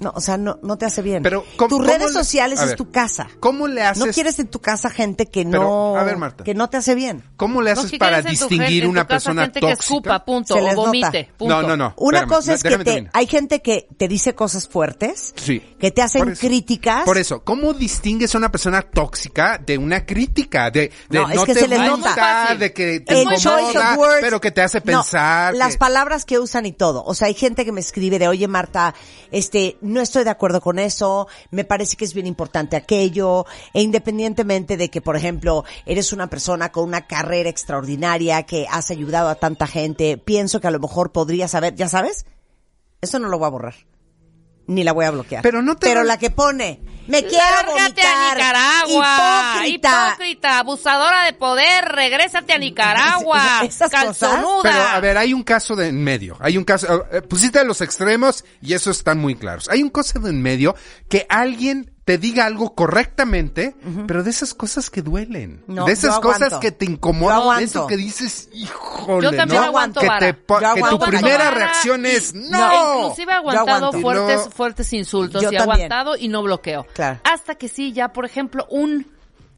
No, 0.00 0.12
o 0.14 0.20
sea, 0.20 0.36
no, 0.36 0.58
no 0.62 0.76
te 0.78 0.84
hace 0.86 1.02
bien. 1.02 1.22
Pero, 1.22 1.44
¿cómo- 1.56 1.68
Tus 1.68 1.78
cómo 1.78 1.90
redes 1.90 2.08
le- 2.08 2.18
sociales 2.18 2.60
es 2.62 2.76
tu 2.76 2.90
casa. 2.90 3.28
¿Cómo 3.40 3.66
le 3.68 3.82
haces? 3.82 4.04
No 4.06 4.12
quieres 4.12 4.38
en 4.38 4.48
tu 4.48 4.60
casa 4.60 4.90
gente 4.90 5.26
que 5.26 5.44
Pero, 5.44 5.62
no, 5.62 5.96
a 5.96 6.04
ver, 6.04 6.16
Marta. 6.16 6.44
que 6.44 6.54
no 6.54 6.68
te 6.68 6.76
hace 6.76 6.94
bien. 6.94 7.24
¿Cómo 7.36 7.62
le 7.62 7.72
No, 7.74 7.80
haces 7.80 7.90
si 7.92 7.98
para 7.98 8.22
tienes 8.22 8.40
en 8.42 8.48
tu 8.48 8.54
distinguir 8.54 8.66
gente- 8.68 8.78
en 8.78 8.84
tu 8.84 8.90
una 8.90 9.00
casa 9.02 9.08
persona 9.14 9.42
gente 9.42 9.60
tóxica? 9.60 9.76
que 9.76 9.82
escupa, 9.82 10.24
punto, 10.24 10.54
Se 10.54 10.60
o 10.60 10.64
les 10.64 10.74
vomite, 10.76 11.06
nota. 11.22 11.32
punto. 11.38 11.62
No, 11.62 11.68
no, 11.68 11.76
no. 11.76 11.94
Una 11.96 12.18
espérame, 12.18 12.28
cosa 12.36 12.54
es 12.54 12.62
que 12.62 12.78
te, 12.78 13.08
hay 13.12 13.26
gente 13.26 13.62
que 13.62 13.88
te 13.96 14.08
dice 14.08 14.34
cosas 14.34 14.68
fuertes, 14.68 15.32
Sí. 15.36 15.60
que 15.78 15.90
te 15.90 16.02
hacen 16.02 16.22
Por 16.24 16.32
eso. 16.32 16.46
críticas. 16.46 17.04
Por 17.04 17.18
eso, 17.18 17.42
¿cómo 17.42 17.72
distingues 17.72 18.34
a 18.34 18.38
una 18.38 18.50
persona 18.50 18.82
tóxica 18.82 19.58
de 19.64 19.78
una 19.78 20.04
crítica? 20.04 20.70
De, 20.70 20.90
de 21.08 21.18
No, 21.18 21.28
no, 21.28 21.34
es 21.34 21.40
que 21.44 21.54
te 21.54 21.60
se 21.60 21.68
les 21.68 21.90
gusta, 21.90 22.10
nota. 22.10 22.54
de 22.56 22.72
que 22.72 23.00
te 23.00 23.22
incomoda, 23.22 23.92
of 23.92 23.98
words. 23.98 24.18
pero 24.20 24.40
que 24.40 24.50
te 24.50 24.62
hace 24.62 24.80
pensar. 24.80 25.54
las 25.54 25.76
palabras 25.76 26.24
que 26.24 26.38
usan 26.38 26.66
y 26.66 26.72
todo. 26.72 27.04
O 27.04 27.14
sea, 27.14 27.28
hay 27.28 27.34
gente 27.34 27.64
que 27.64 27.72
me 27.72 27.80
escribe 27.80 28.18
de, 28.18 28.28
oye 28.28 28.48
Marta, 28.48 28.94
este, 29.30 29.76
no 29.86 30.00
estoy 30.00 30.24
de 30.24 30.30
acuerdo 30.30 30.60
con 30.60 30.78
eso, 30.78 31.28
me 31.50 31.64
parece 31.64 31.96
que 31.96 32.04
es 32.04 32.14
bien 32.14 32.26
importante 32.26 32.76
aquello, 32.76 33.46
e 33.72 33.82
independientemente 33.82 34.76
de 34.76 34.90
que, 34.90 35.00
por 35.00 35.16
ejemplo, 35.16 35.64
eres 35.86 36.12
una 36.12 36.28
persona 36.28 36.72
con 36.72 36.84
una 36.84 37.06
carrera 37.06 37.48
extraordinaria 37.48 38.42
que 38.44 38.66
has 38.70 38.90
ayudado 38.90 39.28
a 39.28 39.36
tanta 39.36 39.66
gente, 39.66 40.18
pienso 40.18 40.60
que 40.60 40.66
a 40.66 40.70
lo 40.70 40.80
mejor 40.80 41.12
podrías 41.12 41.50
saber, 41.52 41.74
ya 41.74 41.88
sabes, 41.88 42.26
eso 43.00 43.18
no 43.18 43.28
lo 43.28 43.38
voy 43.38 43.46
a 43.46 43.50
borrar. 43.50 43.74
Ni 44.66 44.82
la 44.82 44.92
voy 44.92 45.04
a 45.04 45.12
bloquear. 45.12 45.42
Pero 45.42 45.62
no 45.62 45.76
te 45.76 45.86
Pero 45.86 46.02
la 46.02 46.18
que 46.18 46.30
pone, 46.30 46.80
me 47.06 47.24
quiero 47.24 47.74
Lárgate 47.74 48.02
a. 48.02 48.34
Nicaragua. 48.34 49.52
Hipócrita. 49.66 50.08
Hipócrita. 50.08 50.58
Abusadora 50.58 51.24
de 51.24 51.32
poder. 51.32 51.84
Regrésate 51.86 52.52
a 52.52 52.58
Nicaragua. 52.58 53.60
Esas 53.64 53.90
cosas. 53.90 54.30
Calzonuda. 54.30 54.62
Pero, 54.62 54.82
a 54.82 55.00
ver, 55.00 55.18
hay 55.18 55.32
un 55.32 55.42
caso 55.42 55.76
de 55.76 55.88
en 55.88 56.02
medio. 56.02 56.36
Hay 56.40 56.58
un 56.58 56.64
caso, 56.64 57.06
eh, 57.12 57.22
pusiste 57.22 57.64
los 57.64 57.80
extremos 57.80 58.44
y 58.60 58.74
eso 58.74 58.90
están 58.90 59.18
muy 59.18 59.34
claros. 59.34 59.68
Hay 59.68 59.82
un 59.82 59.90
caso 59.90 60.18
de 60.20 60.30
en 60.30 60.42
medio 60.42 60.74
que 61.08 61.26
alguien 61.28 61.95
te 62.06 62.18
diga 62.18 62.46
algo 62.46 62.72
correctamente, 62.76 63.74
pero 64.06 64.22
de 64.22 64.30
esas 64.30 64.54
cosas 64.54 64.90
que 64.90 65.02
duelen. 65.02 65.64
No, 65.66 65.86
de 65.86 65.92
esas 65.92 66.20
cosas 66.20 66.54
que 66.60 66.70
te 66.70 66.84
incomodan. 66.84 67.38
aguanto. 67.40 67.64
Eso 67.64 67.86
que 67.88 67.96
dices, 67.96 68.48
híjole, 68.52 69.24
Yo 69.24 69.36
también 69.36 69.60
¿no? 69.60 69.66
aguanto 69.66 70.00
que, 70.00 70.08
te 70.20 70.26
Yo 70.26 70.36
que 70.36 70.44
tu 70.46 70.54
aguanto 70.54 70.98
primera 71.00 71.38
vara. 71.38 71.50
reacción 71.50 72.06
es, 72.06 72.32
No, 72.32 72.58
no. 72.58 73.00
inclusive 73.00 73.32
he 73.32 73.34
aguantado 73.34 73.92
fuertes, 73.92 74.48
fuertes 74.54 74.92
insultos 74.92 75.42
Yo 75.42 75.50
y 75.50 75.56
he 75.56 75.58
también. 75.58 75.92
aguantado 75.92 76.16
y 76.16 76.28
no 76.28 76.42
bloqueo. 76.44 76.86
Claro. 76.94 77.18
Hasta 77.24 77.56
que 77.56 77.68
sí, 77.68 77.92
ya, 77.92 78.12
por 78.12 78.24
ejemplo, 78.24 78.66
un 78.70 79.08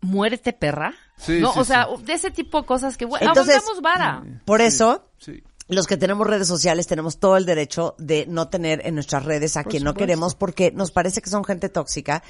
muérete 0.01 0.55
perra. 0.55 0.95
Sí, 1.19 1.41
¿no? 1.41 1.53
sí, 1.53 1.59
o 1.61 1.65
sea, 1.65 1.87
sí. 1.99 2.03
de 2.05 2.13
ese 2.15 2.31
tipo 2.31 2.61
de 2.63 2.67
cosas 2.67 2.97
que 2.97 3.05
bueno, 3.05 3.27
Entonces- 3.29 3.57
aguantamos 3.57 3.83
vara. 3.83 4.23
Por 4.47 4.63
eso, 4.63 5.05
Sí. 5.19 5.43
Los 5.69 5.87
que 5.87 5.97
tenemos 5.97 6.27
redes 6.27 6.49
sociales 6.49 6.87
tenemos 6.87 7.19
todo 7.19 7.37
el 7.37 7.45
derecho 7.47 7.95
de 7.99 8.25
no 8.27 8.49
tener 8.49 8.81
en 8.87 8.95
nuestras 8.95 9.25
redes 9.25 9.57
a 9.57 9.65
quien 9.65 9.85
no 9.85 9.95
queremos 9.95 10.35
porque 10.35 10.73
nos 10.73 10.91
parece 10.91 11.21
que 11.21 11.29
son 11.31 11.45
gente 11.45 11.69
tóxica, 11.69 12.23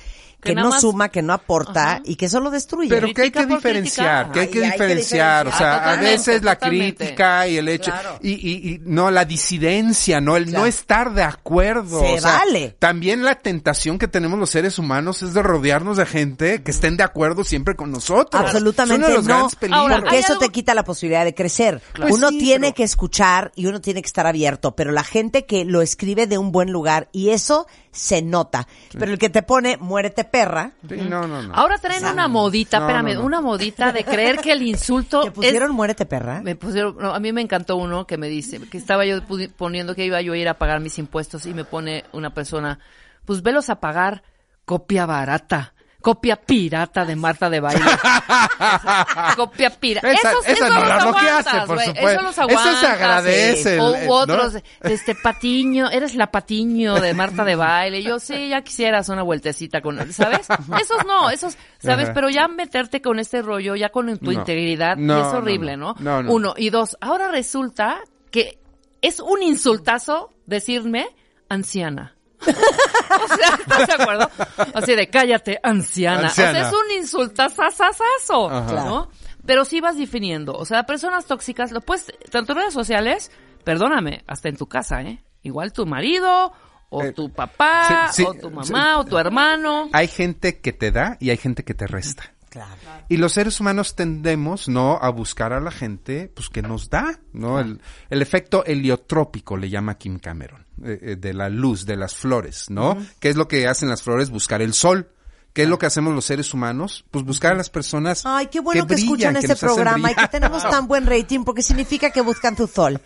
que, 0.43 0.55
no 0.55 0.71
más- 0.71 0.81
suma, 0.81 1.09
que 1.09 1.23
no 1.23 1.33
aporta 1.33 1.93
Ajá. 1.93 2.03
y 2.05 2.17
que 2.17 2.29
solo 2.29 2.51
destruye. 2.51 2.89
Pero 2.89 3.09
que 3.15 3.23
hay 3.23 3.31
que 3.31 3.47
diferenciar, 3.47 4.31
que 4.33 4.41
hay 4.41 4.49
que 4.49 4.59
Ay, 4.59 4.65
hay 4.65 4.71
que 4.71 4.77
diferenciar, 4.87 5.47
o 5.49 5.53
sea, 5.53 5.93
a 5.93 5.97
veces 5.97 6.43
la 6.43 6.55
totalmente. 6.57 6.97
crítica 7.05 7.47
y 7.49 7.57
el 7.59 7.69
hecho, 7.69 7.91
Claro. 7.93 8.19
y, 8.23 8.31
y, 8.33 8.75
y 8.75 8.81
no, 8.85 9.11
la 9.11 9.25
disidencia, 9.25 10.21
no, 10.21 10.37
el 10.37 10.45
Claro. 10.47 10.61
no 10.61 10.67
estar 10.67 11.15
de 11.15 11.23
acuerdo. 11.23 12.01
Se 12.01 12.15
o 12.15 12.19
sea, 12.21 12.39
vale. 12.39 12.77
También 12.79 13.25
la 13.25 13.37
tentación 13.37 13.99
que 13.99 14.09
tenemos 14.09 14.39
los 14.39 14.51
seres 14.51 14.79
humanos 14.79 15.23
es 15.23 15.35
de 15.35 15.43
rodearnos 15.43 15.97
de 15.97 16.07
gente 16.07 16.63
que 16.63 16.71
estén 16.71 16.97
de 16.97 17.05
acuerdo 17.05 17.45
siempre 17.45 17.75
con 17.77 17.91
nosotros. 17.91 18.41
Absolutamente 18.43 18.95
Es 18.95 18.99
uno 18.99 19.09
de 19.09 19.15
los 19.15 19.25
no, 19.27 19.35
grandes 19.35 19.55
peligros. 19.57 19.81
Ahora, 19.83 20.01
porque 20.01 20.19
eso 20.19 20.33
algo- 20.35 20.45
te 20.45 20.49
quita 20.51 20.75
la 20.75 20.85
posibilidad 20.85 21.25
de 21.25 21.35
crecer. 21.35 21.81
Pues 21.97 22.15
uno 22.15 22.31
sí, 22.31 22.39
tiene 22.39 22.69
pero- 22.69 22.75
que 22.77 22.83
escuchar 22.85 23.28
y 23.55 23.67
uno 23.67 23.81
tiene 23.81 24.03
que 24.03 24.07
estar 24.07 24.27
abierto, 24.27 24.75
pero 24.75 24.93
la 24.93 25.05
gente 25.05 25.47
que 25.47 25.65
lo 25.65 25.83
escribe 25.83 26.27
de 26.27 26.39
un 26.39 26.53
buen 26.53 26.71
lugar 26.73 27.09
y 27.13 27.31
eso 27.31 27.67
se 27.91 28.23
nota. 28.23 28.67
Pero 28.99 29.13
el 29.13 29.19
que 29.19 29.31
te 29.31 29.43
pone 29.43 29.77
muérete 29.77 30.25
perra, 30.25 30.73
Sí, 30.89 30.97
no, 31.09 31.27
no, 31.27 31.43
no. 31.43 31.55
Ahora 31.55 31.79
traen 31.79 32.05
una 32.05 32.29
modita, 32.29 32.79
No, 32.79 32.87
espérame, 32.87 33.15
no, 33.15 33.21
no. 33.21 33.27
una 33.27 33.41
modita 33.41 33.93
de 33.93 34.05
creer 34.05 34.39
que 34.39 34.53
el 34.53 34.63
insulto 34.63 35.21
te 35.25 35.31
pusieron 35.31 35.71
es... 35.71 35.75
muérete 35.77 36.07
perra. 36.07 36.41
Me 36.43 36.57
pusieron, 36.57 36.97
no, 36.99 37.15
a 37.15 37.21
mí 37.21 37.33
me 37.33 37.41
encantó 37.43 37.77
uno 37.77 38.07
que 38.07 38.17
me 38.17 38.29
dice, 38.29 38.61
que 38.69 38.79
estaba 38.79 39.05
yo 39.05 39.21
poniendo 39.57 39.95
que 39.95 40.05
iba 40.05 40.21
yo 40.21 40.33
a 40.33 40.37
ir 40.37 40.49
a 40.49 40.59
pagar 40.59 40.81
mis 40.81 40.99
impuestos 40.99 41.47
y 41.47 41.55
me 41.55 41.65
pone 41.65 42.05
una 42.13 42.35
persona, 42.35 42.79
pues 43.25 43.43
velos 43.43 43.71
a 43.71 43.81
pagar 43.81 44.23
copia 44.65 45.07
barata, 45.07 45.75
copia 46.09 46.37
pirata 46.37 47.05
de 47.05 47.17
Marta 47.17 47.51
de 47.51 47.61
Baile. 47.61 47.85
copia 49.37 49.71
pirata. 49.71 50.11
Esa- 50.11 50.31
esos, 50.31 50.47
esa 50.47 50.53
esos 50.67 50.69
no 50.75 50.85
la 50.85 50.99
bloqueaste, 51.05 51.51
aguantas, 51.51 51.67
por 51.67 51.79
supuesto. 51.81 52.09
Eso 52.09 52.23
los 52.23 52.31
Eso 52.31 52.33
se 52.33 52.41
aguantas. 52.53 52.85
agradece, 52.85 53.75
el- 53.75 53.81
O 53.81 53.95
el- 53.95 54.09
otros, 54.09 54.55
¿no? 54.55 54.61
este 54.91 55.15
Patiño, 55.15 55.91
eres 55.91 56.15
la 56.15 56.31
Patiño 56.31 56.95
de 57.01 57.13
Marta 57.15 57.45
de 57.45 57.57
Baile. 57.57 58.03
Yo 58.03 58.19
sí, 58.19 58.49
ya 58.49 58.63
quisieras 58.63 59.09
una 59.11 59.23
vueltecita 59.23 59.81
con 59.81 59.99
él, 60.01 60.13
¿sabes? 60.15 60.49
Esos 60.81 61.05
no, 61.07 61.31
esos, 61.31 61.57
¿sabes? 61.79 62.07
Ajá. 62.07 62.15
Pero 62.15 62.31
ya 62.31 62.49
meterte 62.49 63.03
con 63.03 63.19
este 63.19 63.43
rollo, 63.43 63.77
ya 63.77 63.91
con 63.91 64.17
tu 64.19 64.27
No. 64.27 64.33
integridad, 64.33 64.97
y 64.97 65.05
es 65.11 65.27
horrible, 65.27 65.77
no. 65.77 65.95
Uno. 66.29 66.55
Y 66.57 66.71
dos, 66.71 66.97
ahora 67.01 67.31
resulta 67.31 67.99
que 68.31 68.59
es 69.03 69.21
un 69.21 69.43
insultazo 69.43 70.31
decirme 70.47 71.07
anciana. 71.49 72.15
o 72.47 73.37
sea, 73.37 73.59
¿estás 73.59 73.87
de 73.87 73.93
acuerdo? 74.03 74.31
Así 74.75 74.95
de 74.95 75.09
cállate, 75.09 75.59
anciana. 75.63 76.29
Anciana. 76.29 76.51
O 76.51 76.55
sea, 76.55 76.69
es 76.69 76.75
un 76.75 76.99
insultazazazazo. 76.99 78.51
¿no? 78.75 79.11
Pero 79.45 79.65
sí 79.65 79.81
vas 79.81 79.97
definiendo. 79.97 80.55
O 80.55 80.65
sea, 80.65 80.85
personas 80.85 81.27
tóxicas, 81.27 81.73
lo 81.73 81.81
puedes, 81.81 82.07
tanto 82.31 82.53
en 82.53 82.59
redes 82.59 82.75
sociales, 82.75 83.31
perdóname, 83.65 84.23
hasta 84.27 84.49
en 84.49 84.57
tu 84.57 84.67
casa, 84.67 85.03
¿eh? 85.03 85.23
Igual 85.43 85.73
tu 85.73 85.87
marido, 85.87 86.53
o 86.91 87.03
Eh, 87.03 87.13
tu 87.13 87.31
papá, 87.33 88.09
sí, 88.13 88.23
sí, 88.23 88.29
o 88.29 88.35
tu 88.35 88.51
mamá, 88.51 88.65
sí. 88.95 88.99
o 88.99 89.05
tu 89.05 89.19
hermano. 89.19 89.89
Hay 89.93 90.09
gente 90.09 90.61
que 90.61 90.73
te 90.73 90.91
da 90.91 91.17
y 91.21 91.31
hay 91.31 91.37
gente 91.37 91.65
que 91.65 91.75
te 91.75 91.87
resta. 91.87 92.33
Claro. 92.49 92.73
Y 93.09 93.19
los 93.19 93.33
seres 93.33 93.61
humanos 93.61 93.95
tendemos, 93.95 94.69
¿no? 94.69 94.99
A 95.01 95.11
buscar 95.11 95.53
a 95.53 95.61
la 95.61 95.71
gente, 95.71 96.31
pues, 96.35 96.49
que 96.49 96.63
nos 96.63 96.89
da, 96.89 97.21
¿no? 97.33 97.61
El, 97.61 97.81
el 98.09 98.23
efecto 98.23 98.65
heliotrópico 98.65 99.57
le 99.57 99.69
llama 99.69 99.99
Kim 99.99 100.19
Cameron, 100.19 100.67
eh, 100.85 100.99
eh, 101.03 101.17
de 101.17 101.35
la 101.35 101.49
luz, 101.49 101.87
de 101.87 101.97
las 101.97 102.15
flores, 102.15 102.67
¿no? 102.71 102.97
¿Qué 103.21 103.29
es 103.29 103.37
lo 103.37 103.49
que 103.49 103.67
hacen 103.67 103.89
las 103.89 104.03
flores? 104.03 104.31
Buscar 104.31 104.63
el 104.63 104.75
sol. 104.75 105.11
¿Qué 105.53 105.63
es 105.65 105.69
lo 105.69 105.79
que 105.79 105.87
hacemos 105.87 106.15
los 106.15 106.25
seres 106.25 106.55
humanos? 106.55 107.05
Pues 107.11 107.25
buscar 107.25 107.53
a 107.53 107.57
las 107.57 107.69
personas 107.69 108.23
Ay, 108.25 108.47
qué 108.47 108.61
bueno 108.61 108.87
que, 108.87 108.95
brillan, 108.95 109.35
escuchan 109.35 109.35
que 109.35 109.53
este 109.53 109.57
programa 109.57 110.13
y 110.13 110.15
que 110.15 110.29
tenemos 110.29 110.63
tan 110.63 110.87
buen 110.87 111.05
rating 111.05 111.43
porque 111.43 111.63
significa 111.63 112.11
que 112.11 112.21
buscan 112.21 112.55
tu 112.55 112.69
sol, 112.69 113.01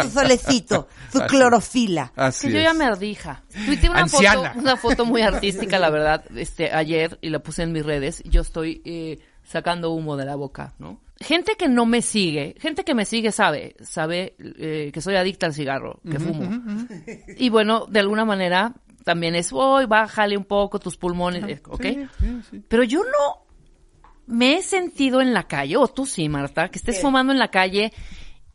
tu 0.00 0.08
solecito, 0.08 0.86
tu 1.12 1.18
Así. 1.18 1.28
clorofila. 1.28 2.12
Así 2.14 2.46
que 2.46 2.52
yo 2.52 2.58
es. 2.60 2.64
ya 2.66 2.74
me 2.74 2.84
ardija. 2.84 3.42
Tuiteé 3.66 3.90
una 3.90 4.02
Anciana. 4.02 4.50
foto, 4.50 4.60
una 4.60 4.76
foto 4.76 5.04
muy 5.06 5.22
artística, 5.22 5.78
la 5.80 5.90
verdad, 5.90 6.24
este, 6.36 6.72
ayer, 6.72 7.18
y 7.20 7.30
la 7.30 7.40
puse 7.40 7.64
en 7.64 7.72
mis 7.72 7.84
redes. 7.84 8.22
Yo 8.26 8.42
estoy 8.42 8.80
eh, 8.84 9.18
sacando 9.44 9.90
humo 9.90 10.16
de 10.16 10.26
la 10.26 10.36
boca, 10.36 10.74
¿no? 10.78 11.00
Gente 11.20 11.56
que 11.56 11.68
no 11.68 11.84
me 11.84 12.00
sigue, 12.00 12.54
gente 12.60 12.84
que 12.84 12.94
me 12.94 13.04
sigue 13.04 13.32
sabe, 13.32 13.74
sabe 13.80 14.36
eh, 14.38 14.90
que 14.92 15.00
soy 15.00 15.16
adicta 15.16 15.46
al 15.46 15.54
cigarro, 15.54 16.00
que 16.08 16.20
fumo. 16.20 16.48
Y 17.36 17.48
bueno, 17.48 17.86
de 17.86 18.00
alguna 18.00 18.24
manera 18.24 18.74
también 19.04 19.34
es, 19.34 19.52
hoy 19.52 19.86
bájale 19.86 20.36
un 20.36 20.44
poco 20.44 20.78
tus 20.78 20.96
pulmones, 20.96 21.60
¿ok? 21.66 21.86
Pero 22.68 22.84
yo 22.84 23.02
no 23.02 23.46
me 24.26 24.58
he 24.58 24.62
sentido 24.62 25.20
en 25.20 25.32
la 25.32 25.44
calle, 25.44 25.76
o 25.76 25.88
tú 25.88 26.06
sí, 26.06 26.28
Marta, 26.28 26.68
que 26.68 26.78
estés 26.78 27.00
fumando 27.00 27.32
en 27.32 27.38
la 27.38 27.48
calle 27.48 27.92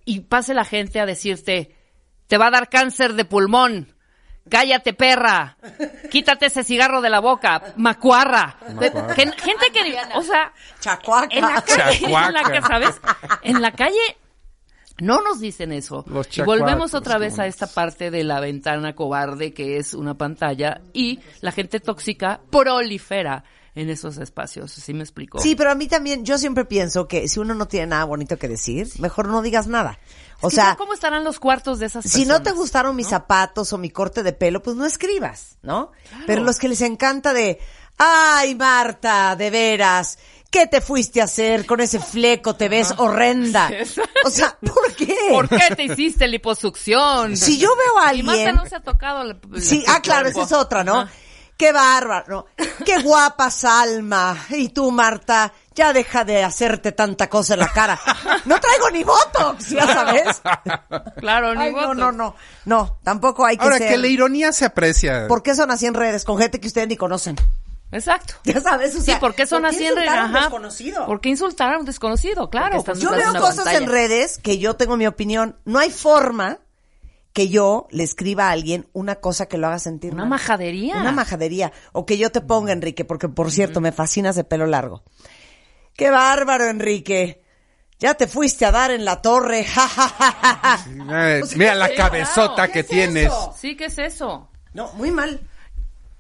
y 0.06 0.22
pase 0.22 0.54
la 0.54 0.64
gente 0.64 1.00
a 1.00 1.06
decirte, 1.06 1.76
te 2.28 2.38
va 2.38 2.48
a 2.48 2.52
dar 2.52 2.70
cáncer 2.70 3.14
de 3.14 3.26
pulmón. 3.26 3.93
Cállate, 4.50 4.94
perra. 4.94 5.58
Quítate 6.12 6.48
ese 6.48 6.64
cigarro 6.64 7.02
de 7.02 7.10
la 7.10 7.20
boca. 7.20 7.74
Macuarra. 7.78 8.58
Macuarra. 8.74 9.16
Que- 9.16 9.32
gente 9.32 9.72
que, 9.72 9.98
o 10.16 10.22
sea, 10.22 10.52
Chacuaca. 10.80 11.28
en 11.32 11.42
la 11.42 11.62
calle, 11.62 12.00
Chacuaca. 12.02 12.28
en 12.28 12.34
la 12.34 12.44
que, 12.44 12.62
¿sabes? 12.62 13.02
En 13.44 13.62
la 13.62 13.72
calle 13.72 14.18
no 15.00 15.22
nos 15.22 15.40
dicen 15.40 15.72
eso. 15.72 16.04
Los 16.08 16.38
y 16.38 16.42
volvemos 16.42 16.94
otra 16.94 17.18
vez 17.18 17.34
¿cómo 17.34 17.44
a 17.44 17.48
esta 17.48 17.68
parte 17.68 18.12
de 18.12 18.24
la 18.24 18.40
ventana 18.40 18.94
cobarde 18.94 19.54
que 19.54 19.78
es 19.78 19.94
una 19.94 20.14
pantalla 20.16 20.82
y 20.94 21.20
la 21.42 21.52
gente 21.52 21.80
tóxica 21.80 22.40
prolifera 22.52 23.44
en 23.76 23.90
esos 23.90 24.18
espacios. 24.18 24.72
¿Sí 24.72 24.94
me 24.94 25.02
explico? 25.04 25.40
Sí, 25.40 25.56
pero 25.56 25.72
a 25.72 25.76
mí 25.76 25.88
también, 25.88 26.26
yo 26.26 26.38
siempre 26.38 26.66
pienso 26.66 27.08
que 27.08 27.28
si 27.28 27.40
uno 27.40 27.56
no 27.56 27.68
tiene 27.68 27.88
nada 27.88 28.04
bonito 28.06 28.38
que 28.38 28.48
decir, 28.48 28.88
mejor 29.00 29.28
no 29.28 29.42
digas 29.42 29.68
nada. 29.68 29.98
O 30.42 30.48
Es 30.48 30.56
que 30.56 30.62
sea, 30.62 30.76
¿cómo 30.76 30.94
estarán 30.94 31.24
los 31.24 31.40
cuartos 31.40 31.80
de 31.80 31.86
esas 31.88 32.04
si 32.04 32.20
personas? 32.20 32.40
no 32.40 32.44
te 32.44 32.52
gustaron 32.52 32.96
mis 32.96 33.08
zapatos 33.08 33.72
o 33.74 33.78
mi 33.78 33.90
corte 33.90 34.24
de 34.24 34.34
pelo, 34.34 34.62
pues 34.62 34.76
no 34.76 34.86
escribas, 34.86 35.58
¿no? 35.62 35.92
Pero 36.28 36.44
los 36.44 36.58
que 36.58 36.68
les 36.68 36.82
encanta 36.82 37.34
de, 37.34 37.60
ay, 37.98 38.56
Marta, 38.56 39.36
de 39.36 39.50
veras, 39.50 40.18
¿qué 40.52 40.68
te 40.68 40.82
fuiste 40.82 41.22
a 41.22 41.26
hacer 41.26 41.66
con 41.66 41.80
ese 41.80 42.00
fleco? 42.00 42.56
Te 42.56 42.70
ves 42.70 42.94
horrenda. 42.98 43.70
O 44.26 44.30
sea, 44.30 44.58
¿por 44.62 44.94
qué? 44.96 45.18
¿Por 45.32 45.50
qué 45.50 45.76
te 45.76 45.84
hiciste 45.84 46.28
liposucción? 46.30 47.36
Si 47.38 47.58
yo 47.58 47.70
veo 47.76 48.00
a 48.00 48.14
Y 48.14 48.24
Marta 48.24 48.40
alguien... 48.42 48.56
no 48.56 48.66
se 48.70 48.76
ha 48.78 48.80
tocado 48.80 49.24
la- 49.26 49.38
Sí, 49.60 49.84
ah, 49.88 50.00
claro, 50.02 50.30
esa 50.30 50.44
es 50.44 50.52
otra, 50.54 50.84
¿no? 50.84 51.08
Qué 51.58 51.72
bárbaro, 51.74 52.48
¿no? 52.58 52.66
Qué 52.86 53.00
guapa 53.02 53.52
Salma. 53.52 54.38
Y 54.50 54.70
tú, 54.70 54.92
Marta, 54.92 55.54
ya 55.76 55.94
deja 55.94 56.24
de 56.24 56.44
hacerte 56.44 56.92
tanta 56.92 57.30
cosa 57.30 57.54
en 57.56 57.60
la 57.62 57.70
cara. 57.70 58.00
No 58.46 58.60
traigo 58.60 58.90
ni 58.92 59.04
botox, 59.04 59.70
ya 59.70 59.86
sabes. 59.88 60.42
Claro, 61.18 61.56
ni 61.56 61.62
Ay, 61.64 61.72
no, 61.74 61.94
no, 61.94 62.12
no. 62.12 62.36
No, 62.66 63.00
tampoco 63.04 63.46
hay 63.46 63.58
que 63.58 63.64
Ahora, 63.64 63.78
ser... 63.78 63.90
que 63.90 63.98
la 63.98 64.08
ironía 64.08 64.52
se 64.52 64.66
aprecia. 64.66 65.28
¿Por 65.28 65.44
qué 65.44 65.56
son 65.56 65.72
así 65.72 65.86
en 65.86 65.94
redes? 65.94 66.24
Con 66.26 66.38
gente 66.38 66.60
que 66.60 66.68
ustedes 66.68 66.88
ni 66.88 66.98
conocen. 66.98 67.36
Exacto. 67.92 68.34
Ya 68.44 68.60
sabes, 68.60 68.96
o 68.96 69.02
sea, 69.02 69.16
sí, 69.16 69.20
¿por 69.20 69.36
qué 69.36 69.46
son 69.46 69.66
así 69.66 69.86
en 69.86 69.94
un 69.94 70.00
Ajá. 70.10 70.40
desconocido? 70.42 71.06
¿Por 71.06 71.22
qué 71.22 71.30
insultar 71.30 71.74
a 71.76 71.80
un 71.80 71.86
desconocido? 71.86 72.50
Claro. 72.50 72.84
pues, 72.84 73.00
Yo 73.00 73.10
estás 73.10 73.22
veo 73.22 73.30
una 73.32 73.40
cosas 73.40 73.56
pantalla. 73.66 73.78
en 73.78 73.88
redes 73.88 74.40
que 74.40 74.58
yo 74.58 74.76
tengo 74.76 74.98
mi 74.98 75.06
opinión. 75.06 75.58
No 75.66 75.78
hay 75.80 75.92
forma 75.92 76.58
que 77.34 77.50
yo 77.50 77.88
le 77.92 78.04
escriba 78.04 78.48
a 78.48 78.52
alguien 78.52 78.88
una 78.94 79.16
cosa 79.16 79.46
que 79.48 79.58
lo 79.60 79.68
haga 79.68 79.78
sentir 79.80 80.14
Una 80.14 80.24
mal. 80.24 80.30
majadería. 80.32 80.98
Una 80.98 81.12
majadería. 81.12 81.72
O 81.92 82.06
que 82.06 82.18
yo 82.18 82.32
te 82.32 82.42
ponga, 82.42 82.74
Enrique, 82.74 83.06
porque 83.06 83.30
por 83.30 83.52
cierto, 83.52 83.80
me 83.80 83.92
fascinas 83.92 84.36
de 84.36 84.44
pelo 84.44 84.66
largo. 84.66 85.04
¡Qué 85.96 86.10
bárbaro, 86.10 86.66
Enrique! 86.68 87.42
Ya 88.00 88.16
te 88.16 88.28
fuiste 88.28 88.66
a 88.66 88.72
dar 88.72 88.92
en 88.92 89.06
la 89.06 89.22
torre. 89.22 89.64
ja, 89.76 89.88
ja, 89.88 90.08
ja, 90.10 90.32
ja, 90.32 90.60
ja. 90.62 91.40
O 91.44 91.46
sea, 91.46 91.58
mira 91.58 91.76
la 91.76 91.90
¿qué- 91.90 91.96
cabezota 91.96 92.68
¿qué 92.68 92.74
que 92.74 92.80
es 92.80 92.88
tienes. 92.88 93.26
eso? 93.28 93.56
Sí, 93.58 93.76
¿qué 93.76 93.86
es 93.86 93.98
eso? 93.98 94.50
No, 94.74 94.92
muy 94.94 95.12
mal. 95.12 95.40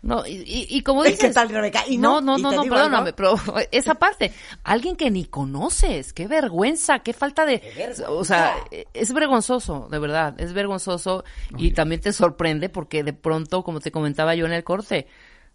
No, 0.01 0.25
y, 0.27 0.31
y- 0.45 0.67
y 0.69 0.83
como 0.83 1.05
¿Y 1.05 1.11
dices... 1.11 1.27
qué 1.29 1.33
tal, 1.33 1.47
Rebeca? 1.49 1.83
Y 1.87 1.97
no, 1.97 2.19
no, 2.19 2.37
no, 2.37 2.37
y 2.37 2.41
no, 2.41 2.51
no, 2.51 2.63
perdóname, 2.63 3.09
algo. 3.09 3.15
pero 3.15 3.35
esa 3.71 3.95
parte, 3.95 4.33
alguien 4.65 4.97
que 4.97 5.09
ni 5.09 5.23
conoces, 5.25 6.11
qué 6.11 6.27
vergüenza, 6.27 6.99
qué 6.99 7.13
falta 7.13 7.45
de... 7.45 7.61
O 8.09 8.25
sea, 8.25 8.53
es 8.93 9.13
vergonzoso, 9.13 9.87
de 9.89 9.99
verdad, 9.99 10.35
es 10.41 10.51
vergonzoso 10.51 11.23
y 11.57 11.71
también 11.71 12.01
te 12.01 12.11
sorprende 12.11 12.67
porque 12.67 13.01
de 13.03 13.13
pronto, 13.13 13.63
como 13.63 13.79
te 13.79 13.91
comentaba 13.91 14.35
yo 14.35 14.45
en 14.45 14.51
el 14.51 14.65
corte, 14.65 15.07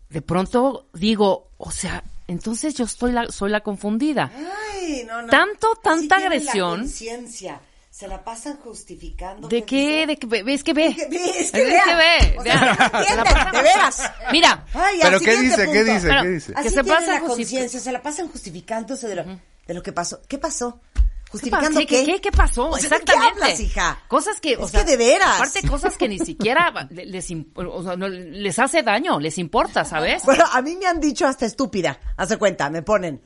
de 0.08 0.22
pronto 0.22 0.88
digo, 0.94 1.50
o 1.58 1.70
sea, 1.70 2.02
entonces 2.28 2.74
yo 2.74 2.84
estoy 2.84 3.10
la, 3.12 3.26
soy 3.30 3.50
la 3.50 3.60
confundida. 3.62 4.30
Ay, 4.72 5.04
no, 5.06 5.22
no. 5.22 5.28
Tanto, 5.28 5.74
tanta 5.82 6.18
la 6.20 6.26
agresión. 6.26 6.80
conciencia. 6.80 7.60
Se 7.90 8.06
la 8.06 8.22
pasan 8.22 8.58
justificando. 8.58 9.48
¿De 9.48 9.64
qué? 9.64 10.06
¿De 10.06 10.16
qué? 10.16 10.26
ve- 10.28 10.44
¿Ves 10.44 10.62
que 10.62 10.72
ve? 10.72 10.86
Es 10.86 11.50
que 11.50 11.58
ve. 11.64 12.36
O 12.38 12.42
sea, 12.44 12.76
Se 13.08 13.16
la 13.16 13.22
entienden, 13.22 13.52
de 13.52 13.62
veras. 13.62 14.10
Mira, 14.30 14.64
Ay, 14.72 14.98
¿Pero 15.02 15.18
qué 15.18 15.36
dice? 15.36 15.68
¿Qué 15.72 15.82
dice? 15.84 16.08
¿Qué 16.22 16.28
dice? 16.28 16.52
Así 16.54 16.68
Que 16.68 16.74
se 16.74 16.84
pasa 16.84 17.12
la 17.14 17.20
conciencia, 17.20 17.80
se 17.80 17.90
la 17.90 18.00
pasan 18.00 18.28
justificándose 18.28 19.08
de 19.08 19.16
lo, 19.16 19.24
de 19.66 19.74
lo 19.74 19.82
que 19.82 19.92
pasó. 19.92 20.20
¿Qué 20.28 20.38
pasó? 20.38 20.80
¿Qué, 21.28 21.32
¿Justificando 21.32 21.80
qué? 21.80 21.86
qué, 21.86 22.04
qué, 22.06 22.20
qué 22.22 22.32
pasó? 22.32 22.70
O 22.70 22.78
sea, 22.78 22.82
¿de 22.84 22.88
qué 22.88 22.94
Exactamente. 23.12 23.42
hablas, 23.44 23.60
hija? 23.60 24.02
Cosas 24.08 24.40
que, 24.40 24.56
o 24.56 24.64
Es 24.64 24.70
sea, 24.70 24.84
que 24.84 24.92
de 24.92 24.96
veras. 24.96 25.36
Aparte, 25.36 25.68
cosas 25.68 25.96
que 25.98 26.08
ni 26.08 26.18
siquiera 26.18 26.72
le- 26.90 27.04
les, 27.04 27.26
o 27.54 27.82
sea, 27.82 27.96
no, 27.96 28.08
les 28.08 28.58
hace 28.58 28.82
daño, 28.82 29.20
les 29.20 29.36
importa, 29.36 29.84
¿sabes? 29.84 30.22
Bueno, 30.24 30.44
a 30.50 30.62
mí 30.62 30.76
me 30.76 30.86
han 30.86 31.00
dicho 31.00 31.26
hasta 31.26 31.44
estúpida. 31.44 32.00
Hace 32.16 32.38
cuenta, 32.38 32.70
me 32.70 32.80
ponen. 32.82 33.22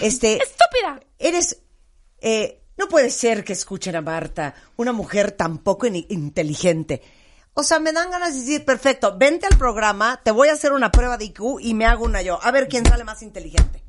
Este. 0.00 0.32
Estúpida. 0.42 1.00
Eres. 1.18 1.62
eh, 2.20 2.62
no 2.76 2.88
puede 2.88 3.10
ser 3.10 3.42
que 3.44 3.52
escuchen 3.54 3.94
a 3.96 4.02
Marta, 4.02 4.54
una 4.76 4.92
mujer 4.92 5.30
tan 5.32 5.58
poco 5.58 5.86
in- 5.86 6.04
inteligente. 6.10 7.00
O 7.54 7.62
sea, 7.62 7.78
me 7.78 7.92
dan 7.92 8.10
ganas 8.10 8.34
de 8.34 8.40
decir, 8.40 8.64
perfecto, 8.66 9.16
vente 9.16 9.46
al 9.46 9.56
programa, 9.56 10.20
te 10.22 10.30
voy 10.30 10.48
a 10.48 10.52
hacer 10.52 10.72
una 10.72 10.90
prueba 10.90 11.16
de 11.16 11.24
IQ 11.26 11.58
y 11.60 11.72
me 11.72 11.86
hago 11.86 12.04
una 12.04 12.20
yo. 12.20 12.38
A 12.42 12.50
ver 12.50 12.68
quién 12.68 12.84
sale 12.84 13.04
más 13.04 13.22
inteligente. 13.22 13.82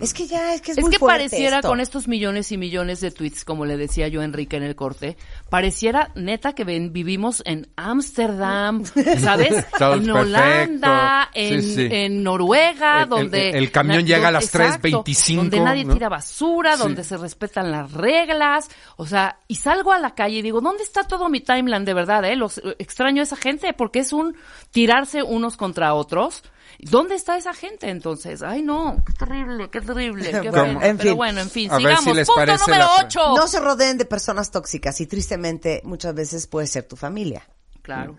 Es 0.00 0.14
que 0.14 0.26
ya, 0.26 0.54
es 0.54 0.60
que 0.60 0.70
es, 0.72 0.78
Es 0.78 0.84
muy 0.84 0.92
que 0.92 0.98
fuerte 0.98 1.24
pareciera 1.24 1.56
esto. 1.56 1.68
con 1.68 1.80
estos 1.80 2.06
millones 2.06 2.52
y 2.52 2.56
millones 2.56 3.00
de 3.00 3.10
tweets, 3.10 3.44
como 3.44 3.64
le 3.66 3.76
decía 3.76 4.06
yo 4.08 4.20
a 4.20 4.24
Enrique 4.24 4.56
en 4.56 4.62
el 4.62 4.76
corte, 4.76 5.16
pareciera 5.50 6.12
neta 6.14 6.52
que 6.54 6.62
ven- 6.64 6.92
vivimos 6.92 7.42
en 7.44 7.68
Ámsterdam, 7.76 8.84
¿sabes? 9.20 9.64
En. 9.80 10.10
Holanda, 10.10 11.30
en, 11.34 11.62
sí. 11.62 11.88
en 11.90 12.22
Noruega, 12.22 13.02
El- 13.02 13.08
donde... 13.08 13.50
el 13.50 13.70
camión 13.70 14.06
llega 14.06 14.28
a 14.28 14.30
las 14.30 14.52
3:25, 14.54 15.36
Donde 15.36 15.60
nadie 15.60 15.84
¿no? 15.84 15.94
tira 15.94 16.08
basura, 16.08 16.76
Sí. 16.76 16.82
donde 16.82 17.02
se 17.04 17.16
respetan 17.16 17.70
las 17.72 17.92
reglas, 17.92 18.68
o 18.96 19.06
sea, 19.06 19.40
y 19.48 19.56
salgo 19.56 19.92
a 19.92 19.98
la 19.98 20.14
calle 20.14 20.36
y 20.38 20.42
digo, 20.42 20.60
¿dónde 20.60 20.84
está 20.84 21.04
todo 21.04 21.28
mi 21.28 21.40
timeline 21.40 21.84
de 21.84 21.94
verdad, 21.94 22.24
eh? 22.24 22.36
Los, 22.36 22.60
extraño 22.78 23.22
a 23.22 23.24
esa 23.24 23.36
gente 23.36 23.72
porque 23.72 23.98
es 24.00 24.12
un 24.12 24.36
tirarse 24.70 25.22
unos 25.22 25.56
contra 25.56 25.94
otros. 25.94 26.42
¿Dónde 26.78 27.16
está 27.16 27.36
esa 27.36 27.54
gente 27.54 27.88
entonces? 27.90 28.42
Ay, 28.42 28.62
no, 28.62 29.02
qué 29.04 29.12
terrible, 29.12 29.68
qué 29.70 29.80
terrible, 29.80 30.30
qué 30.40 30.50
Bueno, 30.50 30.80
en 30.82 30.96
Pero 30.96 31.08
fin. 31.10 31.16
bueno, 31.16 31.40
en 31.40 31.50
fin, 31.50 31.70
A 31.70 31.74
ver 31.74 31.82
sigamos. 31.82 32.04
si 32.04 32.14
les 32.14 32.26
Punto 32.28 32.40
parece 32.40 32.64
número 32.70 32.84
la- 32.84 33.04
8. 33.04 33.20
No 33.36 33.48
se 33.48 33.60
rodeen 33.60 33.98
de 33.98 34.04
personas 34.04 34.50
tóxicas 34.52 35.00
y 35.00 35.06
tristemente 35.06 35.80
muchas 35.84 36.14
veces 36.14 36.46
puede 36.46 36.66
ser 36.68 36.84
tu 36.84 36.94
familia. 36.96 37.42
Claro. 37.82 38.16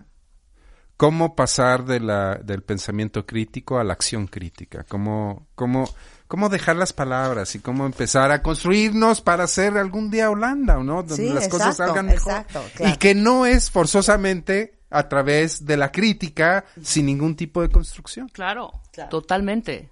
¿Cómo 0.96 1.34
pasar 1.34 1.86
de 1.86 1.98
la, 2.00 2.34
del 2.34 2.62
pensamiento 2.62 3.24
crítico 3.24 3.78
a 3.78 3.84
la 3.84 3.94
acción 3.94 4.26
crítica? 4.26 4.84
¿Cómo, 4.86 5.46
cómo, 5.54 5.88
¿Cómo 6.28 6.50
dejar 6.50 6.76
las 6.76 6.92
palabras 6.92 7.54
y 7.54 7.60
cómo 7.60 7.86
empezar 7.86 8.30
a 8.32 8.42
construirnos 8.42 9.22
para 9.22 9.46
ser 9.46 9.78
algún 9.78 10.10
día 10.10 10.28
Holanda, 10.30 10.76
¿o 10.76 10.82
¿no? 10.82 10.96
Donde 10.96 11.16
Sí, 11.16 11.28
las 11.30 11.48
cosas 11.48 11.68
exacto, 11.68 11.94
salgan 11.94 12.06
mejor. 12.06 12.32
exacto, 12.32 12.62
claro. 12.76 12.94
Y 12.94 12.98
que 12.98 13.14
no 13.14 13.46
es 13.46 13.70
forzosamente 13.70 14.78
a 14.90 15.08
través 15.08 15.64
de 15.64 15.76
la 15.76 15.90
crítica 15.92 16.64
sin 16.82 17.06
ningún 17.06 17.36
tipo 17.36 17.62
de 17.62 17.68
construcción. 17.70 18.28
Claro, 18.28 18.72
Claro. 18.92 19.10
totalmente. 19.10 19.88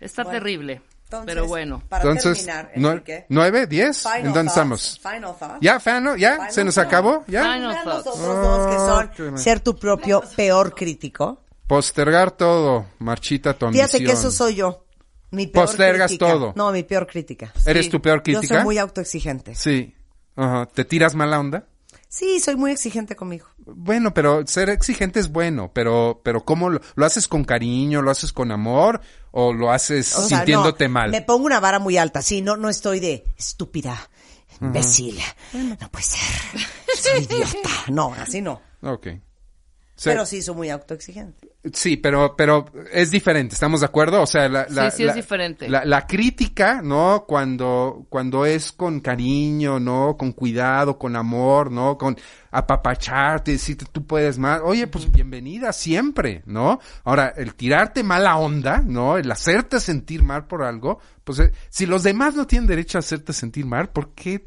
Está 0.00 0.24
Bueno, 0.24 0.38
terrible. 0.38 0.82
Entonces, 1.04 1.26
pero 1.34 1.46
bueno. 1.46 1.82
Para 1.88 2.02
Entonces, 2.02 2.44
terminar, 2.44 2.72
Enrique, 2.74 3.26
¿nueve, 3.28 3.66
diez? 3.68 3.98
final 4.02 4.18
¿En 4.18 4.24
dónde 4.24 4.38
thoughts, 4.40 4.50
estamos? 4.50 5.00
Final 5.00 5.36
thoughts. 5.38 5.58
¿Ya, 5.60 5.78
Fano? 5.80 6.16
¿Ya? 6.16 6.32
Final 6.34 6.52
¿Se 6.52 6.64
nos 6.64 6.74
thoughts. 6.74 6.88
acabó? 6.88 7.24
¿Ya? 7.28 7.42
Final 7.44 7.60
Vean 7.60 7.84
los 7.86 8.02
thoughts. 8.04 8.20
otros 8.20 8.36
dos 8.42 8.66
que 8.66 9.16
son 9.16 9.30
mal. 9.34 9.38
ser 9.38 9.60
tu 9.60 9.76
propio 9.78 10.22
peor 10.36 10.74
crítico. 10.74 11.44
Postergar 11.68 12.32
todo, 12.32 12.86
Marchita, 12.98 13.54
tu 13.54 13.66
Fíjate 13.70 13.82
ambición. 13.98 14.04
que 14.06 14.12
eso 14.12 14.30
soy 14.32 14.56
yo. 14.56 14.84
Mi 15.30 15.46
peor 15.46 15.66
Postergas 15.66 16.10
crítica. 16.10 16.32
todo. 16.32 16.52
No, 16.56 16.72
mi 16.72 16.82
peor 16.82 17.06
crítica. 17.06 17.52
¿Eres 17.64 17.84
Sí. 17.86 17.90
tu 17.92 18.02
peor 18.02 18.18
Yo 18.18 18.22
crítica? 18.24 18.54
soy 18.56 18.64
muy 18.64 18.78
autoexigente. 18.78 19.54
Sí. 19.54 19.94
Ajá. 20.36 20.66
¿Te 20.66 20.84
tiras 20.84 21.14
mala 21.14 21.38
onda? 21.40 21.66
Sí, 22.08 22.40
soy 22.40 22.56
muy 22.56 22.70
exigente 22.72 23.14
conmigo. 23.16 23.46
Bueno, 23.66 24.14
pero 24.14 24.46
ser 24.46 24.70
exigente 24.70 25.18
es 25.18 25.32
bueno, 25.32 25.70
pero, 25.72 26.20
pero 26.22 26.44
¿cómo 26.44 26.70
lo, 26.70 26.80
lo 26.94 27.06
haces 27.06 27.26
con 27.26 27.44
cariño, 27.44 28.00
lo 28.00 28.12
haces 28.12 28.32
con 28.32 28.52
amor 28.52 29.00
o 29.32 29.52
lo 29.52 29.72
haces 29.72 30.14
O 30.14 30.22
sea, 30.22 30.38
sintiéndote 30.38 30.86
no, 30.86 30.94
mal? 30.94 31.10
Me 31.10 31.22
pongo 31.22 31.46
una 31.46 31.58
vara 31.58 31.78
muy 31.80 31.98
alta. 31.98 32.22
Sí, 32.22 32.42
no, 32.42 32.56
no 32.56 32.68
estoy 32.68 33.00
de 33.00 33.24
estúpida, 33.36 34.08
imbécil. 34.60 35.20
No 35.52 35.88
puede 35.90 36.04
ser. 36.04 36.60
Soy 36.96 37.24
idiota. 37.24 37.70
No, 37.88 38.14
así 38.14 38.40
no. 38.40 38.60
Ok. 38.82 39.08
Se- 39.96 40.10
Pero 40.10 40.26
sí 40.26 40.42
soy 40.42 40.54
muy 40.54 40.68
autoexigente. 40.68 41.48
Sí, 41.72 41.96
pero, 41.96 42.36
pero 42.36 42.66
es 42.92 43.10
diferente, 43.10 43.54
¿estamos 43.54 43.80
de 43.80 43.86
acuerdo? 43.86 44.20
O 44.22 44.26
sea, 44.26 44.46
la, 44.48 44.66
la- 44.68 44.90
Sí, 44.90 44.98
sí 44.98 45.02
es 45.04 45.06
la- 45.08 45.14
diferente. 45.14 45.68
La, 45.70 45.84
la 45.86 46.06
crítica, 46.06 46.82
¿no? 46.82 47.24
Cuando, 47.26 48.04
cuando 48.10 48.44
es 48.44 48.72
con 48.72 49.00
cariño, 49.00 49.80
¿no? 49.80 50.16
Con 50.18 50.32
cuidado, 50.32 50.98
con 50.98 51.16
amor, 51.16 51.70
¿no? 51.72 51.96
Con 51.96 52.14
apapacharte, 52.50 53.52
decirte 53.52 53.86
tú 53.90 54.06
puedes 54.06 54.38
más. 54.38 54.60
Oye, 54.64 54.86
pues 54.86 55.10
bienvenida 55.10 55.72
siempre, 55.72 56.42
¿no? 56.46 56.78
Ahora, 57.04 57.32
el 57.36 57.54
tirarte 57.54 58.02
mala 58.02 58.36
onda, 58.36 58.82
¿no? 58.84 59.16
El 59.16 59.30
hacerte 59.30 59.80
sentir 59.80 60.22
mal 60.22 60.46
por 60.46 60.62
algo, 60.62 61.00
pues 61.24 61.38
eh, 61.38 61.52
si 61.70 61.86
los 61.86 62.02
demás 62.02 62.34
no 62.34 62.46
tienen 62.46 62.66
derecho 62.68 62.98
a 62.98 63.00
hacerte 63.00 63.32
sentir 63.32 63.64
mal, 63.66 63.88
¿por 63.90 64.12
qué 64.14 64.44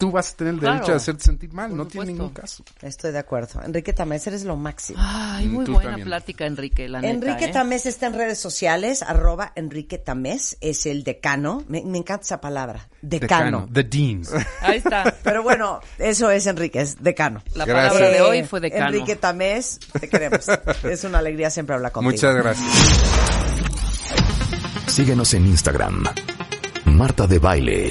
tú 0.00 0.10
vas 0.10 0.32
a 0.32 0.36
tener 0.36 0.54
el 0.54 0.60
Claro. 0.60 0.74
derecho 0.76 0.92
a 0.92 0.96
hacerte 0.96 1.22
sentir 1.24 1.52
mal? 1.52 1.76
No 1.76 1.86
tiene 1.86 2.06
ningún 2.06 2.30
caso. 2.30 2.64
Estoy 2.80 3.12
de 3.12 3.18
acuerdo. 3.18 3.62
Enrique 3.62 3.92
Tamés, 3.92 4.26
eres 4.26 4.44
lo 4.44 4.56
máximo. 4.56 4.98
Ay, 5.00 5.46
muy 5.46 5.62
Mm, 5.62 5.66
Tú 5.66 5.72
buena 5.74 5.90
también. 5.90 6.08
plática, 6.08 6.46
Enrique, 6.46 6.88
la 6.88 7.00
neta. 7.02 7.12
Enrique 7.14 7.44
¿eh? 7.44 7.52
Tamés 7.52 7.84
está 7.86 8.06
en 8.06 8.14
redes 8.14 8.38
sociales, 8.38 9.02
arroba 9.02 9.52
Enrique 9.56 9.98
Tamés, 9.98 10.56
es 10.62 10.86
el 10.86 11.04
decano. 11.04 11.62
Me, 11.68 11.82
me 11.84 11.98
encanta 11.98 12.24
esa 12.24 12.40
palabra, 12.40 12.88
decano. 13.02 13.68
The 13.72 13.84
Dean. 13.84 14.22
Ahí 14.62 14.78
está. 14.78 15.14
Pero 15.22 15.42
bueno, 15.42 15.80
eso 15.98 16.30
es 16.30 16.46
Enrique, 16.46 16.80
es 16.80 17.02
decano. 17.02 17.42
La 17.54 17.66
Gracias. 17.66 17.92
palabra 17.92 18.16
de 18.16 18.22
hoy 18.22 18.42
fue 18.44 18.60
decano. 18.60 18.86
Enrique 18.86 19.16
Tamés, 19.16 19.78
te 20.00 20.08
queremos. 20.08 20.46
es 20.84 21.04
una 21.04 21.18
alegría 21.18 21.50
siempre 21.50 21.74
hablar 21.76 21.92
contigo. 21.92 22.10
Muchas 22.10 22.34
gracias. 22.34 22.66
Síguenos 24.86 25.34
en 25.34 25.46
Instagram. 25.46 26.04
Marta 26.86 27.26
de 27.26 27.38
Baile. 27.38 27.90